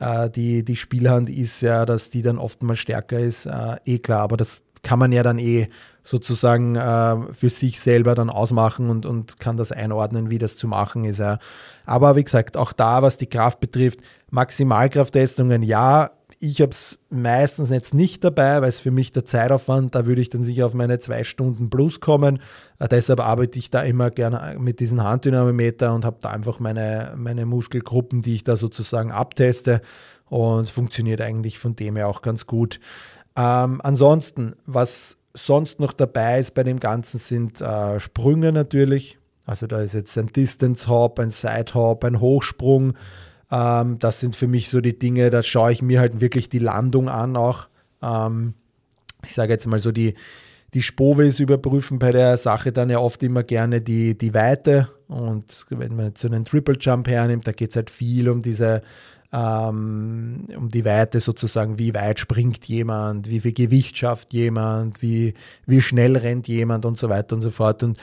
äh, 0.00 0.30
die, 0.30 0.64
die 0.64 0.76
Spielhand 0.76 1.30
ist, 1.30 1.60
ja, 1.60 1.86
dass 1.86 2.10
die 2.10 2.22
dann 2.22 2.38
oft 2.38 2.62
mal 2.62 2.76
stärker 2.76 3.18
ist, 3.18 3.46
äh, 3.46 3.76
eh 3.84 3.98
klar, 3.98 4.20
aber 4.20 4.36
das 4.36 4.62
kann 4.82 4.98
man 4.98 5.12
ja 5.12 5.22
dann 5.22 5.38
eh 5.38 5.68
sozusagen 6.02 6.76
äh, 6.76 7.16
für 7.32 7.50
sich 7.50 7.80
selber 7.80 8.14
dann 8.14 8.30
ausmachen 8.30 8.88
und, 8.88 9.04
und 9.04 9.38
kann 9.38 9.56
das 9.56 9.72
einordnen, 9.72 10.30
wie 10.30 10.38
das 10.38 10.56
zu 10.56 10.66
machen 10.66 11.04
ist. 11.04 11.18
Ja. 11.18 11.38
Aber 11.84 12.16
wie 12.16 12.24
gesagt, 12.24 12.56
auch 12.56 12.72
da, 12.72 13.02
was 13.02 13.18
die 13.18 13.26
Kraft 13.26 13.60
betrifft, 13.60 14.00
Maximalkrafttestungen, 14.30 15.62
ja, 15.62 16.10
ich 16.40 16.60
habe 16.60 16.70
es 16.70 16.98
meistens 17.10 17.70
jetzt 17.70 17.94
nicht 17.94 18.22
dabei, 18.22 18.62
weil 18.62 18.68
es 18.68 18.80
für 18.80 18.92
mich 18.92 19.12
der 19.12 19.24
Zeitaufwand, 19.24 19.94
da 19.94 20.06
würde 20.06 20.20
ich 20.20 20.28
dann 20.28 20.42
sicher 20.42 20.66
auf 20.66 20.74
meine 20.74 20.98
zwei 21.00 21.24
Stunden 21.24 21.68
plus 21.68 22.00
kommen. 22.00 22.40
Äh, 22.78 22.88
deshalb 22.88 23.20
arbeite 23.20 23.58
ich 23.58 23.70
da 23.70 23.82
immer 23.82 24.10
gerne 24.10 24.56
mit 24.58 24.80
diesem 24.80 25.02
Handdynamometer 25.02 25.94
und 25.94 26.04
habe 26.04 26.18
da 26.20 26.30
einfach 26.30 26.60
meine, 26.60 27.14
meine 27.16 27.44
Muskelgruppen, 27.44 28.22
die 28.22 28.36
ich 28.36 28.44
da 28.44 28.56
sozusagen 28.56 29.10
abteste 29.10 29.80
und 30.26 30.70
funktioniert 30.70 31.20
eigentlich 31.20 31.58
von 31.58 31.74
dem 31.74 31.96
her 31.96 32.08
auch 32.08 32.22
ganz 32.22 32.46
gut. 32.46 32.80
Ähm, 33.38 33.80
ansonsten, 33.84 34.56
was 34.66 35.16
sonst 35.32 35.78
noch 35.78 35.92
dabei 35.92 36.40
ist 36.40 36.54
bei 36.54 36.64
dem 36.64 36.80
Ganzen, 36.80 37.18
sind 37.18 37.60
äh, 37.60 38.00
Sprünge 38.00 38.50
natürlich. 38.50 39.16
Also 39.46 39.68
da 39.68 39.80
ist 39.80 39.94
jetzt 39.94 40.18
ein 40.18 40.26
Distance 40.26 40.88
Hop, 40.88 41.20
ein 41.20 41.30
Side 41.30 41.72
Hop, 41.74 42.04
ein 42.04 42.20
Hochsprung. 42.20 42.94
Ähm, 43.52 44.00
das 44.00 44.18
sind 44.18 44.34
für 44.34 44.48
mich 44.48 44.68
so 44.68 44.80
die 44.80 44.98
Dinge, 44.98 45.30
da 45.30 45.44
schaue 45.44 45.70
ich 45.70 45.82
mir 45.82 46.00
halt 46.00 46.20
wirklich 46.20 46.48
die 46.48 46.58
Landung 46.58 47.08
an 47.08 47.36
auch. 47.36 47.68
Ähm, 48.02 48.54
ich 49.24 49.34
sage 49.34 49.52
jetzt 49.52 49.68
mal 49.68 49.78
so 49.78 49.92
die, 49.92 50.14
die 50.74 50.82
Spovis 50.82 51.38
überprüfen 51.38 52.00
bei 52.00 52.10
der 52.10 52.38
Sache 52.38 52.72
dann 52.72 52.90
ja 52.90 52.98
oft 52.98 53.22
immer 53.22 53.44
gerne 53.44 53.80
die, 53.80 54.18
die 54.18 54.34
Weite. 54.34 54.88
Und 55.06 55.64
wenn 55.70 55.94
man 55.94 56.06
jetzt 56.06 56.20
so 56.20 56.28
einen 56.28 56.44
Triple 56.44 56.76
Jump 56.78 57.08
hernimmt, 57.08 57.46
da 57.46 57.52
geht 57.52 57.70
es 57.70 57.76
halt 57.76 57.88
viel 57.88 58.28
um 58.28 58.42
diese 58.42 58.82
ähm, 59.32 60.46
um 60.56 60.68
die 60.70 60.84
Weite 60.84 61.20
sozusagen, 61.20 61.78
wie 61.78 61.94
weit 61.94 62.18
springt 62.18 62.66
jemand, 62.66 63.28
wie 63.28 63.40
viel 63.40 63.52
Gewicht 63.52 63.96
schafft 63.98 64.32
jemand, 64.32 65.02
wie, 65.02 65.34
wie 65.66 65.82
schnell 65.82 66.16
rennt 66.16 66.48
jemand 66.48 66.84
und 66.84 66.96
so 66.96 67.08
weiter 67.08 67.34
und 67.34 67.42
so 67.42 67.50
fort. 67.50 67.82
Und 67.82 67.98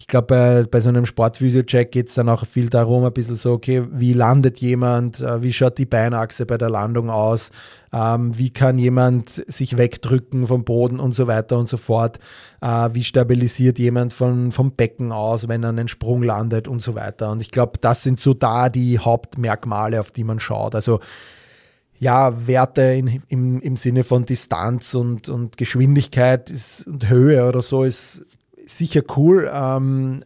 ich 0.00 0.06
glaube, 0.06 0.28
bei, 0.28 0.62
bei 0.62 0.80
so 0.80 0.88
einem 0.90 1.06
Sportphysio-Check 1.06 1.90
geht 1.90 2.08
es 2.08 2.14
dann 2.14 2.28
auch 2.28 2.46
viel 2.46 2.70
darum, 2.70 3.04
ein 3.04 3.12
bisschen 3.12 3.34
so, 3.34 3.52
okay, 3.52 3.84
wie 3.90 4.12
landet 4.12 4.58
jemand, 4.58 5.20
äh, 5.20 5.42
wie 5.42 5.52
schaut 5.52 5.76
die 5.76 5.86
Beinachse 5.86 6.46
bei 6.46 6.56
der 6.56 6.70
Landung 6.70 7.10
aus, 7.10 7.50
ähm, 7.92 8.38
wie 8.38 8.50
kann 8.50 8.78
jemand 8.78 9.44
sich 9.48 9.76
wegdrücken 9.76 10.46
vom 10.46 10.62
Boden 10.64 11.00
und 11.00 11.16
so 11.16 11.26
weiter 11.26 11.58
und 11.58 11.68
so 11.68 11.76
fort, 11.76 12.20
äh, 12.60 12.90
wie 12.92 13.02
stabilisiert 13.02 13.80
jemand 13.80 14.12
von, 14.12 14.52
vom 14.52 14.70
Becken 14.70 15.10
aus, 15.10 15.48
wenn 15.48 15.64
er 15.64 15.70
einen 15.70 15.88
Sprung 15.88 16.22
landet 16.22 16.68
und 16.68 16.80
so 16.80 16.94
weiter. 16.94 17.32
Und 17.32 17.42
ich 17.42 17.50
glaube, 17.50 17.72
das 17.80 18.04
sind 18.04 18.20
so 18.20 18.34
da 18.34 18.68
die 18.68 19.00
Hauptmerkmale, 19.00 19.98
auf 19.98 20.12
die 20.12 20.22
man 20.22 20.38
schaut. 20.38 20.76
Also 20.76 21.00
ja, 21.98 22.46
Werte 22.46 22.82
in, 22.82 23.24
im, 23.26 23.60
im 23.60 23.74
Sinne 23.74 24.04
von 24.04 24.24
Distanz 24.24 24.94
und, 24.94 25.28
und 25.28 25.56
Geschwindigkeit 25.56 26.50
ist, 26.50 26.86
und 26.86 27.08
Höhe 27.08 27.48
oder 27.48 27.62
so 27.62 27.82
ist 27.82 28.22
sicher 28.68 29.02
cool 29.16 29.50
ähm, 29.52 30.20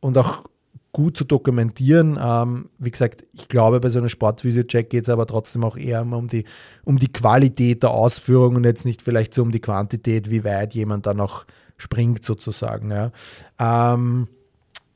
und 0.00 0.18
auch 0.18 0.44
gut 0.92 1.16
zu 1.16 1.24
dokumentieren. 1.24 2.18
Ähm, 2.20 2.68
wie 2.78 2.90
gesagt, 2.90 3.24
ich 3.32 3.48
glaube, 3.48 3.80
bei 3.80 3.88
so 3.88 3.98
einem 3.98 4.08
Sportphysio-Check 4.08 4.90
geht 4.90 5.04
es 5.04 5.08
aber 5.08 5.26
trotzdem 5.26 5.64
auch 5.64 5.76
eher 5.76 6.02
um 6.02 6.28
die, 6.28 6.44
um 6.84 6.98
die 6.98 7.12
Qualität 7.12 7.82
der 7.82 7.90
Ausführung 7.90 8.56
und 8.56 8.64
jetzt 8.64 8.84
nicht 8.84 9.02
vielleicht 9.02 9.32
so 9.32 9.42
um 9.42 9.50
die 9.50 9.60
Quantität, 9.60 10.30
wie 10.30 10.44
weit 10.44 10.74
jemand 10.74 11.06
da 11.06 11.14
noch 11.14 11.46
springt 11.78 12.24
sozusagen. 12.24 12.90
Ja. 12.90 13.10
Ähm, 13.58 14.28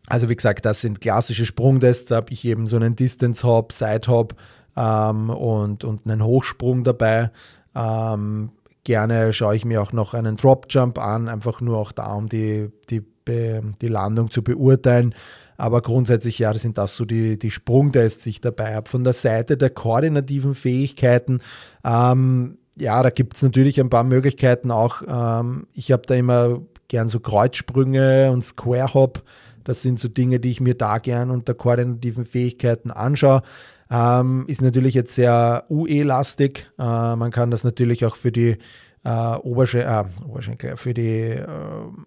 also 0.08 0.28
wie 0.28 0.36
gesagt, 0.36 0.64
das 0.64 0.82
sind 0.82 1.00
klassische 1.00 1.46
Sprungtests. 1.46 2.06
Da 2.06 2.16
habe 2.16 2.32
ich 2.32 2.44
eben 2.44 2.66
so 2.66 2.76
einen 2.76 2.94
Distance-Hop, 2.94 3.72
Side-Hop 3.72 4.34
ähm, 4.76 5.30
und, 5.30 5.82
und 5.82 6.06
einen 6.06 6.22
Hochsprung 6.22 6.84
dabei. 6.84 7.30
Ähm, 7.74 8.50
Gerne 8.86 9.32
schaue 9.32 9.56
ich 9.56 9.64
mir 9.64 9.82
auch 9.82 9.92
noch 9.92 10.14
einen 10.14 10.36
Drop 10.36 10.66
Jump 10.70 11.00
an, 11.00 11.28
einfach 11.28 11.60
nur 11.60 11.76
auch 11.76 11.90
da, 11.90 12.12
um 12.12 12.28
die, 12.28 12.70
die, 12.88 13.02
die 13.26 13.88
Landung 13.88 14.30
zu 14.30 14.44
beurteilen. 14.44 15.12
Aber 15.56 15.82
grundsätzlich, 15.82 16.38
ja, 16.38 16.52
das 16.52 16.62
sind 16.62 16.78
das 16.78 16.94
so 16.94 17.04
die, 17.04 17.36
die 17.36 17.50
Sprungtests, 17.50 18.22
die 18.22 18.30
ich 18.30 18.40
dabei 18.40 18.76
habe. 18.76 18.88
Von 18.88 19.02
der 19.02 19.12
Seite 19.12 19.56
der 19.56 19.70
koordinativen 19.70 20.54
Fähigkeiten, 20.54 21.40
ähm, 21.84 22.58
ja, 22.78 23.02
da 23.02 23.10
gibt 23.10 23.34
es 23.34 23.42
natürlich 23.42 23.80
ein 23.80 23.90
paar 23.90 24.04
Möglichkeiten 24.04 24.70
auch. 24.70 25.02
Ähm, 25.08 25.66
ich 25.72 25.90
habe 25.90 26.02
da 26.06 26.14
immer 26.14 26.60
gern 26.86 27.08
so 27.08 27.18
Kreuzsprünge 27.18 28.30
und 28.30 28.44
Square 28.44 28.94
Hop. 28.94 29.24
Das 29.64 29.82
sind 29.82 29.98
so 29.98 30.06
Dinge, 30.06 30.38
die 30.38 30.52
ich 30.52 30.60
mir 30.60 30.76
da 30.76 30.98
gern 30.98 31.32
unter 31.32 31.54
koordinativen 31.54 32.24
Fähigkeiten 32.24 32.92
anschaue. 32.92 33.42
Ähm, 33.90 34.44
ist 34.48 34.62
natürlich 34.62 34.94
jetzt 34.94 35.14
sehr 35.14 35.64
UE-lastig. 35.70 36.70
Äh, 36.78 37.16
man 37.16 37.30
kann 37.30 37.50
das 37.50 37.64
natürlich 37.64 38.04
auch 38.04 38.16
für 38.16 38.32
die 38.32 38.58
äh, 39.04 39.36
Obersch 39.36 39.74
äh, 39.74 40.04
Oberschenkel, 40.26 40.76
für 40.76 40.92
die 40.92 41.20
äh, 41.20 41.46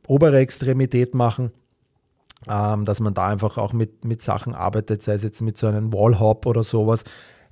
obere 0.07 0.39
Extremität 0.39 1.15
machen. 1.15 1.51
Ähm, 2.47 2.85
dass 2.85 3.01
man 3.01 3.13
da 3.13 3.27
einfach 3.27 3.57
auch 3.57 3.73
mit, 3.73 4.05
mit 4.05 4.21
Sachen 4.21 4.55
arbeitet, 4.55 5.03
sei 5.03 5.13
es 5.13 5.23
jetzt 5.23 5.41
mit 5.41 5.57
so 5.57 5.67
einem 5.67 5.91
Wallhop 5.91 6.45
oder 6.45 6.63
sowas, 6.63 7.03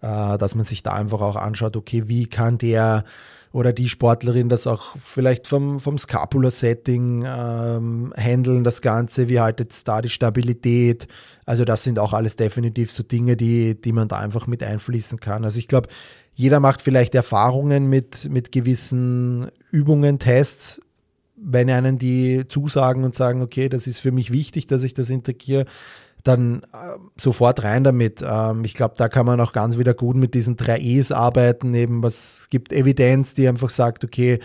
äh, 0.01 0.38
dass 0.38 0.55
man 0.55 0.65
sich 0.65 0.83
da 0.83 0.93
einfach 0.93 1.21
auch 1.21 1.36
anschaut, 1.36 1.75
okay, 1.75 2.07
wie 2.07 2.27
kann 2.27 2.57
der 2.57 3.03
oder 3.51 3.73
die 3.73 3.89
Sportlerin 3.89 4.49
das 4.49 4.67
auch 4.67 4.95
vielleicht 4.97 5.47
vom, 5.47 5.79
vom 5.79 5.97
Scapula-Setting 5.97 7.23
ähm, 7.25 8.13
handeln, 8.15 8.63
das 8.63 8.81
Ganze, 8.81 9.29
wie 9.29 9.39
haltet 9.39 9.71
es 9.71 9.83
da 9.83 10.01
die 10.01 10.10
Stabilität. 10.10 11.07
Also 11.45 11.65
das 11.65 11.83
sind 11.83 11.97
auch 11.97 12.13
alles 12.13 12.36
definitiv 12.36 12.91
so 12.91 13.03
Dinge, 13.03 13.36
die, 13.38 13.79
die 13.79 13.93
man 13.93 14.10
da 14.10 14.17
einfach 14.17 14.47
mit 14.47 14.62
einfließen 14.62 15.19
kann. 15.19 15.43
Also 15.43 15.60
ich 15.60 15.67
glaube, 15.67 15.89
jeder 16.36 16.60
macht 16.60 16.81
vielleicht 16.81 17.15
Erfahrungen 17.15 17.88
mit, 17.88 18.29
mit 18.29 18.51
gewissen 18.51 19.49
Übungen, 19.71 20.19
Tests, 20.19 20.79
wenn 21.36 21.69
einen 21.69 21.97
die 21.97 22.47
zusagen 22.47 23.03
und 23.03 23.15
sagen, 23.15 23.41
okay, 23.41 23.69
das 23.69 23.88
ist 23.88 23.99
für 23.99 24.12
mich 24.12 24.31
wichtig, 24.31 24.67
dass 24.67 24.83
ich 24.83 24.93
das 24.93 25.10
integriere, 25.10 25.65
dann 26.27 26.63
äh, 26.73 26.97
sofort 27.17 27.63
rein 27.63 27.83
damit. 27.83 28.23
Ähm, 28.27 28.63
ich 28.65 28.73
glaube, 28.73 28.95
da 28.97 29.09
kann 29.09 29.25
man 29.25 29.39
auch 29.39 29.53
ganz 29.53 29.77
wieder 29.77 29.93
gut 29.93 30.15
mit 30.15 30.33
diesen 30.33 30.57
drei 30.57 30.77
E's 30.79 31.11
arbeiten. 31.11 31.73
Eben, 31.73 32.03
was 32.03 32.47
gibt 32.49 32.73
Evidenz, 32.73 33.33
die 33.33 33.47
einfach 33.47 33.69
sagt, 33.69 34.03
okay, 34.03 34.39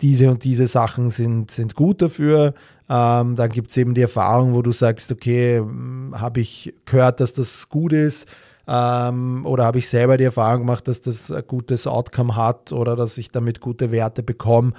diese 0.00 0.30
und 0.30 0.44
diese 0.44 0.66
Sachen 0.66 1.10
sind, 1.10 1.50
sind 1.50 1.74
gut 1.74 2.02
dafür. 2.02 2.54
Ähm, 2.88 3.36
dann 3.36 3.50
gibt 3.50 3.70
es 3.70 3.76
eben 3.76 3.94
die 3.94 4.02
Erfahrung, 4.02 4.54
wo 4.54 4.62
du 4.62 4.72
sagst, 4.72 5.10
okay, 5.10 5.58
hm, 5.58 6.14
habe 6.18 6.40
ich 6.40 6.74
gehört, 6.84 7.20
dass 7.20 7.34
das 7.34 7.68
gut 7.68 7.92
ist. 7.92 8.26
Ähm, 8.66 9.44
oder 9.44 9.64
habe 9.64 9.78
ich 9.78 9.88
selber 9.88 10.16
die 10.16 10.24
Erfahrung 10.24 10.60
gemacht, 10.60 10.88
dass 10.88 11.00
das 11.00 11.30
ein 11.30 11.42
gutes 11.46 11.86
Outcome 11.86 12.34
hat 12.34 12.72
oder 12.72 12.96
dass 12.96 13.18
ich 13.18 13.30
damit 13.30 13.60
gute 13.60 13.90
Werte 13.90 14.22
bekomme 14.22 14.72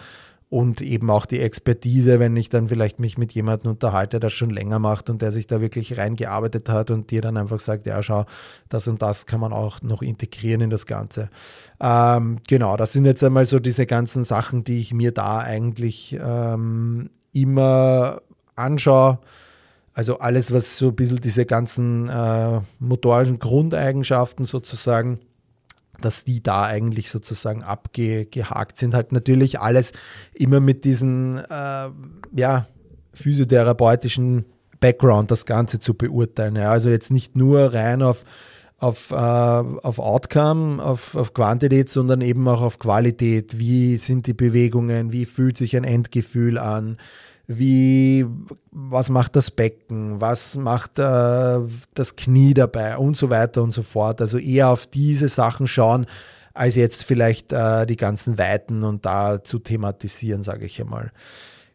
und 0.55 0.79
eben 0.79 1.09
auch 1.09 1.25
die 1.25 1.41
Expertise, 1.41 2.17
wenn 2.17 2.37
ich 2.37 2.47
dann 2.47 2.69
vielleicht 2.69 3.01
mich 3.01 3.17
mit 3.17 3.33
jemandem 3.33 3.71
unterhalte, 3.71 4.11
der 4.11 4.19
das 4.21 4.31
schon 4.31 4.51
länger 4.51 4.79
macht 4.79 5.09
und 5.09 5.21
der 5.21 5.33
sich 5.33 5.47
da 5.47 5.59
wirklich 5.59 5.97
reingearbeitet 5.97 6.69
hat 6.69 6.91
und 6.91 7.11
dir 7.11 7.21
dann 7.21 7.35
einfach 7.35 7.59
sagt, 7.59 7.85
ja, 7.85 8.01
schau, 8.01 8.23
das 8.69 8.87
und 8.87 9.01
das 9.01 9.25
kann 9.25 9.41
man 9.41 9.51
auch 9.51 9.81
noch 9.81 10.01
integrieren 10.01 10.61
in 10.61 10.69
das 10.69 10.85
Ganze. 10.85 11.29
Ähm, 11.81 12.39
genau, 12.47 12.77
das 12.77 12.93
sind 12.93 13.03
jetzt 13.03 13.21
einmal 13.21 13.45
so 13.45 13.59
diese 13.59 13.85
ganzen 13.85 14.23
Sachen, 14.23 14.63
die 14.63 14.79
ich 14.79 14.93
mir 14.93 15.11
da 15.11 15.39
eigentlich 15.39 16.17
ähm, 16.25 17.09
immer 17.33 18.21
anschaue. 18.55 19.19
Also 19.91 20.19
alles, 20.19 20.53
was 20.53 20.77
so 20.77 20.87
ein 20.87 20.95
bisschen 20.95 21.19
diese 21.19 21.45
ganzen 21.45 22.07
äh, 22.07 22.61
motorischen 22.79 23.39
Grundeigenschaften 23.39 24.45
sozusagen 24.45 25.19
dass 26.01 26.23
die 26.23 26.41
da 26.41 26.63
eigentlich 26.63 27.09
sozusagen 27.09 27.63
abgehakt 27.63 28.77
sind. 28.77 28.93
Halt 28.93 29.11
natürlich 29.11 29.59
alles 29.59 29.91
immer 30.33 30.59
mit 30.59 30.85
diesen 30.85 31.37
äh, 31.37 31.89
ja, 32.35 32.67
physiotherapeutischen 33.13 34.45
Background 34.79 35.31
das 35.31 35.45
Ganze 35.45 35.79
zu 35.79 35.93
beurteilen. 35.93 36.55
Ja. 36.55 36.71
Also 36.71 36.89
jetzt 36.89 37.11
nicht 37.11 37.35
nur 37.35 37.73
rein 37.73 38.01
auf, 38.01 38.23
auf, 38.77 39.11
äh, 39.11 39.15
auf 39.15 39.99
Outcome, 39.99 40.83
auf, 40.83 41.15
auf 41.15 41.33
Quantität, 41.33 41.89
sondern 41.89 42.21
eben 42.21 42.47
auch 42.47 42.61
auf 42.61 42.79
Qualität. 42.79 43.57
Wie 43.57 43.97
sind 43.97 44.27
die 44.27 44.33
Bewegungen? 44.33 45.11
Wie 45.11 45.25
fühlt 45.25 45.57
sich 45.57 45.75
ein 45.75 45.83
Endgefühl 45.83 46.57
an? 46.57 46.97
Wie, 47.47 48.25
was 48.71 49.09
macht 49.09 49.35
das 49.35 49.51
Becken? 49.51 50.19
Was 50.19 50.57
macht 50.57 50.97
äh, 50.99 51.59
das 51.93 52.15
Knie 52.15 52.53
dabei? 52.53 52.97
Und 52.97 53.17
so 53.17 53.29
weiter 53.29 53.61
und 53.61 53.73
so 53.73 53.83
fort. 53.83 54.21
Also 54.21 54.37
eher 54.37 54.69
auf 54.69 54.87
diese 54.87 55.27
Sachen 55.27 55.67
schauen, 55.67 56.07
als 56.53 56.75
jetzt 56.75 57.03
vielleicht 57.03 57.53
äh, 57.53 57.85
die 57.85 57.97
ganzen 57.97 58.37
Weiten 58.37 58.83
und 58.83 59.05
da 59.05 59.43
zu 59.43 59.59
thematisieren, 59.59 60.41
sage 60.41 60.65
ich 60.65 60.81
einmal. 60.81 61.11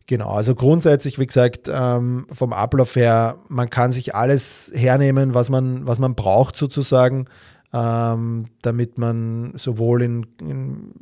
Genau, 0.06 0.30
also 0.30 0.56
grundsätzlich, 0.56 1.20
wie 1.20 1.26
gesagt, 1.26 1.70
ähm, 1.72 2.26
vom 2.32 2.52
Ablauf 2.52 2.96
her, 2.96 3.36
man 3.46 3.70
kann 3.70 3.92
sich 3.92 4.12
alles 4.12 4.72
hernehmen, 4.74 5.34
was 5.34 5.50
man, 5.50 5.86
was 5.86 6.00
man 6.00 6.16
braucht 6.16 6.56
sozusagen, 6.56 7.26
ähm, 7.72 8.46
damit 8.62 8.98
man 8.98 9.52
sowohl 9.56 10.02
in, 10.02 10.26
in 10.40 10.92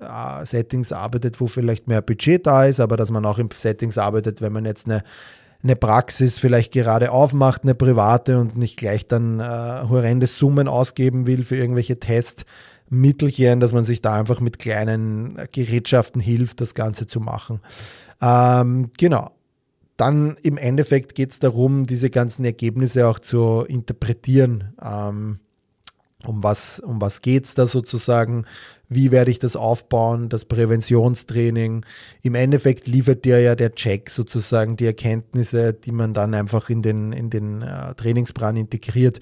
äh, 0.00 0.46
Settings 0.46 0.92
arbeitet, 0.92 1.40
wo 1.40 1.46
vielleicht 1.46 1.88
mehr 1.88 2.00
Budget 2.00 2.46
da 2.46 2.64
ist, 2.64 2.80
aber 2.80 2.96
dass 2.96 3.10
man 3.10 3.24
auch 3.26 3.38
in 3.38 3.50
Settings 3.54 3.98
arbeitet, 3.98 4.40
wenn 4.40 4.52
man 4.52 4.64
jetzt 4.64 4.86
eine, 4.86 5.02
eine 5.62 5.76
Praxis 5.76 6.38
vielleicht 6.38 6.72
gerade 6.72 7.10
aufmacht, 7.10 7.64
eine 7.64 7.74
private 7.74 8.38
und 8.38 8.56
nicht 8.56 8.78
gleich 8.78 9.06
dann 9.06 9.40
äh, 9.40 9.42
horrende 9.42 10.26
Summen 10.26 10.68
ausgeben 10.68 11.26
will 11.26 11.44
für 11.44 11.56
irgendwelche 11.56 12.00
Testmittelchen, 12.00 13.60
dass 13.60 13.74
man 13.74 13.84
sich 13.84 14.00
da 14.00 14.14
einfach 14.14 14.40
mit 14.40 14.58
kleinen 14.58 15.38
Gerätschaften 15.52 16.20
hilft, 16.20 16.62
das 16.62 16.74
Ganze 16.74 17.06
zu 17.06 17.20
machen. 17.20 17.60
Ähm, 18.22 18.90
genau. 18.96 19.32
Dann 19.98 20.36
im 20.42 20.58
Endeffekt 20.58 21.14
geht 21.14 21.32
es 21.32 21.38
darum, 21.38 21.86
diese 21.86 22.10
ganzen 22.10 22.44
Ergebnisse 22.44 23.08
auch 23.08 23.18
zu 23.18 23.64
interpretieren. 23.66 24.74
Ähm, 24.82 25.40
um 26.26 26.42
was, 26.42 26.80
um 26.80 27.00
was 27.00 27.22
geht 27.22 27.46
es 27.46 27.54
da 27.54 27.66
sozusagen? 27.66 28.44
Wie 28.88 29.10
werde 29.10 29.30
ich 29.30 29.38
das 29.38 29.56
aufbauen? 29.56 30.28
Das 30.28 30.44
Präventionstraining. 30.44 31.84
Im 32.22 32.34
Endeffekt 32.34 32.86
liefert 32.86 33.24
dir 33.24 33.40
ja 33.40 33.54
der 33.54 33.74
Check 33.74 34.10
sozusagen 34.10 34.76
die 34.76 34.86
Erkenntnisse, 34.86 35.72
die 35.72 35.92
man 35.92 36.14
dann 36.14 36.34
einfach 36.34 36.70
in 36.70 36.82
den, 36.82 37.12
in 37.12 37.30
den 37.30 37.62
äh, 37.62 37.94
Trainingsplan 37.94 38.56
integriert. 38.56 39.20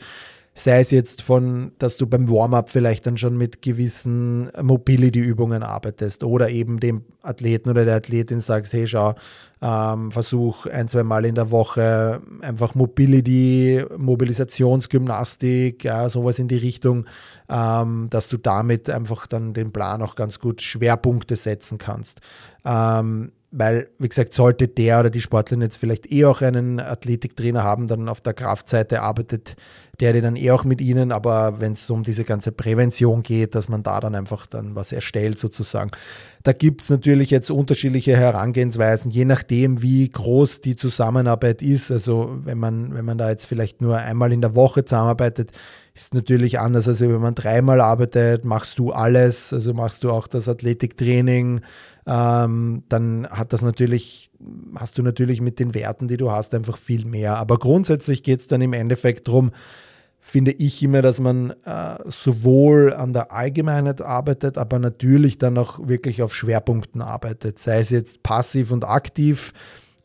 Sei 0.57 0.81
es 0.81 0.93
jetzt 0.93 1.21
von, 1.21 1.73
dass 1.79 1.97
du 1.97 2.07
beim 2.07 2.31
Warm-up 2.31 2.71
vielleicht 2.71 3.07
dann 3.07 3.17
schon 3.17 3.37
mit 3.37 3.61
gewissen 3.61 4.51
Mobility-Übungen 4.63 5.65
arbeitest 5.65 6.23
oder 6.23 6.49
eben 6.49 6.79
dem 6.79 7.03
Athleten 7.23 7.71
oder 7.71 7.85
der 7.85 7.97
Athletin 7.97 8.39
sagst, 8.39 8.73
hey 8.73 8.87
schau, 8.87 9.17
ähm, 9.61 10.13
versuch 10.13 10.67
ein, 10.67 10.87
zwei 10.87 11.03
Mal 11.03 11.25
in 11.25 11.35
der 11.35 11.51
Woche 11.51 12.21
einfach 12.41 12.77
Mobility, 12.77 13.85
Mobilisationsgymnastik, 13.97 15.83
ja, 15.83 16.09
sowas 16.09 16.39
in 16.39 16.47
die 16.47 16.57
Richtung, 16.57 17.07
ähm, 17.49 18.07
dass 18.11 18.29
du 18.29 18.37
damit 18.37 18.89
einfach 18.89 19.27
dann 19.27 19.55
den 19.55 19.73
Plan 19.73 20.03
auch 20.03 20.15
ganz 20.15 20.39
gut 20.39 20.63
Schwerpunkte 20.63 21.35
setzen 21.35 21.79
kannst. 21.79 22.21
Ähm, 22.65 23.33
weil, 23.57 23.89
wie 23.99 24.09
gesagt, 24.09 24.35
sollte 24.35 24.69
der 24.69 25.01
oder 25.01 25.11
die 25.11 25.21
Sportlerin 25.21 25.63
jetzt 25.63 25.77
vielleicht 25.77 26.11
eh 26.11 26.25
auch 26.25 26.43
einen 26.43 26.81
Athletiktrainer 26.81 27.63
haben, 27.63 27.87
dann 27.87 28.09
auf 28.09 28.21
der 28.21 28.35
Kraftseite 28.35 29.03
arbeitet 29.03 29.57
der 30.01 30.21
dann 30.21 30.37
eh 30.37 30.51
auch 30.51 30.65
mit 30.65 30.81
ihnen, 30.81 31.13
aber 31.13 31.61
wenn 31.61 31.73
es 31.73 31.89
um 31.89 32.03
diese 32.03 32.25
ganze 32.25 32.53
Prävention 32.53 33.23
geht, 33.23 33.55
dass 33.55 33.69
man 33.69 33.83
da 33.83 34.01
dann 34.01 34.15
einfach 34.15 34.47
dann 34.47 34.75
was 34.75 34.93
erstellt 34.93 35.39
sozusagen. 35.39 35.91
Da 36.43 36.53
gibt 36.53 36.83
es 36.83 36.91
natürlich 36.91 37.31
jetzt 37.31 37.51
unterschiedliche 37.51 38.17
Herangehensweisen, 38.17 39.11
je 39.11 39.25
nachdem, 39.25 39.83
wie 39.83 40.09
groß 40.09 40.61
die 40.61 40.77
Zusammenarbeit 40.77 41.63
ist. 41.63 41.91
Also 41.91 42.37
wenn 42.43 42.59
man, 42.59 42.95
wenn 42.95 43.05
man 43.05 43.19
da 43.19 43.31
jetzt 43.31 43.47
vielleicht 43.47 43.81
nur 43.81 43.99
einmal 43.99 44.33
in 44.33 44.41
der 44.41 44.55
Woche 44.55 44.85
zusammenarbeitet, 44.85 45.53
ist 45.95 46.13
natürlich 46.13 46.59
anders, 46.59 46.89
als 46.89 47.01
wenn 47.01 47.13
man 47.21 47.37
dreimal 47.37 47.81
arbeitet, 47.81 48.45
machst 48.45 48.81
du 48.81 48.91
alles, 48.91 49.53
also 49.53 49.73
machst 49.75 50.03
du 50.03 50.11
auch 50.11 50.27
das 50.27 50.49
Athletiktraining, 50.49 51.61
ähm, 52.07 52.83
dann 52.89 53.29
hat 53.31 53.53
das 53.53 53.63
natürlich, 53.63 54.31
hast 54.75 54.99
du 54.99 55.03
natürlich 55.03 55.41
mit 55.41 55.61
den 55.61 55.73
Werten, 55.73 56.09
die 56.09 56.17
du 56.17 56.33
hast, 56.33 56.53
einfach 56.53 56.79
viel 56.79 57.05
mehr. 57.05 57.37
Aber 57.37 57.59
grundsätzlich 57.59 58.25
geht 58.25 58.41
es 58.41 58.49
dann 58.49 58.61
im 58.61 58.73
Endeffekt 58.73 59.29
darum, 59.29 59.53
finde 60.19 60.51
ich 60.51 60.83
immer, 60.83 61.01
dass 61.01 61.21
man 61.21 61.51
äh, 61.65 61.99
sowohl 62.07 62.93
an 62.93 63.13
der 63.13 63.31
Allgemeinheit 63.31 64.03
arbeitet, 64.03 64.59
aber 64.59 64.81
natürlich 64.81 65.39
dann 65.39 65.57
auch 65.57 65.87
wirklich 65.87 66.23
auf 66.23 66.35
Schwerpunkten 66.35 67.03
arbeitet, 67.03 67.61
sei 67.61 67.79
es 67.79 67.91
jetzt 67.91 68.23
passiv 68.25 68.73
und 68.73 68.85
aktiv. 68.85 69.53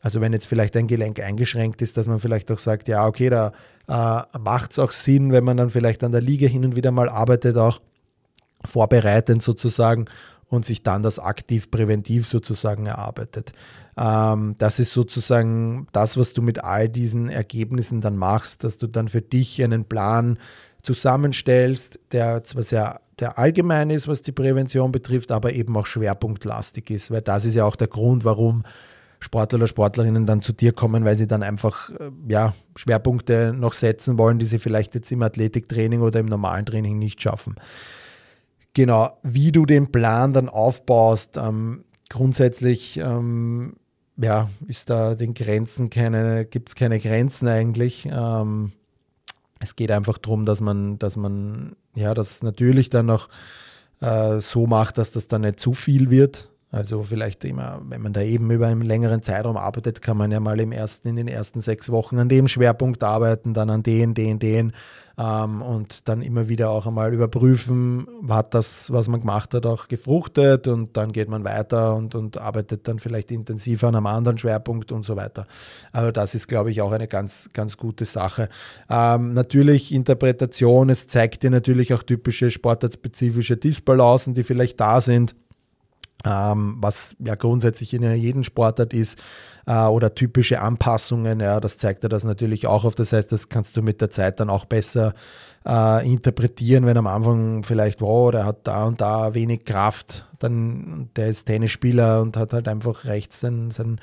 Also 0.02 0.20
wenn 0.20 0.32
jetzt 0.32 0.46
vielleicht 0.46 0.76
ein 0.76 0.86
Gelenk 0.86 1.20
eingeschränkt 1.20 1.82
ist, 1.82 1.96
dass 1.96 2.06
man 2.06 2.20
vielleicht 2.20 2.50
auch 2.52 2.58
sagt, 2.58 2.86
ja, 2.86 3.06
okay, 3.06 3.28
da 3.28 3.52
macht 3.90 4.72
es 4.72 4.78
auch 4.78 4.92
Sinn, 4.92 5.32
wenn 5.32 5.44
man 5.44 5.56
dann 5.56 5.70
vielleicht 5.70 6.04
an 6.04 6.12
der 6.12 6.20
Liga 6.20 6.46
hin 6.46 6.64
und 6.64 6.76
wieder 6.76 6.92
mal 6.92 7.08
arbeitet, 7.08 7.56
auch 7.56 7.80
vorbereitend 8.64 9.42
sozusagen 9.42 10.06
und 10.48 10.64
sich 10.64 10.82
dann 10.82 11.02
das 11.02 11.18
aktiv 11.18 11.70
präventiv 11.70 12.26
sozusagen 12.26 12.86
erarbeitet. 12.86 13.52
Ähm, 13.96 14.56
das 14.58 14.80
ist 14.80 14.92
sozusagen 14.92 15.86
das, 15.92 16.16
was 16.16 16.32
du 16.32 16.42
mit 16.42 16.64
all 16.64 16.88
diesen 16.88 17.28
Ergebnissen 17.28 18.00
dann 18.00 18.16
machst, 18.16 18.64
dass 18.64 18.76
du 18.76 18.86
dann 18.86 19.08
für 19.08 19.22
dich 19.22 19.62
einen 19.62 19.84
Plan 19.84 20.38
zusammenstellst, 20.82 22.00
der 22.12 22.44
zwar 22.44 22.62
sehr 22.62 23.00
der 23.20 23.38
allgemein 23.38 23.90
ist, 23.90 24.08
was 24.08 24.22
die 24.22 24.32
Prävention 24.32 24.92
betrifft, 24.92 25.30
aber 25.30 25.52
eben 25.52 25.76
auch 25.76 25.86
schwerpunktlastig 25.86 26.90
ist, 26.90 27.10
weil 27.10 27.20
das 27.20 27.44
ist 27.44 27.54
ja 27.54 27.64
auch 27.64 27.76
der 27.76 27.88
Grund, 27.88 28.24
warum 28.24 28.64
Sportler 29.20 29.58
oder 29.58 29.66
Sportlerinnen 29.66 30.26
dann 30.26 30.42
zu 30.42 30.52
dir 30.52 30.72
kommen, 30.72 31.04
weil 31.04 31.16
sie 31.16 31.26
dann 31.26 31.42
einfach 31.42 31.90
äh, 31.90 32.10
ja, 32.28 32.54
Schwerpunkte 32.74 33.52
noch 33.56 33.74
setzen 33.74 34.18
wollen, 34.18 34.38
die 34.38 34.46
sie 34.46 34.58
vielleicht 34.58 34.94
jetzt 34.94 35.12
im 35.12 35.22
Athletiktraining 35.22 36.00
oder 36.00 36.20
im 36.20 36.26
normalen 36.26 36.66
Training 36.66 36.98
nicht 36.98 37.22
schaffen. 37.22 37.54
Genau, 38.72 39.18
wie 39.22 39.52
du 39.52 39.66
den 39.66 39.92
Plan 39.92 40.32
dann 40.32 40.48
aufbaust, 40.48 41.36
ähm, 41.36 41.84
grundsätzlich 42.08 42.96
ähm, 42.98 43.74
ja, 44.16 44.50
ist 44.68 44.90
da 44.90 45.14
den 45.14 45.34
Grenzen 45.34 45.90
keine, 45.90 46.44
gibt 46.44 46.70
es 46.70 46.74
keine 46.74 46.98
Grenzen 46.98 47.48
eigentlich. 47.48 48.08
Ähm, 48.10 48.72
es 49.60 49.76
geht 49.76 49.90
einfach 49.90 50.18
darum, 50.18 50.46
dass 50.46 50.60
man, 50.60 50.98
dass 50.98 51.16
man 51.16 51.76
ja 51.94 52.14
das 52.14 52.42
natürlich 52.42 52.90
dann 52.90 53.06
noch 53.06 53.28
äh, 54.00 54.40
so 54.40 54.66
macht, 54.66 54.98
dass 54.98 55.10
das 55.10 55.28
dann 55.28 55.42
nicht 55.42 55.60
zu 55.60 55.72
viel 55.72 56.10
wird. 56.10 56.49
Also 56.72 57.02
vielleicht 57.02 57.44
immer, 57.44 57.82
wenn 57.88 58.00
man 58.00 58.12
da 58.12 58.20
eben 58.20 58.48
über 58.48 58.68
einen 58.68 58.82
längeren 58.82 59.22
Zeitraum 59.22 59.56
arbeitet, 59.56 60.02
kann 60.02 60.16
man 60.16 60.30
ja 60.30 60.38
mal 60.38 60.60
im 60.60 60.70
ersten, 60.70 61.08
in 61.08 61.16
den 61.16 61.26
ersten 61.26 61.60
sechs 61.60 61.90
Wochen 61.90 62.18
an 62.20 62.28
dem 62.28 62.46
Schwerpunkt 62.46 63.02
arbeiten, 63.02 63.54
dann 63.54 63.70
an 63.70 63.82
den, 63.82 64.14
den, 64.14 64.38
den 64.38 64.72
ähm, 65.18 65.62
und 65.62 66.08
dann 66.08 66.22
immer 66.22 66.48
wieder 66.48 66.70
auch 66.70 66.86
einmal 66.86 67.12
überprüfen, 67.12 68.06
hat 68.28 68.54
das, 68.54 68.92
was 68.92 69.08
man 69.08 69.18
gemacht 69.18 69.52
hat, 69.52 69.66
auch 69.66 69.88
gefruchtet 69.88 70.68
und 70.68 70.96
dann 70.96 71.10
geht 71.10 71.28
man 71.28 71.42
weiter 71.42 71.96
und, 71.96 72.14
und 72.14 72.38
arbeitet 72.38 72.86
dann 72.86 73.00
vielleicht 73.00 73.32
intensiver 73.32 73.88
an 73.88 73.96
einem 73.96 74.06
anderen 74.06 74.38
Schwerpunkt 74.38 74.92
und 74.92 75.04
so 75.04 75.16
weiter. 75.16 75.48
Also 75.90 76.12
das 76.12 76.36
ist, 76.36 76.46
glaube 76.46 76.70
ich, 76.70 76.80
auch 76.82 76.92
eine 76.92 77.08
ganz, 77.08 77.50
ganz 77.52 77.78
gute 77.78 78.04
Sache. 78.04 78.48
Ähm, 78.88 79.34
natürlich 79.34 79.92
Interpretation, 79.92 80.88
es 80.88 81.08
zeigt 81.08 81.42
dir 81.42 81.50
natürlich 81.50 81.92
auch 81.94 82.04
typische 82.04 82.52
sportartspezifische 82.52 83.56
Disbalancen, 83.56 84.34
die 84.34 84.44
vielleicht 84.44 84.78
da 84.78 85.00
sind 85.00 85.34
ähm, 86.24 86.76
was 86.80 87.16
ja 87.18 87.34
grundsätzlich 87.34 87.94
in 87.94 88.02
jedem 88.14 88.44
Sportart 88.44 88.92
ist, 88.92 89.18
äh, 89.66 89.86
oder 89.86 90.14
typische 90.14 90.60
Anpassungen, 90.60 91.40
ja, 91.40 91.60
das 91.60 91.78
zeigt 91.78 92.02
er 92.02 92.08
das 92.08 92.24
natürlich 92.24 92.66
auch 92.66 92.84
auf. 92.84 92.94
Das 92.94 93.12
heißt, 93.12 93.30
das 93.30 93.48
kannst 93.48 93.76
du 93.76 93.82
mit 93.82 94.00
der 94.00 94.10
Zeit 94.10 94.40
dann 94.40 94.50
auch 94.50 94.64
besser 94.64 95.14
äh, 95.66 96.10
interpretieren, 96.10 96.86
wenn 96.86 96.96
am 96.96 97.06
Anfang 97.06 97.64
vielleicht, 97.64 98.00
wow, 98.00 98.30
der 98.30 98.44
hat 98.44 98.66
da 98.66 98.84
und 98.84 99.00
da 99.00 99.34
wenig 99.34 99.64
Kraft, 99.64 100.26
dann 100.38 101.10
der 101.16 101.28
ist 101.28 101.44
Tennisspieler 101.44 102.20
und 102.20 102.36
hat 102.36 102.52
halt 102.52 102.68
einfach 102.68 103.04
rechts 103.04 103.40
sein, 103.40 103.70
sein 103.70 104.00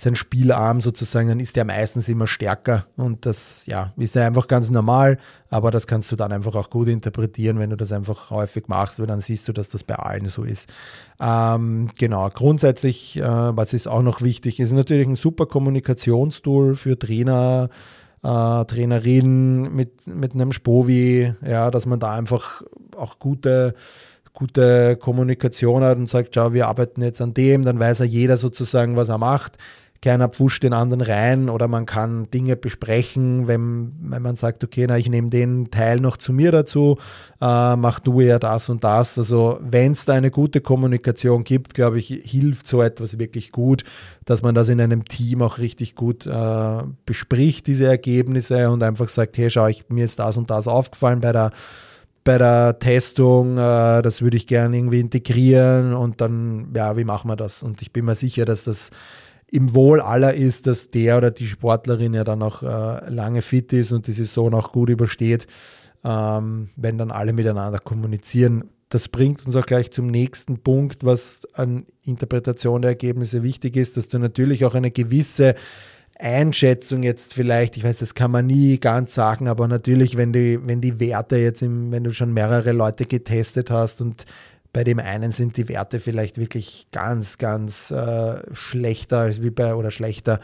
sein 0.00 0.14
Spielarm 0.14 0.80
sozusagen, 0.80 1.28
dann 1.28 1.40
ist 1.40 1.56
der 1.56 1.64
meistens 1.64 2.08
immer 2.08 2.28
stärker 2.28 2.86
und 2.96 3.26
das 3.26 3.66
ja, 3.66 3.92
ist 3.96 4.14
ja 4.14 4.24
einfach 4.24 4.46
ganz 4.46 4.70
normal, 4.70 5.18
aber 5.50 5.72
das 5.72 5.88
kannst 5.88 6.12
du 6.12 6.16
dann 6.16 6.30
einfach 6.30 6.54
auch 6.54 6.70
gut 6.70 6.86
interpretieren, 6.86 7.58
wenn 7.58 7.70
du 7.70 7.76
das 7.76 7.90
einfach 7.90 8.30
häufig 8.30 8.68
machst, 8.68 9.00
weil 9.00 9.08
dann 9.08 9.20
siehst 9.20 9.48
du, 9.48 9.52
dass 9.52 9.68
das 9.68 9.82
bei 9.82 9.96
allen 9.96 10.28
so 10.28 10.44
ist. 10.44 10.72
Ähm, 11.20 11.90
genau, 11.98 12.30
grundsätzlich, 12.30 13.16
äh, 13.16 13.22
was 13.22 13.72
ist 13.72 13.88
auch 13.88 14.02
noch 14.02 14.22
wichtig, 14.22 14.60
ist 14.60 14.70
natürlich 14.70 15.08
ein 15.08 15.16
super 15.16 15.46
Kommunikationstool 15.46 16.76
für 16.76 16.96
Trainer, 16.96 17.68
äh, 18.22 18.64
Trainerin 18.66 19.74
mit, 19.74 20.06
mit 20.06 20.32
einem 20.32 20.52
Spovi, 20.52 21.32
ja, 21.44 21.72
dass 21.72 21.86
man 21.86 21.98
da 21.98 22.12
einfach 22.12 22.62
auch 22.96 23.18
gute 23.18 23.74
gute 24.38 24.96
Kommunikation 24.96 25.82
hat 25.82 25.98
und 25.98 26.08
sagt, 26.08 26.36
schau, 26.36 26.52
wir 26.52 26.68
arbeiten 26.68 27.02
jetzt 27.02 27.20
an 27.20 27.34
dem, 27.34 27.64
dann 27.64 27.80
weiß 27.80 27.98
er 27.98 28.06
jeder 28.06 28.36
sozusagen, 28.36 28.94
was 28.94 29.08
er 29.08 29.18
macht. 29.18 29.58
Keiner 30.00 30.28
pfuscht 30.28 30.62
den 30.62 30.72
anderen 30.72 31.00
rein 31.00 31.48
oder 31.48 31.66
man 31.66 31.86
kann 31.86 32.30
Dinge 32.30 32.56
besprechen, 32.56 33.48
wenn, 33.48 33.92
wenn 34.00 34.22
man 34.22 34.36
sagt, 34.36 34.62
okay, 34.62 34.86
na, 34.88 34.96
ich 34.96 35.08
nehme 35.08 35.28
den 35.28 35.70
Teil 35.70 36.00
noch 36.00 36.16
zu 36.16 36.32
mir 36.32 36.52
dazu, 36.52 36.98
äh, 37.40 37.76
mach 37.76 37.98
du 37.98 38.20
ja 38.20 38.38
das 38.38 38.68
und 38.68 38.84
das. 38.84 39.18
Also 39.18 39.58
wenn 39.60 39.92
es 39.92 40.04
da 40.04 40.14
eine 40.14 40.30
gute 40.30 40.60
Kommunikation 40.60 41.42
gibt, 41.42 41.74
glaube 41.74 41.98
ich, 41.98 42.08
hilft 42.08 42.68
so 42.68 42.80
etwas 42.82 43.18
wirklich 43.18 43.50
gut, 43.50 43.82
dass 44.24 44.42
man 44.42 44.54
das 44.54 44.68
in 44.68 44.80
einem 44.80 45.04
Team 45.04 45.42
auch 45.42 45.58
richtig 45.58 45.96
gut 45.96 46.26
äh, 46.26 46.82
bespricht, 47.04 47.66
diese 47.66 47.86
Ergebnisse 47.86 48.70
und 48.70 48.82
einfach 48.82 49.08
sagt, 49.08 49.36
hey, 49.36 49.50
schau, 49.50 49.66
ich, 49.66 49.88
mir 49.88 50.04
ist 50.04 50.18
das 50.18 50.36
und 50.36 50.50
das 50.50 50.68
aufgefallen 50.68 51.20
bei 51.20 51.32
der 51.32 51.50
bei 52.24 52.36
der 52.36 52.78
Testung, 52.78 53.56
äh, 53.56 54.02
das 54.02 54.20
würde 54.20 54.36
ich 54.36 54.46
gerne 54.46 54.76
irgendwie 54.76 55.00
integrieren 55.00 55.94
und 55.94 56.20
dann, 56.20 56.68
ja, 56.76 56.94
wie 56.98 57.04
machen 57.04 57.30
wir 57.30 57.36
das? 57.36 57.62
Und 57.62 57.80
ich 57.80 57.90
bin 57.90 58.04
mir 58.04 58.14
sicher, 58.14 58.44
dass 58.44 58.64
das 58.64 58.90
im 59.50 59.74
Wohl 59.74 60.00
aller 60.00 60.34
ist, 60.34 60.66
dass 60.66 60.90
der 60.90 61.16
oder 61.16 61.30
die 61.30 61.46
Sportlerin 61.46 62.14
ja 62.14 62.24
dann 62.24 62.42
auch 62.42 62.62
äh, 62.62 63.08
lange 63.08 63.42
fit 63.42 63.72
ist 63.72 63.92
und 63.92 64.06
die 64.06 64.12
Saison 64.12 64.54
auch 64.54 64.72
gut 64.72 64.90
übersteht, 64.90 65.46
ähm, 66.04 66.68
wenn 66.76 66.98
dann 66.98 67.10
alle 67.10 67.32
miteinander 67.32 67.78
kommunizieren. 67.78 68.64
Das 68.90 69.08
bringt 69.08 69.46
uns 69.46 69.56
auch 69.56 69.66
gleich 69.66 69.90
zum 69.90 70.06
nächsten 70.06 70.58
Punkt, 70.58 71.04
was 71.04 71.46
an 71.54 71.86
Interpretation 72.02 72.82
der 72.82 72.92
Ergebnisse 72.92 73.42
wichtig 73.42 73.76
ist, 73.76 73.96
dass 73.96 74.08
du 74.08 74.18
natürlich 74.18 74.64
auch 74.64 74.74
eine 74.74 74.90
gewisse 74.90 75.54
Einschätzung 76.18 77.02
jetzt 77.02 77.32
vielleicht, 77.32 77.76
ich 77.76 77.84
weiß, 77.84 77.98
das 77.98 78.14
kann 78.14 78.30
man 78.30 78.46
nie 78.46 78.78
ganz 78.78 79.14
sagen, 79.14 79.46
aber 79.46 79.68
natürlich, 79.68 80.16
wenn 80.16 80.32
die, 80.32 80.58
wenn 80.62 80.80
die 80.80 80.98
Werte 81.00 81.36
jetzt, 81.36 81.62
im, 81.62 81.92
wenn 81.92 82.04
du 82.04 82.12
schon 82.12 82.34
mehrere 82.34 82.72
Leute 82.72 83.06
getestet 83.06 83.70
hast 83.70 84.00
und 84.00 84.24
bei 84.78 84.84
dem 84.84 85.00
einen 85.00 85.32
sind 85.32 85.56
die 85.56 85.68
Werte 85.68 85.98
vielleicht 85.98 86.38
wirklich 86.38 86.86
ganz, 86.92 87.36
ganz 87.36 87.90
äh, 87.90 88.42
schlechter 88.52 89.18
als 89.18 89.42
wie 89.42 89.50
bei 89.50 89.74
oder 89.74 89.90
schlechter, 89.90 90.38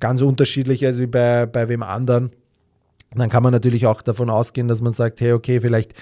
ganz 0.00 0.22
unterschiedlich 0.22 0.84
als 0.84 0.98
wie 0.98 1.06
bei, 1.06 1.46
bei 1.46 1.68
wem 1.68 1.84
anderen. 1.84 2.32
Dann 3.14 3.30
kann 3.30 3.44
man 3.44 3.52
natürlich 3.52 3.86
auch 3.86 4.02
davon 4.02 4.28
ausgehen, 4.28 4.66
dass 4.66 4.80
man 4.80 4.90
sagt, 4.90 5.20
hey, 5.20 5.30
okay, 5.30 5.60
vielleicht 5.60 5.94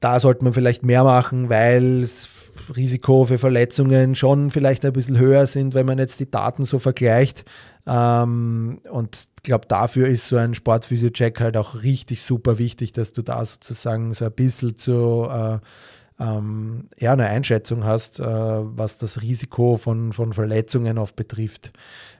da 0.00 0.18
sollte 0.18 0.44
man 0.44 0.54
vielleicht 0.54 0.82
mehr 0.82 1.04
machen, 1.04 1.50
weil 1.50 2.00
das 2.00 2.54
Risiko 2.74 3.24
für 3.24 3.36
Verletzungen 3.36 4.14
schon 4.14 4.48
vielleicht 4.48 4.86
ein 4.86 4.94
bisschen 4.94 5.18
höher 5.18 5.46
sind, 5.46 5.74
wenn 5.74 5.84
man 5.84 5.98
jetzt 5.98 6.20
die 6.20 6.30
Daten 6.30 6.64
so 6.64 6.78
vergleicht. 6.78 7.44
Ähm, 7.86 8.80
und 8.90 9.28
ich 9.36 9.42
glaube, 9.42 9.68
dafür 9.68 10.08
ist 10.08 10.26
so 10.26 10.36
ein 10.38 10.54
Sportphysio-Check 10.54 11.38
halt 11.38 11.58
auch 11.58 11.82
richtig 11.82 12.22
super 12.22 12.56
wichtig, 12.56 12.92
dass 12.92 13.12
du 13.12 13.20
da 13.20 13.44
sozusagen 13.44 14.14
so 14.14 14.24
ein 14.24 14.32
bisschen 14.32 14.74
zu 14.74 15.28
äh, 15.30 15.58
ähm, 16.22 16.88
ja, 16.98 17.12
eine 17.12 17.26
Einschätzung 17.26 17.84
hast, 17.84 18.20
äh, 18.20 18.24
was 18.24 18.96
das 18.96 19.22
Risiko 19.22 19.76
von, 19.76 20.12
von 20.12 20.32
Verletzungen 20.32 20.98
oft 20.98 21.16
betrifft. 21.16 21.72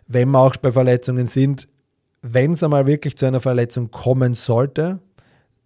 Wenn 0.06 0.30
wir 0.30 0.40
auch 0.40 0.56
bei 0.56 0.72
Verletzungen 0.72 1.26
sind, 1.26 1.68
wenn 2.22 2.52
es 2.52 2.62
einmal 2.62 2.86
wirklich 2.86 3.16
zu 3.16 3.26
einer 3.26 3.40
Verletzung 3.40 3.90
kommen 3.90 4.34
sollte, 4.34 5.00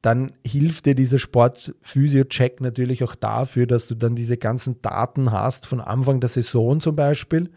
dann 0.03 0.33
hilft 0.47 0.87
dir 0.87 0.95
dieser 0.95 1.19
Sportphysio-Check 1.19 2.61
natürlich 2.61 3.03
auch 3.03 3.15
dafür, 3.15 3.67
dass 3.67 3.89
du 3.89 3.95
dann 3.95 4.15
diese 4.15 4.37
ganzen 4.37 4.81
Daten 4.83 5.33
hast 5.33 5.67
von 5.67 5.81
Anfang 5.81 6.21
der 6.21 6.29
Saison 6.29 6.81
zum 6.81 6.95
Beispiel 6.95 7.51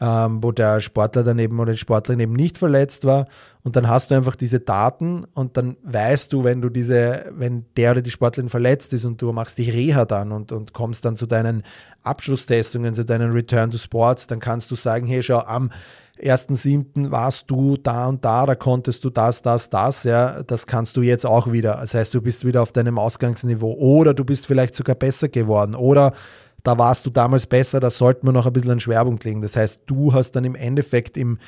ähm, 0.00 0.42
wo 0.42 0.50
der 0.50 0.80
Sportler 0.80 1.22
dann 1.22 1.38
eben 1.38 1.60
oder 1.60 1.72
die 1.72 1.78
Sportlerin 1.78 2.20
eben 2.20 2.32
nicht 2.32 2.56
verletzt 2.56 3.04
war. 3.04 3.26
Und 3.62 3.76
dann 3.76 3.88
hast 3.88 4.10
du 4.10 4.14
einfach 4.14 4.34
diese 4.34 4.58
Daten 4.58 5.24
und 5.34 5.58
dann 5.58 5.76
weißt 5.82 6.32
du, 6.32 6.44
wenn 6.44 6.62
du 6.62 6.70
diese, 6.70 7.26
wenn 7.32 7.66
der 7.76 7.92
oder 7.92 8.02
die 8.02 8.10
Sportlerin 8.10 8.48
verletzt 8.48 8.94
ist 8.94 9.04
und 9.04 9.20
du 9.20 9.32
machst 9.32 9.58
die 9.58 9.68
Reha 9.68 10.06
dann 10.06 10.32
und, 10.32 10.52
und 10.52 10.72
kommst 10.72 11.04
dann 11.04 11.16
zu 11.16 11.26
deinen 11.26 11.64
Abschlusstestungen, 12.02 12.94
zu 12.94 13.04
deinen 13.04 13.32
Return 13.32 13.70
to 13.70 13.76
Sports, 13.76 14.26
dann 14.26 14.40
kannst 14.40 14.70
du 14.70 14.76
sagen, 14.76 15.06
hey, 15.06 15.22
schau, 15.22 15.40
am 15.40 15.70
1.7. 16.18 17.10
warst 17.10 17.50
du 17.50 17.76
da 17.76 18.06
und 18.06 18.24
da, 18.24 18.46
da 18.46 18.54
konntest 18.54 19.04
du 19.04 19.10
das, 19.10 19.42
das, 19.42 19.68
das, 19.68 20.04
ja, 20.04 20.42
das 20.42 20.66
kannst 20.66 20.96
du 20.96 21.02
jetzt 21.02 21.26
auch 21.26 21.52
wieder. 21.52 21.76
Das 21.76 21.94
heißt, 21.94 22.14
du 22.14 22.22
bist 22.22 22.46
wieder 22.46 22.62
auf 22.62 22.72
deinem 22.72 22.98
Ausgangsniveau 22.98 23.72
oder 23.72 24.14
du 24.14 24.24
bist 24.24 24.46
vielleicht 24.46 24.74
sogar 24.74 24.94
besser 24.94 25.28
geworden 25.28 25.74
oder 25.74 26.12
da 26.62 26.78
warst 26.78 27.06
du 27.06 27.10
damals 27.10 27.46
besser, 27.46 27.80
da 27.80 27.90
sollten 27.90 28.26
wir 28.26 28.32
noch 28.32 28.46
ein 28.46 28.52
bisschen 28.52 28.70
an 28.70 28.80
Schwerpunkt 28.80 29.24
legen. 29.24 29.42
Das 29.42 29.56
heißt, 29.56 29.82
du 29.86 30.12
hast 30.12 30.32
dann 30.32 30.44
im 30.44 30.54
Endeffekt 30.54 31.16
im, 31.16 31.38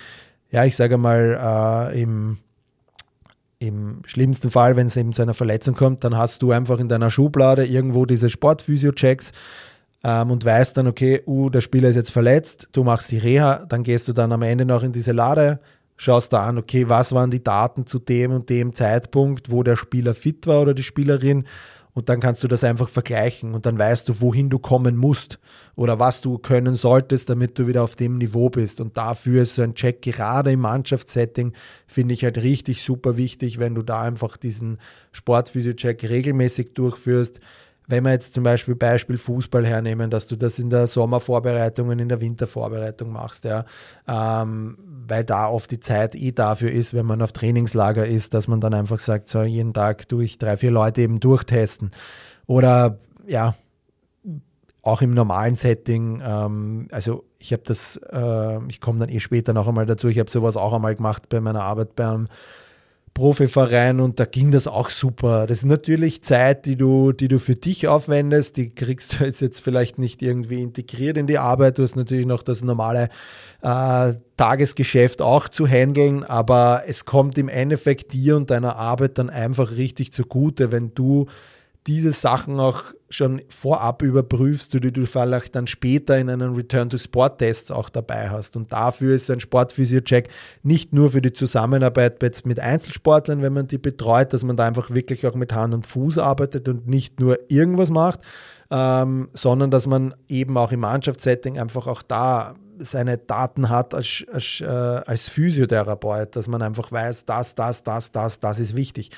ja, 0.50 0.64
ich 0.64 0.76
sage 0.76 0.98
mal, 0.98 1.90
äh, 1.92 2.02
im, 2.02 2.38
im 3.58 4.02
schlimmsten 4.06 4.50
Fall, 4.50 4.76
wenn 4.76 4.86
es 4.86 4.96
eben 4.96 5.12
zu 5.12 5.22
einer 5.22 5.34
Verletzung 5.34 5.74
kommt, 5.74 6.04
dann 6.04 6.16
hast 6.16 6.42
du 6.42 6.50
einfach 6.52 6.78
in 6.78 6.88
deiner 6.88 7.10
Schublade 7.10 7.64
irgendwo 7.64 8.06
diese 8.06 8.28
Sportphysio-Checks 8.28 9.32
ähm, 10.04 10.30
und 10.30 10.44
weißt 10.44 10.76
dann, 10.76 10.86
okay, 10.86 11.22
uh, 11.26 11.48
der 11.48 11.60
Spieler 11.60 11.88
ist 11.88 11.96
jetzt 11.96 12.10
verletzt, 12.10 12.68
du 12.72 12.82
machst 12.82 13.10
die 13.10 13.18
Reha, 13.18 13.64
dann 13.68 13.84
gehst 13.84 14.08
du 14.08 14.12
dann 14.12 14.32
am 14.32 14.42
Ende 14.42 14.64
noch 14.64 14.82
in 14.82 14.92
diese 14.92 15.12
Lade, 15.12 15.60
schaust 16.02 16.32
da 16.32 16.44
an, 16.44 16.58
okay, 16.58 16.88
was 16.88 17.12
waren 17.12 17.30
die 17.30 17.42
Daten 17.42 17.86
zu 17.86 17.98
dem 17.98 18.32
und 18.32 18.50
dem 18.50 18.72
Zeitpunkt, 18.72 19.50
wo 19.50 19.62
der 19.62 19.76
Spieler 19.76 20.14
fit 20.14 20.46
war 20.46 20.62
oder 20.62 20.74
die 20.74 20.82
Spielerin 20.82 21.44
und 21.94 22.08
dann 22.08 22.20
kannst 22.20 22.42
du 22.42 22.48
das 22.48 22.64
einfach 22.64 22.88
vergleichen 22.88 23.54
und 23.54 23.66
dann 23.66 23.78
weißt 23.78 24.08
du, 24.08 24.20
wohin 24.20 24.48
du 24.48 24.58
kommen 24.58 24.96
musst 24.96 25.38
oder 25.76 26.00
was 26.00 26.22
du 26.22 26.38
können 26.38 26.74
solltest, 26.74 27.28
damit 27.28 27.58
du 27.58 27.66
wieder 27.66 27.82
auf 27.82 27.96
dem 27.96 28.18
Niveau 28.18 28.48
bist. 28.48 28.80
Und 28.80 28.96
dafür 28.96 29.42
ist 29.42 29.56
so 29.56 29.62
ein 29.62 29.74
Check 29.74 30.00
gerade 30.00 30.52
im 30.52 30.60
Mannschaftssetting, 30.60 31.52
finde 31.86 32.14
ich 32.14 32.24
halt 32.24 32.38
richtig 32.38 32.82
super 32.82 33.16
wichtig, 33.16 33.58
wenn 33.58 33.74
du 33.74 33.82
da 33.82 34.00
einfach 34.02 34.36
diesen 34.38 34.78
Sportphysio-Check 35.12 36.02
regelmäßig 36.08 36.72
durchführst 36.72 37.40
wenn 37.86 38.04
wir 38.04 38.12
jetzt 38.12 38.34
zum 38.34 38.44
Beispiel 38.44 38.74
Beispiel 38.74 39.18
Fußball 39.18 39.66
hernehmen, 39.66 40.10
dass 40.10 40.26
du 40.26 40.36
das 40.36 40.58
in 40.58 40.70
der 40.70 40.86
Sommervorbereitung 40.86 41.88
und 41.88 41.98
in 41.98 42.08
der 42.08 42.20
Wintervorbereitung 42.20 43.10
machst, 43.10 43.44
ja, 43.44 43.64
ähm, 44.06 44.78
weil 45.08 45.24
da 45.24 45.48
oft 45.48 45.70
die 45.70 45.80
Zeit 45.80 46.14
eh 46.14 46.32
dafür 46.32 46.70
ist, 46.70 46.94
wenn 46.94 47.06
man 47.06 47.22
auf 47.22 47.32
Trainingslager 47.32 48.06
ist, 48.06 48.34
dass 48.34 48.48
man 48.48 48.60
dann 48.60 48.74
einfach 48.74 49.00
sagt, 49.00 49.28
so 49.28 49.42
jeden 49.42 49.74
Tag 49.74 50.08
tue 50.08 50.24
ich 50.24 50.38
drei, 50.38 50.56
vier 50.56 50.70
Leute 50.70 51.02
eben 51.02 51.20
durchtesten. 51.20 51.90
Oder 52.46 52.98
ja, 53.26 53.54
auch 54.82 55.00
im 55.00 55.14
normalen 55.14 55.56
Setting, 55.56 56.22
ähm, 56.24 56.88
also 56.90 57.24
ich 57.38 57.52
habe 57.52 57.62
das, 57.64 58.00
äh, 58.10 58.58
ich 58.68 58.80
komme 58.80 58.98
dann 58.98 59.08
eh 59.08 59.20
später 59.20 59.52
noch 59.52 59.68
einmal 59.68 59.86
dazu, 59.86 60.08
ich 60.08 60.18
habe 60.18 60.30
sowas 60.30 60.56
auch 60.56 60.72
einmal 60.72 60.96
gemacht 60.96 61.28
bei 61.28 61.40
meiner 61.40 61.62
Arbeit 61.62 61.94
beim 61.96 62.28
Profiverein 63.14 64.00
und 64.00 64.18
da 64.20 64.24
ging 64.24 64.50
das 64.52 64.66
auch 64.66 64.88
super. 64.88 65.46
Das 65.46 65.58
ist 65.58 65.64
natürlich 65.66 66.22
Zeit, 66.22 66.64
die 66.64 66.76
du, 66.76 67.12
die 67.12 67.28
du 67.28 67.38
für 67.38 67.54
dich 67.54 67.86
aufwendest, 67.86 68.56
die 68.56 68.70
kriegst 68.70 69.20
du 69.20 69.24
jetzt, 69.24 69.40
jetzt 69.40 69.60
vielleicht 69.60 69.98
nicht 69.98 70.22
irgendwie 70.22 70.62
integriert 70.62 71.18
in 71.18 71.26
die 71.26 71.38
Arbeit. 71.38 71.78
Du 71.78 71.82
hast 71.82 71.94
natürlich 71.94 72.26
noch 72.26 72.42
das 72.42 72.62
normale 72.62 73.10
äh, 73.60 74.14
Tagesgeschäft 74.36 75.20
auch 75.20 75.48
zu 75.48 75.66
handeln, 75.66 76.24
aber 76.24 76.84
es 76.86 77.04
kommt 77.04 77.36
im 77.36 77.48
Endeffekt 77.48 78.12
dir 78.14 78.36
und 78.36 78.50
deiner 78.50 78.76
Arbeit 78.76 79.18
dann 79.18 79.28
einfach 79.28 79.72
richtig 79.72 80.12
zugute, 80.12 80.72
wenn 80.72 80.94
du 80.94 81.26
diese 81.86 82.12
Sachen 82.12 82.60
auch 82.60 82.84
schon 83.10 83.42
vorab 83.48 84.02
überprüfst, 84.02 84.72
die 84.72 84.92
du 84.92 85.06
vielleicht 85.06 85.54
dann 85.54 85.66
später 85.66 86.16
in 86.16 86.30
einen 86.30 86.54
Return-to-Sport-Test 86.54 87.72
auch 87.72 87.88
dabei 87.88 88.30
hast. 88.30 88.56
Und 88.56 88.72
dafür 88.72 89.14
ist 89.14 89.30
ein 89.30 89.40
Sportphysio-Check 89.40 90.28
nicht 90.62 90.92
nur 90.92 91.10
für 91.10 91.20
die 91.20 91.32
Zusammenarbeit 91.32 92.22
mit 92.44 92.60
Einzelsportlern, 92.60 93.42
wenn 93.42 93.52
man 93.52 93.66
die 93.66 93.78
betreut, 93.78 94.32
dass 94.32 94.44
man 94.44 94.56
da 94.56 94.66
einfach 94.66 94.90
wirklich 94.90 95.26
auch 95.26 95.34
mit 95.34 95.52
Hand 95.52 95.74
und 95.74 95.86
Fuß 95.86 96.18
arbeitet 96.18 96.68
und 96.68 96.86
nicht 96.86 97.20
nur 97.20 97.38
irgendwas 97.48 97.90
macht, 97.90 98.20
ähm, 98.70 99.28
sondern 99.34 99.70
dass 99.70 99.86
man 99.86 100.14
eben 100.28 100.56
auch 100.56 100.72
im 100.72 100.80
Mannschaftssetting 100.80 101.58
einfach 101.58 101.86
auch 101.86 102.02
da 102.02 102.54
seine 102.78 103.18
Daten 103.18 103.68
hat 103.68 103.94
als, 103.94 104.24
als, 104.32 104.60
äh, 104.60 104.66
als 104.66 105.28
Physiotherapeut, 105.28 106.36
dass 106.36 106.48
man 106.48 106.62
einfach 106.62 106.90
weiß, 106.90 107.24
das, 107.24 107.54
das, 107.54 107.82
das, 107.82 108.12
das, 108.12 108.40
das 108.40 108.58
ist 108.58 108.76
wichtig. 108.76 109.10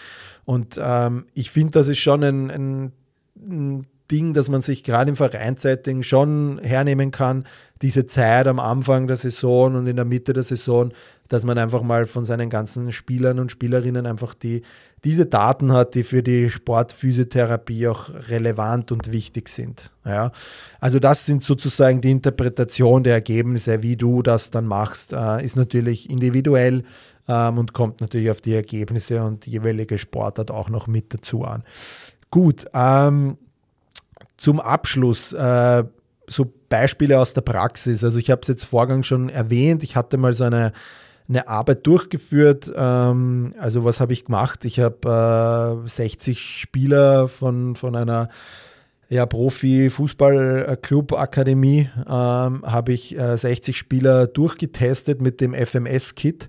Und 0.45 0.79
ähm, 0.83 1.27
ich 1.35 1.51
finde, 1.51 1.73
das 1.73 1.89
ist 1.89 1.99
schon 1.99 2.23
ein, 2.23 2.51
ein, 2.51 2.93
ein 3.37 3.87
Ding, 4.11 4.35
dass 4.35 4.49
man 4.49 4.61
sich 4.61 4.85
gerade 4.85 5.11
im 5.11 5.17
Vereinssetting 5.17 6.03
schon 6.03 6.59
hernehmen 6.63 7.11
kann, 7.11 7.45
diese 7.81 8.07
Zeit 8.07 8.47
am 8.47 8.61
Anfang 8.61 9.07
der 9.07 9.17
Saison 9.17 9.77
und 9.77 9.87
in 9.87 9.97
der 9.97 10.05
Mitte 10.05 10.33
der 10.33 10.43
Saison, 10.43 10.93
dass 11.29 11.45
man 11.45 11.57
einfach 11.57 11.83
mal 11.83 12.07
von 12.07 12.25
seinen 12.25 12.51
ganzen 12.51 12.93
Spielern 12.93 13.39
und 13.39 13.51
Spielerinnen 13.51 14.07
einfach 14.07 14.35
die, 14.35 14.63
diese 15.05 15.27
Daten 15.27 15.73
hat, 15.73 15.95
die 15.95 16.03
für 16.03 16.23
die 16.23 16.51
Sportphysiotherapie 16.51 17.89
auch 17.89 18.09
relevant 18.29 18.91
und 18.91 19.13
wichtig 19.13 19.49
sind. 19.49 19.91
Ja, 20.05 20.33
also 20.81 20.99
das 20.99 21.27
sind 21.27 21.43
sozusagen 21.43 22.01
die 22.01 22.11
Interpretation 22.11 23.05
der 23.05 23.15
Ergebnisse, 23.15 23.83
wie 23.83 23.97
du 23.97 24.23
das 24.23 24.51
dann 24.51 24.67
machst, 24.67 25.13
äh, 25.13 25.45
ist 25.45 25.57
natürlich 25.57 26.11
individuell 26.11 26.85
ähm, 27.29 27.59
und 27.59 27.73
kommt 27.73 28.01
natürlich 28.01 28.31
auf 28.31 28.41
die 28.41 28.55
Ergebnisse 28.55 29.23
und 29.23 29.47
die 29.47 29.51
jeweilige 29.51 29.99
Sportart 29.99 30.51
auch 30.51 30.69
noch 30.69 30.87
mit 30.87 31.13
dazu 31.13 31.45
an. 31.45 31.65
Gut, 32.31 32.67
ähm, 32.75 33.37
zum 34.37 34.61
Abschluss 34.61 35.33
äh, 35.33 35.85
so 36.27 36.53
Beispiele 36.69 37.19
aus 37.19 37.35
der 37.35 37.43
Praxis. 37.43 38.03
Also 38.03 38.19
ich 38.19 38.31
habe 38.31 38.41
es 38.43 38.49
jetzt 38.49 38.65
vorgang 38.65 39.03
schon 39.03 39.29
erwähnt. 39.29 39.83
Ich 39.83 39.97
hatte 39.97 40.17
mal 40.17 40.33
so 40.33 40.45
eine, 40.45 40.73
eine 41.29 41.49
Arbeit 41.49 41.87
durchgeführt. 41.87 42.73
Ähm, 42.75 43.55
also 43.59 43.85
was 43.85 44.01
habe 44.01 44.13
ich 44.13 44.25
gemacht? 44.25 44.65
Ich 44.65 44.81
habe 44.81 45.85
äh, 45.87 45.89
60 45.89 46.41
Spieler 46.41 47.29
von, 47.29 47.77
von 47.77 47.95
einer 47.97 48.29
ja, 49.09 49.25
Profi-Fußball-Club-Akademie 49.27 51.91
ähm, 51.99 52.63
habe 52.65 52.93
ich 52.93 53.19
äh, 53.19 53.37
60 53.37 53.77
Spieler 53.77 54.27
durchgetestet 54.27 55.21
mit 55.21 55.41
dem 55.41 55.53
FMS-Kit 55.55 56.49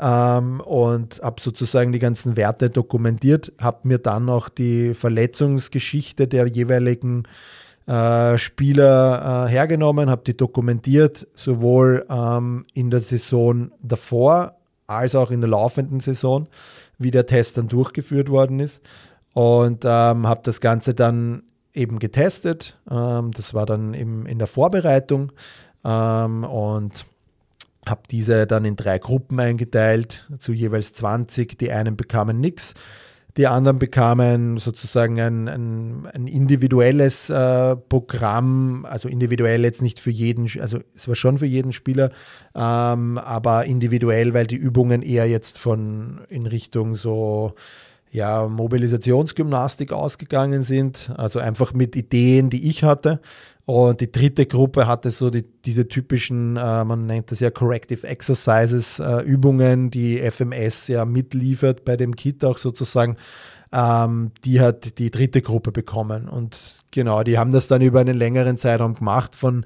ähm, 0.00 0.60
und 0.60 1.20
habe 1.22 1.40
sozusagen 1.40 1.92
die 1.92 2.00
ganzen 2.00 2.36
Werte 2.36 2.70
dokumentiert, 2.70 3.52
habe 3.58 3.86
mir 3.88 3.98
dann 3.98 4.28
auch 4.28 4.48
die 4.48 4.94
Verletzungsgeschichte 4.94 6.26
der 6.26 6.48
jeweiligen 6.48 7.24
äh, 7.24 7.28
Spieler 8.38 9.46
äh, 9.46 9.50
hergenommen, 9.50 10.08
habe 10.08 10.22
die 10.24 10.36
dokumentiert, 10.36 11.26
sowohl 11.34 12.06
ähm, 12.08 12.64
in 12.74 12.90
der 12.90 13.00
Saison 13.00 13.72
davor 13.82 14.56
als 14.86 15.14
auch 15.14 15.30
in 15.30 15.40
der 15.40 15.50
laufenden 15.50 16.00
Saison, 16.00 16.48
wie 16.98 17.10
der 17.10 17.26
Test 17.26 17.58
dann 17.58 17.68
durchgeführt 17.68 18.28
worden 18.28 18.60
ist. 18.60 18.80
Und 19.32 19.84
ähm, 19.84 20.26
habe 20.26 20.40
das 20.44 20.60
Ganze 20.60 20.94
dann 20.94 21.42
eben 21.72 21.98
getestet. 21.98 22.78
Ähm, 22.90 23.30
das 23.32 23.54
war 23.54 23.66
dann 23.66 23.94
im, 23.94 24.26
in 24.26 24.38
der 24.38 24.46
Vorbereitung 24.46 25.32
ähm, 25.84 26.44
und 26.44 27.06
habe 27.86 28.02
diese 28.10 28.46
dann 28.46 28.64
in 28.64 28.76
drei 28.76 28.98
Gruppen 28.98 29.40
eingeteilt, 29.40 30.28
zu 30.38 30.52
jeweils 30.52 30.92
20. 30.92 31.58
Die 31.58 31.72
einen 31.72 31.96
bekamen 31.96 32.40
nichts, 32.40 32.74
die 33.36 33.46
anderen 33.46 33.78
bekamen 33.78 34.58
sozusagen 34.58 35.20
ein, 35.20 35.48
ein, 35.48 36.06
ein 36.06 36.26
individuelles 36.26 37.30
äh, 37.30 37.76
Programm, 37.76 38.84
also 38.84 39.08
individuell 39.08 39.62
jetzt 39.62 39.80
nicht 39.80 40.00
für 40.00 40.10
jeden, 40.10 40.48
also 40.60 40.80
es 40.94 41.08
war 41.08 41.14
schon 41.14 41.38
für 41.38 41.46
jeden 41.46 41.72
Spieler, 41.72 42.10
ähm, 42.54 43.18
aber 43.18 43.64
individuell, 43.64 44.34
weil 44.34 44.46
die 44.46 44.56
Übungen 44.56 45.02
eher 45.02 45.26
jetzt 45.26 45.58
von 45.58 46.20
in 46.28 46.46
Richtung 46.46 46.94
so 46.94 47.54
ja, 48.12 48.46
Mobilisationsgymnastik 48.46 49.90
ausgegangen 49.90 50.62
sind, 50.62 51.10
also 51.16 51.38
einfach 51.38 51.72
mit 51.72 51.96
Ideen, 51.96 52.50
die 52.50 52.68
ich 52.68 52.84
hatte. 52.84 53.20
Und 53.64 54.02
die 54.02 54.12
dritte 54.12 54.44
Gruppe 54.44 54.86
hatte 54.86 55.10
so 55.10 55.30
die, 55.30 55.44
diese 55.64 55.88
typischen, 55.88 56.58
äh, 56.58 56.84
man 56.84 57.06
nennt 57.06 57.30
das 57.30 57.40
ja 57.40 57.50
Corrective 57.50 58.06
Exercises, 58.06 58.98
äh, 58.98 59.20
Übungen, 59.22 59.90
die 59.90 60.18
FMS 60.18 60.88
ja 60.88 61.06
mitliefert 61.06 61.86
bei 61.86 61.96
dem 61.96 62.14
Kit 62.14 62.44
auch 62.44 62.58
sozusagen. 62.58 63.16
Ähm, 63.72 64.32
die 64.44 64.60
hat 64.60 64.98
die 64.98 65.10
dritte 65.10 65.40
Gruppe 65.40 65.72
bekommen. 65.72 66.28
Und 66.28 66.84
genau, 66.90 67.22
die 67.22 67.38
haben 67.38 67.50
das 67.50 67.66
dann 67.66 67.80
über 67.80 68.00
einen 68.00 68.18
längeren 68.18 68.58
Zeitraum 68.58 68.94
gemacht 68.94 69.34
von 69.34 69.64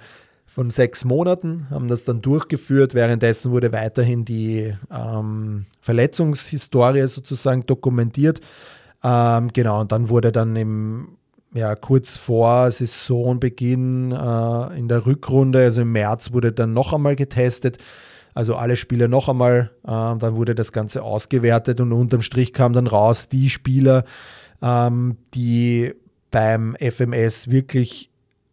von 0.57 0.71
sechs 0.71 1.05
Monaten, 1.05 1.67
haben 1.69 1.87
das 1.87 2.05
dann 2.05 2.23
durchgeführt. 2.23 2.95
Währenddessen 2.95 3.53
wurde 3.53 3.73
weiterhin 3.73 4.25
die 4.25 4.73
ähm, 4.91 5.67
Verletzungshistorie 5.83 7.07
sozusagen 7.09 7.67
dokumentiert. 7.67 8.41
Ähm, 9.05 9.53
genau, 9.53 9.83
und 9.83 9.93
dann 9.93 10.09
wurde 10.09 10.33
dann 10.33 10.57
im, 10.57 11.19
ja, 11.53 11.75
kurz 11.75 12.17
vor 12.17 12.71
Saisonbeginn 12.71 14.13
äh, 14.13 14.79
in 14.79 14.89
der 14.89 15.05
Rückrunde, 15.05 15.59
also 15.59 15.83
im 15.83 15.93
März, 15.93 16.33
wurde 16.33 16.53
dann 16.53 16.73
noch 16.73 16.95
einmal 16.95 17.17
getestet. 17.17 17.77
Also 18.33 18.55
alle 18.55 18.79
Spieler 18.79 19.09
noch 19.09 19.29
einmal, 19.29 19.73
äh, 19.85 19.89
dann 19.89 20.37
wurde 20.37 20.55
das 20.55 20.73
Ganze 20.73 21.03
ausgewertet 21.03 21.83
und 21.83 21.93
unterm 21.93 22.23
Strich 22.23 22.55
kam 22.55 22.73
dann 22.73 22.87
raus, 22.87 23.29
die 23.29 23.51
Spieler, 23.51 24.05
ähm, 24.63 25.19
die 25.35 25.93
beim 26.31 26.75
FMS 26.81 27.51
wirklich 27.51 28.11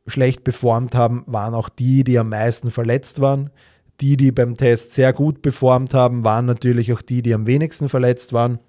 schlecht 0.08 0.44
performt 0.44 0.96
haben, 0.96 1.24
waren 1.28 1.54
auch 1.54 1.70
die, 1.70 2.04
die 2.04 2.20
am 2.20 2.30
meisten 2.30 2.72
verletzt 2.72 3.22
waren. 3.22 3.50
Die, 4.02 4.18
die 4.18 4.32
beim 4.32 4.58
Test 4.58 4.94
sehr 4.94 5.14
gut 5.14 5.42
performt 5.42 5.94
haben, 5.94 6.24
waren 6.24 6.46
natürlich 6.46 6.92
auch 6.94 7.02
die, 7.02 7.22
die 7.22 7.34
am 7.34 7.46
wenigsten 7.46 7.90
verletzt 7.90 8.34
waren. 8.34 8.60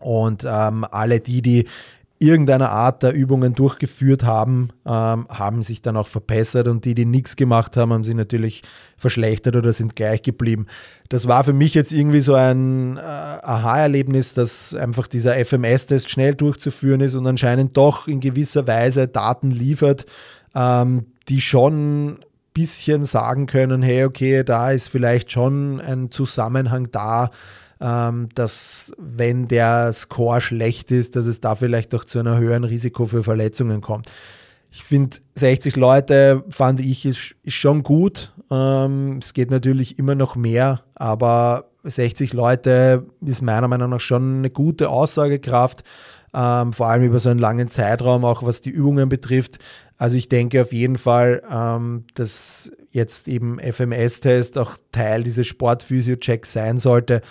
Und 0.00 0.44
ähm, 0.48 0.84
alle 0.90 1.20
die, 1.20 1.42
die 1.42 1.66
irgendeiner 2.18 2.70
Art 2.70 3.02
der 3.02 3.12
Übungen 3.12 3.54
durchgeführt 3.54 4.22
haben, 4.22 4.68
ähm, 4.86 5.26
haben 5.28 5.62
sich 5.62 5.82
dann 5.82 5.96
auch 5.96 6.06
verbessert 6.06 6.68
und 6.68 6.84
die, 6.84 6.94
die 6.94 7.04
nichts 7.04 7.36
gemacht 7.36 7.76
haben, 7.76 7.92
haben 7.92 8.04
sich 8.04 8.14
natürlich 8.14 8.62
verschlechtert 8.96 9.56
oder 9.56 9.72
sind 9.72 9.96
gleich 9.96 10.22
geblieben. 10.22 10.66
Das 11.08 11.26
war 11.26 11.44
für 11.44 11.52
mich 11.52 11.74
jetzt 11.74 11.92
irgendwie 11.92 12.20
so 12.20 12.34
ein 12.34 12.96
äh, 12.96 13.00
Aha-Erlebnis, 13.00 14.32
dass 14.32 14.74
einfach 14.74 15.08
dieser 15.08 15.34
FMS-Test 15.44 16.08
schnell 16.08 16.34
durchzuführen 16.34 17.00
ist 17.00 17.14
und 17.14 17.26
anscheinend 17.26 17.76
doch 17.76 18.06
in 18.06 18.20
gewisser 18.20 18.66
Weise 18.66 19.08
Daten 19.08 19.50
liefert, 19.50 20.06
ähm, 20.54 21.06
die 21.28 21.40
schon 21.40 22.18
bisschen 22.54 23.04
sagen 23.04 23.46
können, 23.46 23.82
hey, 23.82 24.04
okay, 24.04 24.44
da 24.44 24.70
ist 24.70 24.88
vielleicht 24.88 25.32
schon 25.32 25.80
ein 25.80 26.10
Zusammenhang 26.10 26.88
da, 26.92 27.30
ähm, 27.80 28.28
dass 28.34 28.92
wenn 28.96 29.48
der 29.48 29.92
Score 29.92 30.40
schlecht 30.40 30.90
ist, 30.92 31.16
dass 31.16 31.26
es 31.26 31.40
da 31.40 31.56
vielleicht 31.56 31.94
auch 31.94 32.04
zu 32.04 32.20
einem 32.20 32.38
höheren 32.38 32.64
Risiko 32.64 33.06
für 33.06 33.24
Verletzungen 33.24 33.80
kommt. 33.80 34.10
Ich 34.70 34.82
finde, 34.82 35.18
60 35.34 35.76
Leute 35.76 36.44
fand 36.48 36.80
ich 36.80 37.06
ist, 37.06 37.34
ist 37.42 37.54
schon 37.54 37.82
gut. 37.82 38.32
Ähm, 38.50 39.18
es 39.22 39.32
geht 39.32 39.50
natürlich 39.50 39.98
immer 39.98 40.14
noch 40.14 40.36
mehr, 40.36 40.82
aber 40.94 41.66
60 41.84 42.32
Leute 42.32 43.06
ist 43.24 43.42
meiner 43.42 43.68
Meinung 43.68 43.90
nach 43.90 44.00
schon 44.00 44.38
eine 44.38 44.50
gute 44.50 44.88
Aussagekraft, 44.88 45.84
ähm, 46.34 46.72
vor 46.72 46.88
allem 46.88 47.04
über 47.04 47.20
so 47.20 47.28
einen 47.28 47.38
langen 47.38 47.68
Zeitraum, 47.68 48.24
auch 48.24 48.42
was 48.42 48.60
die 48.60 48.70
Übungen 48.70 49.08
betrifft. 49.08 49.58
Also 49.96 50.16
ich 50.16 50.28
denke 50.28 50.62
auf 50.62 50.72
jeden 50.72 50.98
Fall, 50.98 51.42
ähm, 51.50 52.04
dass 52.14 52.72
jetzt 52.90 53.28
eben 53.28 53.58
FMS-Test 53.58 54.58
auch 54.58 54.76
Teil 54.92 55.22
dieses 55.22 55.46
Sportphysio-Checks 55.46 56.52
sein 56.52 56.78
sollte, 56.78 57.22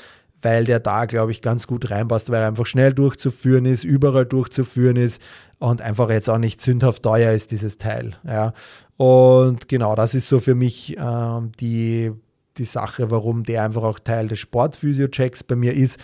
weil 0.42 0.66
der 0.66 0.80
da, 0.80 1.06
glaube 1.06 1.32
ich, 1.32 1.42
ganz 1.42 1.68
gut 1.68 1.90
reinpasst, 1.90 2.30
weil 2.30 2.42
er 2.42 2.48
einfach 2.48 2.66
schnell 2.66 2.94
durchzuführen 2.94 3.66
ist, 3.66 3.84
überall 3.84 4.26
durchzuführen 4.26 4.98
ist 4.98 5.22
und 5.60 5.82
einfach 5.82 6.10
jetzt 6.10 6.30
auch 6.30 6.38
nicht 6.38 6.62
sündhaft 6.62 7.04
teuer 7.04 7.32
ist, 7.34 7.52
dieses 7.52 7.78
Teil. 7.78 8.12
Ja. 8.26 8.54
Und 8.98 9.70
genau, 9.70 9.96
das 9.96 10.14
ist 10.14 10.28
so 10.28 10.40
für 10.40 10.56
mich 10.56 10.98
ähm, 10.98 11.52
die, 11.60 12.12
die 12.58 12.66
Sache, 12.66 13.12
warum 13.12 13.44
der 13.44 13.64
einfach 13.64 13.84
auch 13.84 14.00
Teil 14.00 14.28
des 14.28 14.40
Sportphysio-Checks 14.40 15.44
bei 15.44 15.56
mir 15.56 15.74
ist 15.74 16.00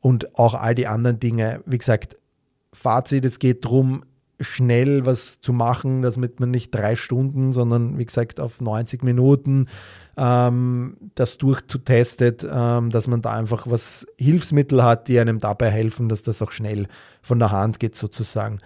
und 0.00 0.38
auch 0.38 0.54
all 0.54 0.74
die 0.74 0.86
anderen 0.86 1.20
Dinge. 1.20 1.62
Wie 1.66 1.78
gesagt, 1.78 2.16
Fazit, 2.72 3.24
es 3.24 3.38
geht 3.38 3.64
darum, 3.64 4.04
schnell 4.42 5.06
was 5.06 5.40
zu 5.40 5.52
machen, 5.52 6.02
damit 6.02 6.40
man 6.40 6.50
nicht 6.50 6.74
drei 6.74 6.96
Stunden, 6.96 7.52
sondern 7.52 7.98
wie 7.98 8.04
gesagt 8.04 8.40
auf 8.40 8.60
90 8.60 9.02
Minuten 9.02 9.66
ähm, 10.16 10.96
das 11.14 11.38
durchzutestet, 11.38 12.46
ähm, 12.50 12.90
dass 12.90 13.06
man 13.06 13.22
da 13.22 13.32
einfach 13.32 13.66
was 13.66 14.06
Hilfsmittel 14.18 14.82
hat, 14.82 15.08
die 15.08 15.18
einem 15.18 15.38
dabei 15.38 15.70
helfen, 15.70 16.08
dass 16.08 16.22
das 16.22 16.42
auch 16.42 16.50
schnell 16.50 16.86
von 17.22 17.38
der 17.38 17.50
Hand 17.50 17.80
geht 17.80 17.96
sozusagen. 17.96 18.58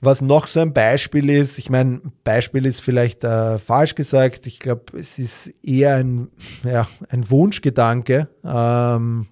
Was 0.00 0.20
noch 0.20 0.46
so 0.46 0.60
ein 0.60 0.72
Beispiel 0.72 1.28
ist, 1.28 1.58
ich 1.58 1.70
meine, 1.70 2.00
Beispiel 2.22 2.66
ist 2.66 2.80
vielleicht 2.80 3.24
äh, 3.24 3.58
falsch 3.58 3.96
gesagt, 3.96 4.46
ich 4.46 4.60
glaube, 4.60 4.96
es 4.96 5.18
ist 5.18 5.52
eher 5.62 5.96
ein, 5.96 6.28
ja, 6.62 6.86
ein 7.08 7.28
Wunschgedanke. 7.28 8.28
Ähm, 8.44 9.26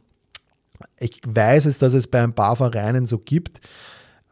ich 0.98 1.20
weiß 1.24 1.66
es, 1.66 1.78
dass 1.78 1.92
es 1.92 2.08
bei 2.08 2.22
ein 2.22 2.34
paar 2.34 2.56
Vereinen 2.56 3.06
so 3.06 3.18
gibt, 3.18 3.60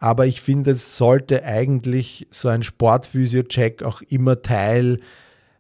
aber 0.04 0.26
ich 0.26 0.42
finde, 0.42 0.72
es 0.72 0.98
sollte 0.98 1.44
eigentlich 1.44 2.28
so 2.30 2.50
ein 2.50 2.62
Sportphysio-Check 2.62 3.82
auch 3.82 4.02
immer 4.02 4.42
Teil 4.42 5.00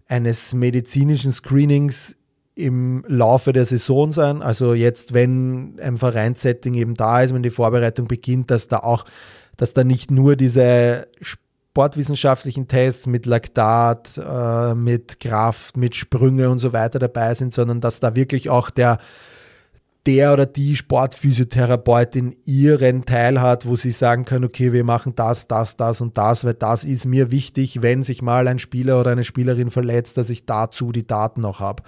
eines 0.06 0.52
medizinischen 0.52 1.32
Screenings 1.32 2.14
im 2.54 3.06
Laufe 3.08 3.54
der 3.54 3.64
Saison 3.64 4.12
sein. 4.12 4.42
Also 4.42 4.74
jetzt, 4.74 5.14
wenn 5.14 5.80
ein 5.80 5.96
Vereinssetting 5.96 6.74
eben 6.74 6.92
da 6.92 7.22
ist, 7.22 7.32
wenn 7.32 7.42
die 7.42 7.48
Vorbereitung 7.48 8.06
beginnt, 8.06 8.50
dass 8.50 8.68
da 8.68 8.80
auch, 8.80 9.06
dass 9.56 9.72
da 9.72 9.82
nicht 9.82 10.10
nur 10.10 10.36
diese 10.36 11.08
sportwissenschaftlichen 11.22 12.68
Tests 12.68 13.06
mit 13.06 13.24
Laktat, 13.24 14.18
äh, 14.18 14.74
mit 14.74 15.20
Kraft, 15.20 15.78
mit 15.78 15.96
Sprünge 15.96 16.50
und 16.50 16.58
so 16.58 16.74
weiter 16.74 16.98
dabei 16.98 17.34
sind, 17.34 17.54
sondern 17.54 17.80
dass 17.80 17.98
da 17.98 18.14
wirklich 18.14 18.50
auch 18.50 18.68
der 18.68 18.98
der 20.06 20.32
oder 20.32 20.46
die 20.46 20.76
Sportphysiotherapeutin 20.76 22.36
ihren 22.44 23.04
Teil 23.06 23.40
hat, 23.40 23.66
wo 23.66 23.76
sie 23.76 23.90
sagen 23.90 24.24
kann, 24.24 24.44
okay, 24.44 24.72
wir 24.72 24.84
machen 24.84 25.14
das, 25.14 25.48
das, 25.48 25.76
das 25.76 26.00
und 26.00 26.18
das, 26.18 26.44
weil 26.44 26.54
das 26.54 26.84
ist 26.84 27.06
mir 27.06 27.30
wichtig, 27.30 27.80
wenn 27.82 28.02
sich 28.02 28.20
mal 28.20 28.46
ein 28.48 28.58
Spieler 28.58 29.00
oder 29.00 29.12
eine 29.12 29.24
Spielerin 29.24 29.70
verletzt, 29.70 30.16
dass 30.16 30.30
ich 30.30 30.44
dazu 30.44 30.92
die 30.92 31.06
Daten 31.06 31.40
noch 31.40 31.60
habe. 31.60 31.82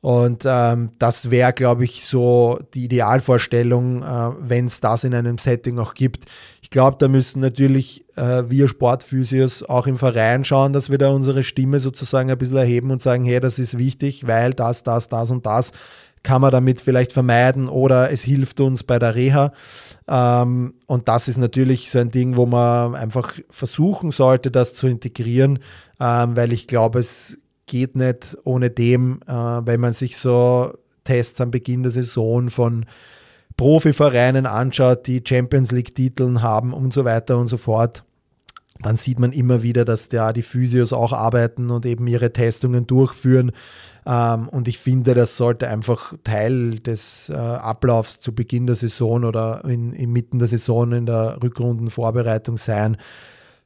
Und 0.00 0.44
ähm, 0.46 0.90
das 1.00 1.32
wäre, 1.32 1.52
glaube 1.52 1.82
ich, 1.82 2.06
so 2.06 2.60
die 2.72 2.84
Idealvorstellung, 2.84 4.02
äh, 4.04 4.30
wenn 4.38 4.66
es 4.66 4.80
das 4.80 5.02
in 5.02 5.12
einem 5.12 5.38
Setting 5.38 5.80
auch 5.80 5.94
gibt. 5.94 6.26
Ich 6.62 6.70
glaube, 6.70 6.96
da 7.00 7.08
müssen 7.08 7.40
natürlich 7.40 8.04
äh, 8.14 8.44
wir 8.48 8.68
Sportphysios 8.68 9.64
auch 9.64 9.88
im 9.88 9.98
Verein 9.98 10.44
schauen, 10.44 10.72
dass 10.72 10.90
wir 10.90 10.98
da 10.98 11.08
unsere 11.08 11.42
Stimme 11.42 11.80
sozusagen 11.80 12.30
ein 12.30 12.38
bisschen 12.38 12.58
erheben 12.58 12.92
und 12.92 13.02
sagen, 13.02 13.24
hey, 13.24 13.40
das 13.40 13.58
ist 13.58 13.76
wichtig, 13.76 14.26
weil 14.28 14.54
das, 14.54 14.84
das, 14.84 15.08
das 15.08 15.32
und 15.32 15.46
das 15.46 15.72
kann 16.22 16.40
man 16.40 16.50
damit 16.50 16.80
vielleicht 16.80 17.12
vermeiden 17.12 17.68
oder 17.68 18.10
es 18.10 18.22
hilft 18.22 18.60
uns 18.60 18.82
bei 18.82 18.98
der 18.98 19.14
Reha. 19.14 19.52
Ähm, 20.08 20.74
und 20.86 21.08
das 21.08 21.28
ist 21.28 21.38
natürlich 21.38 21.90
so 21.90 21.98
ein 21.98 22.10
Ding, 22.10 22.36
wo 22.36 22.46
man 22.46 22.94
einfach 22.94 23.34
versuchen 23.50 24.10
sollte, 24.10 24.50
das 24.50 24.74
zu 24.74 24.86
integrieren, 24.86 25.60
ähm, 26.00 26.36
weil 26.36 26.52
ich 26.52 26.66
glaube, 26.66 27.00
es 27.00 27.38
geht 27.66 27.96
nicht 27.96 28.36
ohne 28.44 28.70
dem, 28.70 29.20
äh, 29.26 29.32
wenn 29.32 29.80
man 29.80 29.92
sich 29.92 30.16
so 30.16 30.72
Tests 31.04 31.40
am 31.40 31.50
Beginn 31.50 31.82
der 31.82 31.92
Saison 31.92 32.50
von 32.50 32.86
Profivereinen 33.56 34.46
anschaut, 34.46 35.06
die 35.06 35.22
Champions 35.26 35.72
League-Titeln 35.72 36.42
haben 36.42 36.72
und 36.72 36.94
so 36.94 37.04
weiter 37.04 37.36
und 37.38 37.48
so 37.48 37.56
fort 37.56 38.04
dann 38.82 38.96
sieht 38.96 39.18
man 39.18 39.32
immer 39.32 39.62
wieder, 39.62 39.84
dass 39.84 40.08
da 40.08 40.32
die 40.32 40.42
Physios 40.42 40.92
auch 40.92 41.12
arbeiten 41.12 41.70
und 41.70 41.84
eben 41.84 42.06
ihre 42.06 42.32
Testungen 42.32 42.86
durchführen. 42.86 43.52
Ähm, 44.06 44.48
und 44.48 44.68
ich 44.68 44.78
finde, 44.78 45.14
das 45.14 45.36
sollte 45.36 45.68
einfach 45.68 46.14
Teil 46.24 46.78
des 46.78 47.28
äh, 47.28 47.34
Ablaufs 47.34 48.20
zu 48.20 48.34
Beginn 48.34 48.66
der 48.66 48.76
Saison 48.76 49.24
oder 49.24 49.64
in, 49.64 49.92
inmitten 49.92 50.38
der 50.38 50.48
Saison 50.48 50.92
in 50.92 51.06
der 51.06 51.38
Rückrundenvorbereitung 51.42 52.56
sein. 52.56 52.96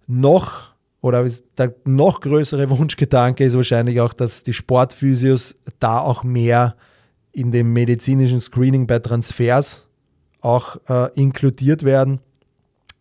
Noch 0.06 0.72
oder 1.02 1.28
der 1.58 1.74
noch 1.84 2.20
größere 2.20 2.70
Wunschgedanke 2.78 3.44
ist 3.44 3.54
wahrscheinlich 3.54 4.00
auch, 4.00 4.14
dass 4.14 4.44
die 4.44 4.54
Sportphysios 4.54 5.56
da 5.78 5.98
auch 5.98 6.24
mehr 6.24 6.76
in 7.32 7.50
dem 7.50 7.72
medizinischen 7.72 8.40
Screening 8.40 8.86
bei 8.86 8.98
Transfers 8.98 9.88
auch 10.40 10.76
äh, 10.88 11.12
inkludiert 11.14 11.82
werden. 11.82 12.20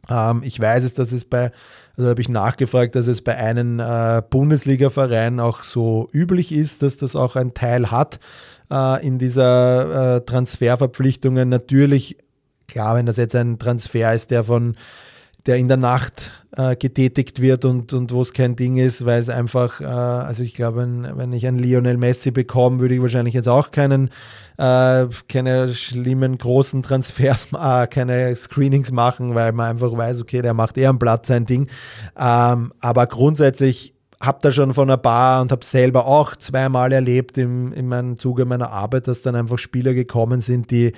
Ähm, 0.10 0.42
ich 0.44 0.60
weiß 0.60 0.84
es, 0.84 0.94
dass 0.94 1.12
es 1.12 1.26
bei, 1.26 1.52
also 1.98 2.10
habe 2.10 2.22
ich 2.22 2.30
nachgefragt, 2.30 2.96
dass 2.96 3.08
es 3.08 3.22
bei 3.22 3.36
einem 3.36 3.80
äh, 3.80 4.22
Bundesliga-Verein 4.30 5.40
auch 5.40 5.64
so 5.64 6.10
üblich 6.14 6.52
ist, 6.52 6.82
dass 6.82 6.98
das 6.98 7.16
auch 7.16 7.36
ein 7.36 7.54
Teil 7.54 7.92
hat 7.92 8.20
äh, 8.72 9.06
in 9.06 9.18
dieser 9.18 10.18
äh, 10.18 10.22
Transferverpflichtungen. 10.22 11.50
Natürlich, 11.50 12.18
klar, 12.68 12.96
wenn 12.96 13.06
das 13.06 13.18
jetzt 13.18 13.36
ein 13.36 13.60
Transfer 13.60 14.14
ist, 14.14 14.32
der 14.32 14.44
von 14.44 14.76
der 15.46 15.58
in 15.58 15.68
der 15.68 15.78
Nacht 15.78 16.32
äh, 16.56 16.76
getätigt 16.76 17.42
wird 17.42 17.66
und, 17.66 17.94
und 17.94 18.12
wo 18.12 18.22
es 18.22 18.34
kein 18.34 18.56
Ding 18.56 18.78
ist, 18.78 19.06
weil 19.06 19.20
es 19.20 19.30
einfach, 19.30 19.82
äh, 19.82 19.86
also 19.86 20.44
ich 20.44 20.54
glaube, 20.54 20.88
wenn, 21.16 21.34
ich 21.34 21.48
einen 21.48 21.58
Lionel 21.58 21.98
Messi 21.98 22.32
bekomme, 22.32 22.80
würde 22.80 22.96
ich 22.96 23.02
wahrscheinlich 23.02 23.34
jetzt 23.34 23.50
auch 23.50 23.72
keinen, 23.72 24.10
äh, 24.58 25.08
keine 25.28 25.70
schlimmen 25.74 26.38
großen 26.38 26.84
Transfers, 26.84 27.48
äh, 27.60 27.88
keine 27.88 28.36
Screenings 28.36 28.92
machen, 28.92 29.34
weil 29.34 29.52
man 29.52 29.72
einfach 29.72 29.96
weiß, 29.96 30.22
okay, 30.22 30.42
der 30.42 30.54
macht 30.54 30.78
eher 30.78 30.90
am 30.90 31.00
Platz 31.00 31.28
sein 31.28 31.46
Ding. 31.46 31.68
Ähm, 32.18 32.74
aber 32.80 33.08
grundsätzlich 33.08 33.94
habe 34.22 34.40
da 34.42 34.52
schon 34.52 34.74
von 34.74 34.90
ein 34.90 35.02
paar 35.02 35.42
und 35.42 35.52
habe 35.52 35.66
selber 35.66 36.06
auch 36.06 36.36
zweimal 36.36 36.92
erlebt 36.92 37.38
im, 37.38 37.88
meinem 37.88 38.20
Zuge 38.20 38.46
meiner 38.46 38.72
Arbeit, 38.72 39.08
dass 39.08 39.24
dann 39.24 39.36
einfach 39.36 39.58
Spieler 39.58 39.94
gekommen 39.94 40.42
sind, 40.42 40.70
die 40.70 40.94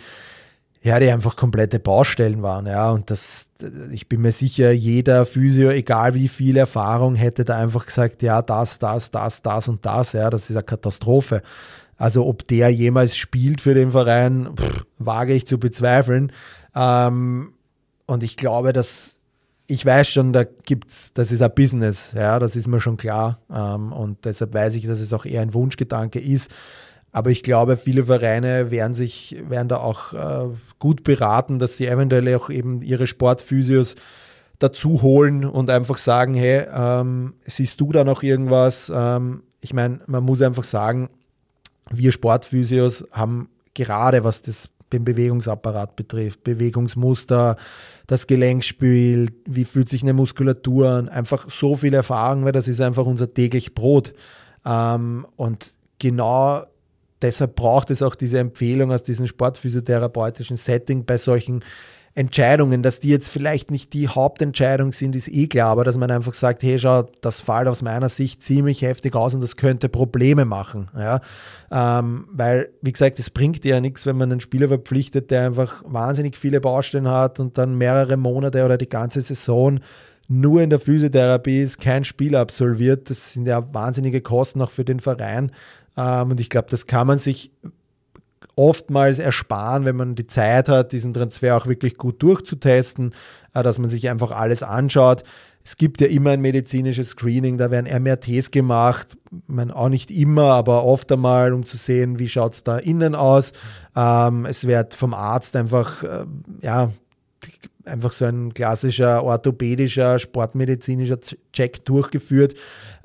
ja, 0.83 0.99
die 0.99 1.09
einfach 1.09 1.37
komplette 1.37 1.79
Baustellen 1.79 2.43
waren, 2.43 2.65
ja. 2.65 2.91
Und 2.91 3.09
das, 3.09 3.49
ich 3.91 4.09
bin 4.09 4.21
mir 4.21 4.33
sicher, 4.33 4.71
jeder 4.71 5.25
Physio, 5.25 5.69
egal 5.69 6.13
wie 6.13 6.27
viel 6.27 6.57
Erfahrung, 6.57 7.15
hätte 7.15 7.45
da 7.45 7.57
einfach 7.57 7.85
gesagt, 7.85 8.21
ja, 8.21 8.41
das, 8.41 8.79
das, 8.79 9.09
das, 9.09 9.41
das 9.41 9.67
und 9.69 9.85
das, 9.85 10.11
ja, 10.11 10.29
das 10.29 10.49
ist 10.49 10.57
eine 10.57 10.63
Katastrophe. 10.63 11.41
Also 11.95 12.25
ob 12.27 12.45
der 12.47 12.69
jemals 12.69 13.15
spielt 13.15 13.61
für 13.61 13.73
den 13.73 13.91
Verein, 13.91 14.49
pff, 14.57 14.85
wage 14.99 15.33
ich 15.33 15.47
zu 15.47 15.57
bezweifeln. 15.57 16.33
Ähm, 16.75 17.53
und 18.05 18.23
ich 18.23 18.35
glaube, 18.35 18.73
dass 18.73 19.15
ich 19.67 19.85
weiß 19.85 20.09
schon, 20.09 20.33
da 20.33 20.43
gibt's, 20.43 21.13
das 21.13 21.31
ist 21.31 21.41
ein 21.41 21.55
Business, 21.55 22.11
ja, 22.13 22.37
das 22.39 22.57
ist 22.57 22.67
mir 22.67 22.81
schon 22.81 22.97
klar. 22.97 23.39
Ähm, 23.49 23.93
und 23.93 24.25
deshalb 24.25 24.53
weiß 24.53 24.75
ich, 24.75 24.85
dass 24.85 24.99
es 24.99 25.13
auch 25.13 25.25
eher 25.25 25.41
ein 25.41 25.53
Wunschgedanke 25.53 26.19
ist. 26.19 26.51
Aber 27.13 27.29
ich 27.29 27.43
glaube, 27.43 27.77
viele 27.77 28.05
Vereine 28.05 28.71
werden 28.71 28.95
sich, 28.95 29.37
werden 29.47 29.67
da 29.67 29.77
auch 29.77 30.13
äh, 30.13 30.49
gut 30.79 31.03
beraten, 31.03 31.59
dass 31.59 31.77
sie 31.77 31.85
eventuell 31.85 32.35
auch 32.35 32.49
eben 32.49 32.81
ihre 32.81 33.05
Sportphysios 33.05 33.95
dazu 34.57 35.03
holen 35.03 35.45
und 35.45 35.69
einfach 35.69 35.99
sagen, 35.99 36.33
hey, 36.33 36.65
ähm, 36.73 37.35
siehst 37.45 37.79
du 37.79 37.91
da 37.91 38.03
noch 38.03 38.23
irgendwas? 38.23 38.91
Ähm, 38.93 39.43
ich 39.61 39.73
meine, 39.73 39.99
man 40.07 40.23
muss 40.23 40.41
einfach 40.41 40.63
sagen, 40.63 41.09
wir 41.91 42.11
Sportphysios 42.11 43.05
haben 43.11 43.49
gerade, 43.75 44.23
was 44.23 44.41
das 44.41 44.69
den 44.91 45.05
Bewegungsapparat 45.05 45.95
betrifft, 45.95 46.43
Bewegungsmuster, 46.43 47.57
das 48.07 48.25
Gelenkspiel, 48.27 49.31
wie 49.45 49.65
fühlt 49.65 49.89
sich 49.89 50.01
eine 50.03 50.13
Muskulatur 50.13 50.89
an, 50.89 51.09
einfach 51.09 51.49
so 51.49 51.75
viel 51.75 51.93
Erfahrung, 51.93 52.45
weil 52.45 52.51
das 52.51 52.67
ist 52.67 52.81
einfach 52.81 53.05
unser 53.05 53.33
täglich 53.33 53.75
Brot. 53.75 54.13
Ähm, 54.65 55.27
und 55.35 55.73
genau 55.99 56.63
deshalb 57.23 57.55
braucht 57.55 57.89
es 57.89 58.01
auch 58.01 58.15
diese 58.15 58.39
Empfehlung 58.39 58.91
aus 58.91 59.03
diesem 59.03 59.25
sportphysiotherapeutischen 59.27 60.57
Setting 60.57 61.05
bei 61.05 61.17
solchen 61.17 61.63
Entscheidungen, 62.15 62.83
dass 62.83 62.99
die 62.99 63.09
jetzt 63.09 63.29
vielleicht 63.29 63.71
nicht 63.71 63.93
die 63.93 64.07
Hauptentscheidung 64.07 64.91
sind, 64.91 65.15
ist 65.15 65.27
eh 65.29 65.47
klar, 65.47 65.69
aber 65.69 65.83
dass 65.83 65.97
man 65.97 66.11
einfach 66.11 66.35
sagt, 66.35 66.61
hey, 66.61 66.77
schau, 66.77 67.09
das 67.21 67.41
fällt 67.41 67.67
aus 67.67 67.81
meiner 67.81 68.07
Sicht 68.07 68.43
ziemlich 68.43 68.83
heftig 68.83 69.15
aus 69.15 69.33
und 69.33 69.41
das 69.41 69.55
könnte 69.55 69.89
Probleme 69.89 70.45
machen. 70.45 70.91
Ja? 70.95 71.21
Ähm, 71.71 72.27
weil, 72.31 72.69
wie 72.83 72.91
gesagt, 72.91 73.17
es 73.17 73.31
bringt 73.31 73.65
ja 73.65 73.81
nichts, 73.81 74.05
wenn 74.05 74.17
man 74.17 74.31
einen 74.31 74.41
Spieler 74.41 74.67
verpflichtet, 74.67 75.31
der 75.31 75.47
einfach 75.47 75.83
wahnsinnig 75.87 76.37
viele 76.37 76.61
Baustellen 76.61 77.07
hat 77.07 77.39
und 77.39 77.57
dann 77.57 77.75
mehrere 77.79 78.15
Monate 78.15 78.63
oder 78.63 78.77
die 78.77 78.89
ganze 78.89 79.21
Saison 79.21 79.79
nur 80.27 80.61
in 80.61 80.69
der 80.69 80.79
Physiotherapie 80.79 81.61
ist, 81.63 81.81
kein 81.81 82.03
Spiel 82.03 82.35
absolviert. 82.35 83.09
Das 83.09 83.33
sind 83.33 83.47
ja 83.47 83.73
wahnsinnige 83.73 84.21
Kosten 84.21 84.61
auch 84.61 84.69
für 84.69 84.85
den 84.85 84.99
Verein. 84.99 85.51
Ähm, 85.97 86.31
und 86.31 86.39
ich 86.39 86.49
glaube, 86.49 86.67
das 86.69 86.87
kann 86.87 87.07
man 87.07 87.17
sich 87.17 87.51
oftmals 88.55 89.19
ersparen, 89.19 89.85
wenn 89.85 89.95
man 89.95 90.15
die 90.15 90.27
Zeit 90.27 90.69
hat, 90.69 90.91
diesen 90.91 91.13
Transfer 91.13 91.57
auch 91.57 91.67
wirklich 91.67 91.97
gut 91.97 92.21
durchzutesten, 92.21 93.13
äh, 93.53 93.63
dass 93.63 93.79
man 93.79 93.89
sich 93.89 94.09
einfach 94.09 94.31
alles 94.31 94.63
anschaut. 94.63 95.23
Es 95.65 95.77
gibt 95.77 96.01
ja 96.01 96.07
immer 96.07 96.31
ein 96.31 96.41
medizinisches 96.41 97.11
Screening, 97.11 97.57
da 97.57 97.71
werden 97.71 98.03
MRTs 98.03 98.51
gemacht, 98.51 99.17
meine, 99.47 99.73
auch 99.73 99.87
nicht 99.87 100.11
immer, 100.11 100.51
aber 100.51 100.83
oft 100.83 101.09
einmal, 101.11 101.53
um 101.53 101.65
zu 101.65 101.77
sehen, 101.77 102.19
wie 102.19 102.27
schaut 102.27 102.53
es 102.53 102.63
da 102.63 102.77
innen 102.77 103.15
aus. 103.15 103.53
Ähm, 103.95 104.45
es 104.45 104.67
wird 104.67 104.93
vom 104.93 105.13
Arzt 105.13 105.55
einfach 105.55 106.03
äh, 106.03 106.25
ja, 106.61 106.91
einfach 107.85 108.11
so 108.11 108.25
ein 108.25 108.53
klassischer 108.53 109.23
orthopädischer, 109.23 110.19
sportmedizinischer 110.19 111.19
Check 111.51 111.85
durchgeführt. 111.85 112.53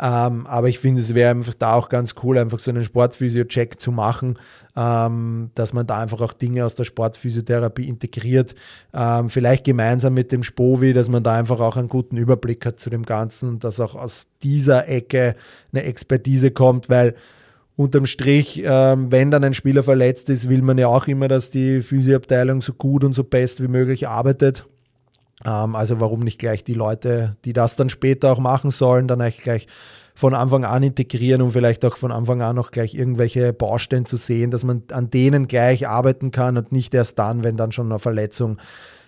Ähm, 0.00 0.46
aber 0.46 0.68
ich 0.68 0.78
finde, 0.78 1.00
es 1.00 1.14
wäre 1.14 1.30
einfach 1.30 1.54
da 1.54 1.74
auch 1.74 1.88
ganz 1.88 2.14
cool, 2.22 2.38
einfach 2.38 2.58
so 2.58 2.70
einen 2.70 2.84
Sportphysio-Check 2.84 3.80
zu 3.80 3.90
machen, 3.90 4.38
ähm, 4.76 5.50
dass 5.54 5.72
man 5.72 5.86
da 5.86 5.98
einfach 5.98 6.20
auch 6.20 6.32
Dinge 6.32 6.64
aus 6.64 6.76
der 6.76 6.84
Sportphysiotherapie 6.84 7.88
integriert. 7.88 8.54
Ähm, 8.94 9.30
vielleicht 9.30 9.64
gemeinsam 9.64 10.14
mit 10.14 10.30
dem 10.30 10.42
Spovi, 10.42 10.92
dass 10.92 11.08
man 11.08 11.22
da 11.22 11.34
einfach 11.34 11.60
auch 11.60 11.76
einen 11.76 11.88
guten 11.88 12.16
Überblick 12.16 12.64
hat 12.64 12.78
zu 12.78 12.90
dem 12.90 13.04
Ganzen 13.04 13.48
und 13.48 13.64
dass 13.64 13.80
auch 13.80 13.94
aus 13.94 14.26
dieser 14.42 14.88
Ecke 14.88 15.34
eine 15.72 15.82
Expertise 15.82 16.52
kommt, 16.52 16.88
weil 16.88 17.14
unterm 17.78 18.06
Strich, 18.06 18.60
ähm, 18.64 19.12
wenn 19.12 19.30
dann 19.30 19.44
ein 19.44 19.54
Spieler 19.54 19.84
verletzt 19.84 20.28
ist, 20.30 20.48
will 20.48 20.62
man 20.62 20.78
ja 20.78 20.88
auch 20.88 21.06
immer, 21.06 21.28
dass 21.28 21.50
die 21.50 21.80
Physioabteilung 21.80 22.60
so 22.60 22.72
gut 22.72 23.04
und 23.04 23.14
so 23.14 23.22
best 23.22 23.62
wie 23.62 23.68
möglich 23.68 24.08
arbeitet. 24.08 24.66
Ähm, 25.44 25.76
also 25.76 26.00
warum 26.00 26.20
nicht 26.20 26.40
gleich 26.40 26.64
die 26.64 26.74
Leute, 26.74 27.36
die 27.44 27.52
das 27.52 27.76
dann 27.76 27.88
später 27.88 28.32
auch 28.32 28.40
machen 28.40 28.72
sollen, 28.72 29.06
dann 29.06 29.20
eigentlich 29.20 29.44
gleich 29.44 29.68
von 30.16 30.34
Anfang 30.34 30.64
an 30.64 30.82
integrieren 30.82 31.40
und 31.40 31.52
vielleicht 31.52 31.84
auch 31.84 31.96
von 31.96 32.10
Anfang 32.10 32.42
an 32.42 32.56
noch 32.56 32.72
gleich 32.72 32.96
irgendwelche 32.96 33.52
Baustellen 33.52 34.06
zu 34.06 34.16
sehen, 34.16 34.50
dass 34.50 34.64
man 34.64 34.82
an 34.90 35.08
denen 35.08 35.46
gleich 35.46 35.86
arbeiten 35.86 36.32
kann 36.32 36.56
und 36.56 36.72
nicht 36.72 36.92
erst 36.94 37.20
dann, 37.20 37.44
wenn 37.44 37.56
dann 37.56 37.70
schon 37.70 37.92
eine 37.92 38.00
Verletzung 38.00 38.58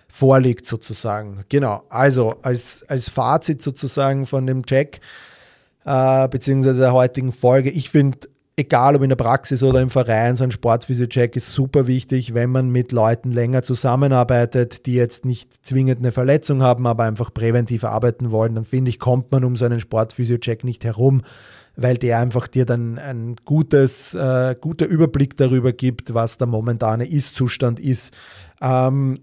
vorliegt 0.07 0.65
sozusagen. 0.65 1.43
Genau, 1.49 1.83
also 1.89 2.35
als, 2.41 2.85
als 2.87 3.09
Fazit 3.09 3.61
sozusagen 3.61 4.25
von 4.25 4.47
dem 4.47 4.65
Check 4.65 5.01
äh, 5.83 6.29
beziehungsweise 6.29 6.79
der 6.79 6.93
heutigen 6.93 7.33
Folge, 7.33 7.69
ich 7.69 7.89
finde 7.89 8.19
egal 8.61 8.95
ob 8.95 9.03
in 9.03 9.09
der 9.09 9.15
Praxis 9.15 9.63
oder 9.63 9.81
im 9.81 9.89
Verein, 9.89 10.35
so 10.35 10.43
ein 10.43 10.51
Sportphysio-Check 10.51 11.35
ist 11.35 11.51
super 11.51 11.87
wichtig, 11.87 12.33
wenn 12.33 12.49
man 12.49 12.69
mit 12.69 12.91
Leuten 12.91 13.31
länger 13.31 13.63
zusammenarbeitet, 13.63 14.85
die 14.85 14.93
jetzt 14.93 15.25
nicht 15.25 15.65
zwingend 15.65 15.99
eine 15.99 16.11
Verletzung 16.11 16.61
haben, 16.61 16.87
aber 16.87 17.03
einfach 17.03 17.33
präventiv 17.33 17.83
arbeiten 17.83 18.31
wollen, 18.31 18.55
dann 18.55 18.65
finde 18.65 18.89
ich, 18.89 18.99
kommt 18.99 19.31
man 19.31 19.43
um 19.43 19.55
so 19.55 19.65
einen 19.65 19.79
Sportphysio-Check 19.79 20.63
nicht 20.63 20.85
herum, 20.85 21.21
weil 21.75 21.97
der 21.97 22.19
einfach 22.19 22.47
dir 22.47 22.65
dann 22.65 22.97
ein 22.97 23.35
gutes, 23.45 24.13
äh, 24.13 24.55
guter 24.59 24.85
Überblick 24.85 25.37
darüber 25.37 25.73
gibt, 25.73 26.13
was 26.13 26.37
der 26.37 26.47
momentane 26.47 27.07
Ist-Zustand 27.07 27.79
ist. 27.79 28.13
Ähm, 28.61 29.19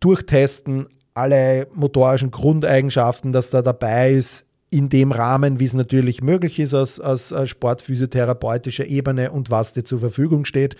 durchtesten, 0.00 0.86
alle 1.14 1.68
motorischen 1.74 2.30
Grundeigenschaften, 2.30 3.32
dass 3.32 3.50
da 3.50 3.62
dabei 3.62 4.12
ist, 4.12 4.44
in 4.74 4.88
dem 4.88 5.12
Rahmen, 5.12 5.60
wie 5.60 5.66
es 5.66 5.74
natürlich 5.74 6.20
möglich 6.20 6.58
ist 6.58 6.74
aus, 6.74 6.98
aus, 6.98 7.32
sportphysiotherapeutischer 7.48 8.86
Ebene 8.86 9.30
und 9.30 9.50
was 9.50 9.72
dir 9.72 9.84
zur 9.84 10.00
Verfügung 10.00 10.44
steht. 10.44 10.74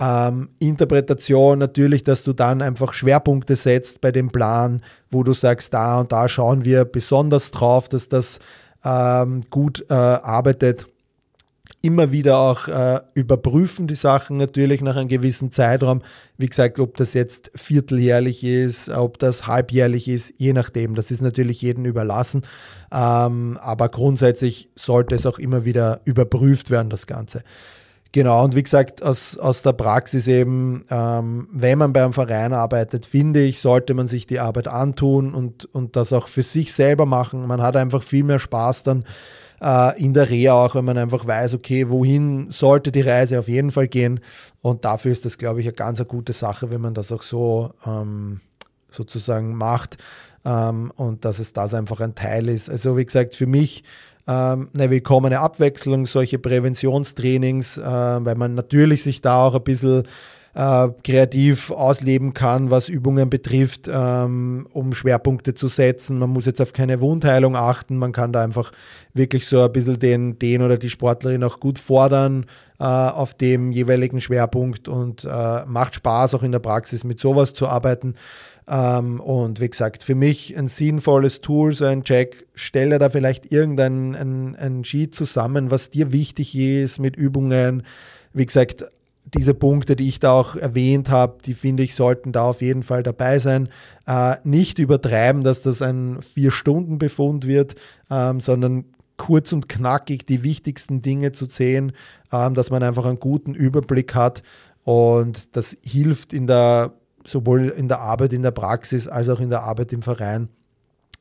Ähm, 0.00 0.48
Interpretation 0.58 1.58
natürlich, 1.58 2.02
dass 2.02 2.24
du 2.24 2.32
dann 2.32 2.62
einfach 2.62 2.94
Schwerpunkte 2.94 3.54
setzt 3.54 4.00
bei 4.00 4.10
dem 4.10 4.30
Plan, 4.30 4.82
wo 5.10 5.22
du 5.22 5.34
sagst, 5.34 5.74
da 5.74 6.00
und 6.00 6.12
da 6.12 6.28
schauen 6.28 6.64
wir 6.64 6.86
besonders 6.86 7.50
drauf, 7.50 7.90
dass 7.90 8.08
das 8.08 8.38
ähm, 8.84 9.42
gut 9.50 9.84
äh, 9.90 9.94
arbeitet 9.94 10.86
immer 11.86 12.10
wieder 12.10 12.38
auch 12.38 12.66
äh, 12.66 13.00
überprüfen, 13.14 13.86
die 13.86 13.94
Sachen 13.94 14.36
natürlich 14.38 14.80
nach 14.80 14.96
einem 14.96 15.08
gewissen 15.08 15.52
Zeitraum. 15.52 16.02
Wie 16.36 16.48
gesagt, 16.48 16.80
ob 16.80 16.96
das 16.96 17.14
jetzt 17.14 17.52
vierteljährlich 17.54 18.42
ist, 18.42 18.88
ob 18.88 19.20
das 19.20 19.46
halbjährlich 19.46 20.08
ist, 20.08 20.34
je 20.36 20.52
nachdem. 20.52 20.96
Das 20.96 21.12
ist 21.12 21.22
natürlich 21.22 21.62
jedem 21.62 21.84
überlassen. 21.84 22.42
Ähm, 22.92 23.56
aber 23.62 23.88
grundsätzlich 23.88 24.68
sollte 24.74 25.14
es 25.14 25.26
auch 25.26 25.38
immer 25.38 25.64
wieder 25.64 26.00
überprüft 26.04 26.70
werden, 26.70 26.90
das 26.90 27.06
Ganze. 27.06 27.42
Genau, 28.10 28.42
und 28.44 28.56
wie 28.56 28.62
gesagt, 28.62 29.02
aus, 29.02 29.36
aus 29.36 29.62
der 29.62 29.74
Praxis 29.74 30.26
eben, 30.26 30.84
ähm, 30.90 31.48
wenn 31.52 31.78
man 31.78 31.92
beim 31.92 32.12
Verein 32.12 32.52
arbeitet, 32.52 33.06
finde 33.06 33.42
ich, 33.42 33.60
sollte 33.60 33.94
man 33.94 34.06
sich 34.06 34.26
die 34.26 34.40
Arbeit 34.40 34.68
antun 34.68 35.34
und, 35.34 35.66
und 35.66 35.96
das 35.96 36.12
auch 36.12 36.26
für 36.26 36.42
sich 36.42 36.72
selber 36.72 37.06
machen. 37.06 37.46
Man 37.46 37.62
hat 37.62 37.76
einfach 37.76 38.02
viel 38.02 38.24
mehr 38.24 38.38
Spaß 38.38 38.82
dann 38.82 39.04
äh, 39.62 40.02
in 40.02 40.14
der 40.14 40.30
Reha 40.30 40.52
auch, 40.52 40.74
wenn 40.74 40.84
man 40.84 40.98
einfach 40.98 41.26
weiß, 41.26 41.54
okay, 41.54 41.88
wohin 41.88 42.50
sollte 42.50 42.92
die 42.92 43.00
Reise 43.00 43.38
auf 43.38 43.48
jeden 43.48 43.70
Fall 43.70 43.88
gehen. 43.88 44.20
Und 44.62 44.84
dafür 44.84 45.12
ist 45.12 45.24
das, 45.24 45.38
glaube 45.38 45.60
ich, 45.60 45.66
eine 45.66 45.74
ganz 45.74 46.00
eine 46.00 46.06
gute 46.06 46.32
Sache, 46.32 46.70
wenn 46.70 46.80
man 46.80 46.94
das 46.94 47.12
auch 47.12 47.22
so 47.22 47.72
ähm, 47.86 48.40
sozusagen 48.90 49.54
macht 49.54 49.98
ähm, 50.44 50.92
und 50.96 51.24
dass 51.24 51.38
es 51.38 51.52
das 51.52 51.74
einfach 51.74 52.00
ein 52.00 52.14
Teil 52.14 52.48
ist. 52.48 52.70
Also 52.70 52.96
wie 52.96 53.04
gesagt, 53.04 53.34
für 53.34 53.46
mich 53.46 53.84
ähm, 54.28 54.68
eine 54.74 54.90
willkommene 54.90 55.38
Abwechslung, 55.38 56.06
solche 56.06 56.38
Präventionstrainings, 56.38 57.78
äh, 57.78 57.82
weil 57.84 58.34
man 58.34 58.54
natürlich 58.54 59.02
sich 59.02 59.20
da 59.20 59.46
auch 59.46 59.54
ein 59.54 59.62
bisschen 59.62 60.04
äh, 60.56 60.88
kreativ 61.04 61.70
ausleben 61.70 62.32
kann, 62.32 62.70
was 62.70 62.88
Übungen 62.88 63.28
betrifft, 63.28 63.90
ähm, 63.92 64.66
um 64.72 64.94
Schwerpunkte 64.94 65.52
zu 65.52 65.68
setzen. 65.68 66.18
Man 66.18 66.30
muss 66.30 66.46
jetzt 66.46 66.62
auf 66.62 66.72
keine 66.72 67.00
Wundheilung 67.02 67.56
achten, 67.56 67.96
man 67.98 68.12
kann 68.12 68.32
da 68.32 68.42
einfach 68.42 68.72
wirklich 69.12 69.46
so 69.46 69.62
ein 69.62 69.72
bisschen 69.72 69.98
den, 69.98 70.38
den 70.38 70.62
oder 70.62 70.78
die 70.78 70.88
Sportlerin 70.88 71.44
auch 71.44 71.60
gut 71.60 71.78
fordern 71.78 72.46
äh, 72.80 72.84
auf 72.84 73.34
dem 73.34 73.70
jeweiligen 73.70 74.18
Schwerpunkt 74.20 74.88
und 74.88 75.24
äh, 75.24 75.66
macht 75.66 75.96
Spaß 75.96 76.34
auch 76.34 76.42
in 76.42 76.52
der 76.52 76.58
Praxis 76.60 77.04
mit 77.04 77.20
sowas 77.20 77.52
zu 77.52 77.68
arbeiten. 77.68 78.14
Ähm, 78.66 79.20
und 79.20 79.60
wie 79.60 79.68
gesagt, 79.68 80.02
für 80.02 80.14
mich 80.14 80.56
ein 80.56 80.68
sinnvolles 80.68 81.42
Tool, 81.42 81.72
so 81.72 81.84
ein 81.84 82.02
Check, 82.02 82.46
stelle 82.54 82.98
da 82.98 83.10
vielleicht 83.10 83.52
irgendein 83.52 84.14
ein, 84.14 84.56
ein 84.56 84.84
Sheet 84.84 85.14
zusammen, 85.14 85.70
was 85.70 85.90
dir 85.90 86.12
wichtig 86.12 86.56
ist 86.56 86.98
mit 86.98 87.14
Übungen. 87.14 87.82
Wie 88.32 88.46
gesagt, 88.46 88.86
diese 89.34 89.54
Punkte, 89.54 89.96
die 89.96 90.08
ich 90.08 90.20
da 90.20 90.32
auch 90.32 90.54
erwähnt 90.56 91.10
habe, 91.10 91.38
die 91.44 91.54
finde 91.54 91.82
ich, 91.82 91.94
sollten 91.94 92.32
da 92.32 92.42
auf 92.44 92.62
jeden 92.62 92.82
Fall 92.82 93.02
dabei 93.02 93.38
sein. 93.38 93.68
Äh, 94.06 94.36
nicht 94.44 94.78
übertreiben, 94.78 95.42
dass 95.42 95.62
das 95.62 95.82
ein 95.82 96.22
Vier-Stunden-Befund 96.22 97.46
wird, 97.46 97.74
ähm, 98.10 98.40
sondern 98.40 98.84
kurz 99.16 99.52
und 99.52 99.68
knackig 99.68 100.26
die 100.26 100.44
wichtigsten 100.44 101.02
Dinge 101.02 101.32
zu 101.32 101.46
sehen, 101.46 101.92
ähm, 102.32 102.54
dass 102.54 102.70
man 102.70 102.82
einfach 102.82 103.04
einen 103.04 103.20
guten 103.20 103.54
Überblick 103.54 104.14
hat. 104.14 104.42
Und 104.84 105.56
das 105.56 105.76
hilft 105.82 106.32
in 106.32 106.46
der 106.46 106.92
sowohl 107.26 107.70
in 107.70 107.88
der 107.88 108.00
Arbeit 108.00 108.32
in 108.32 108.42
der 108.42 108.52
Praxis 108.52 109.08
als 109.08 109.28
auch 109.28 109.40
in 109.40 109.50
der 109.50 109.62
Arbeit 109.62 109.92
im 109.92 110.02
Verein 110.02 110.48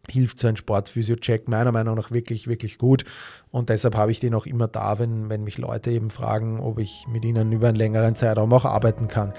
hilft 0.09 0.39
so 0.39 0.47
ein 0.47 0.55
Sportphysio-Check 0.55 1.47
meiner 1.47 1.71
Meinung 1.71 1.95
nach 1.95 2.11
wirklich, 2.11 2.47
wirklich 2.47 2.77
gut. 2.77 3.05
Und 3.51 3.69
deshalb 3.69 3.95
habe 3.95 4.11
ich 4.11 4.19
den 4.19 4.35
auch 4.35 4.45
immer 4.45 4.67
da, 4.67 4.99
wenn, 4.99 5.29
wenn 5.29 5.43
mich 5.43 5.57
Leute 5.57 5.91
eben 5.91 6.09
fragen, 6.09 6.59
ob 6.59 6.79
ich 6.79 7.05
mit 7.07 7.23
ihnen 7.25 7.51
über 7.51 7.69
einen 7.69 7.77
längeren 7.77 8.15
Zeitraum 8.15 8.51
auch 8.53 8.65
arbeiten 8.65 9.07
kann. 9.07 9.33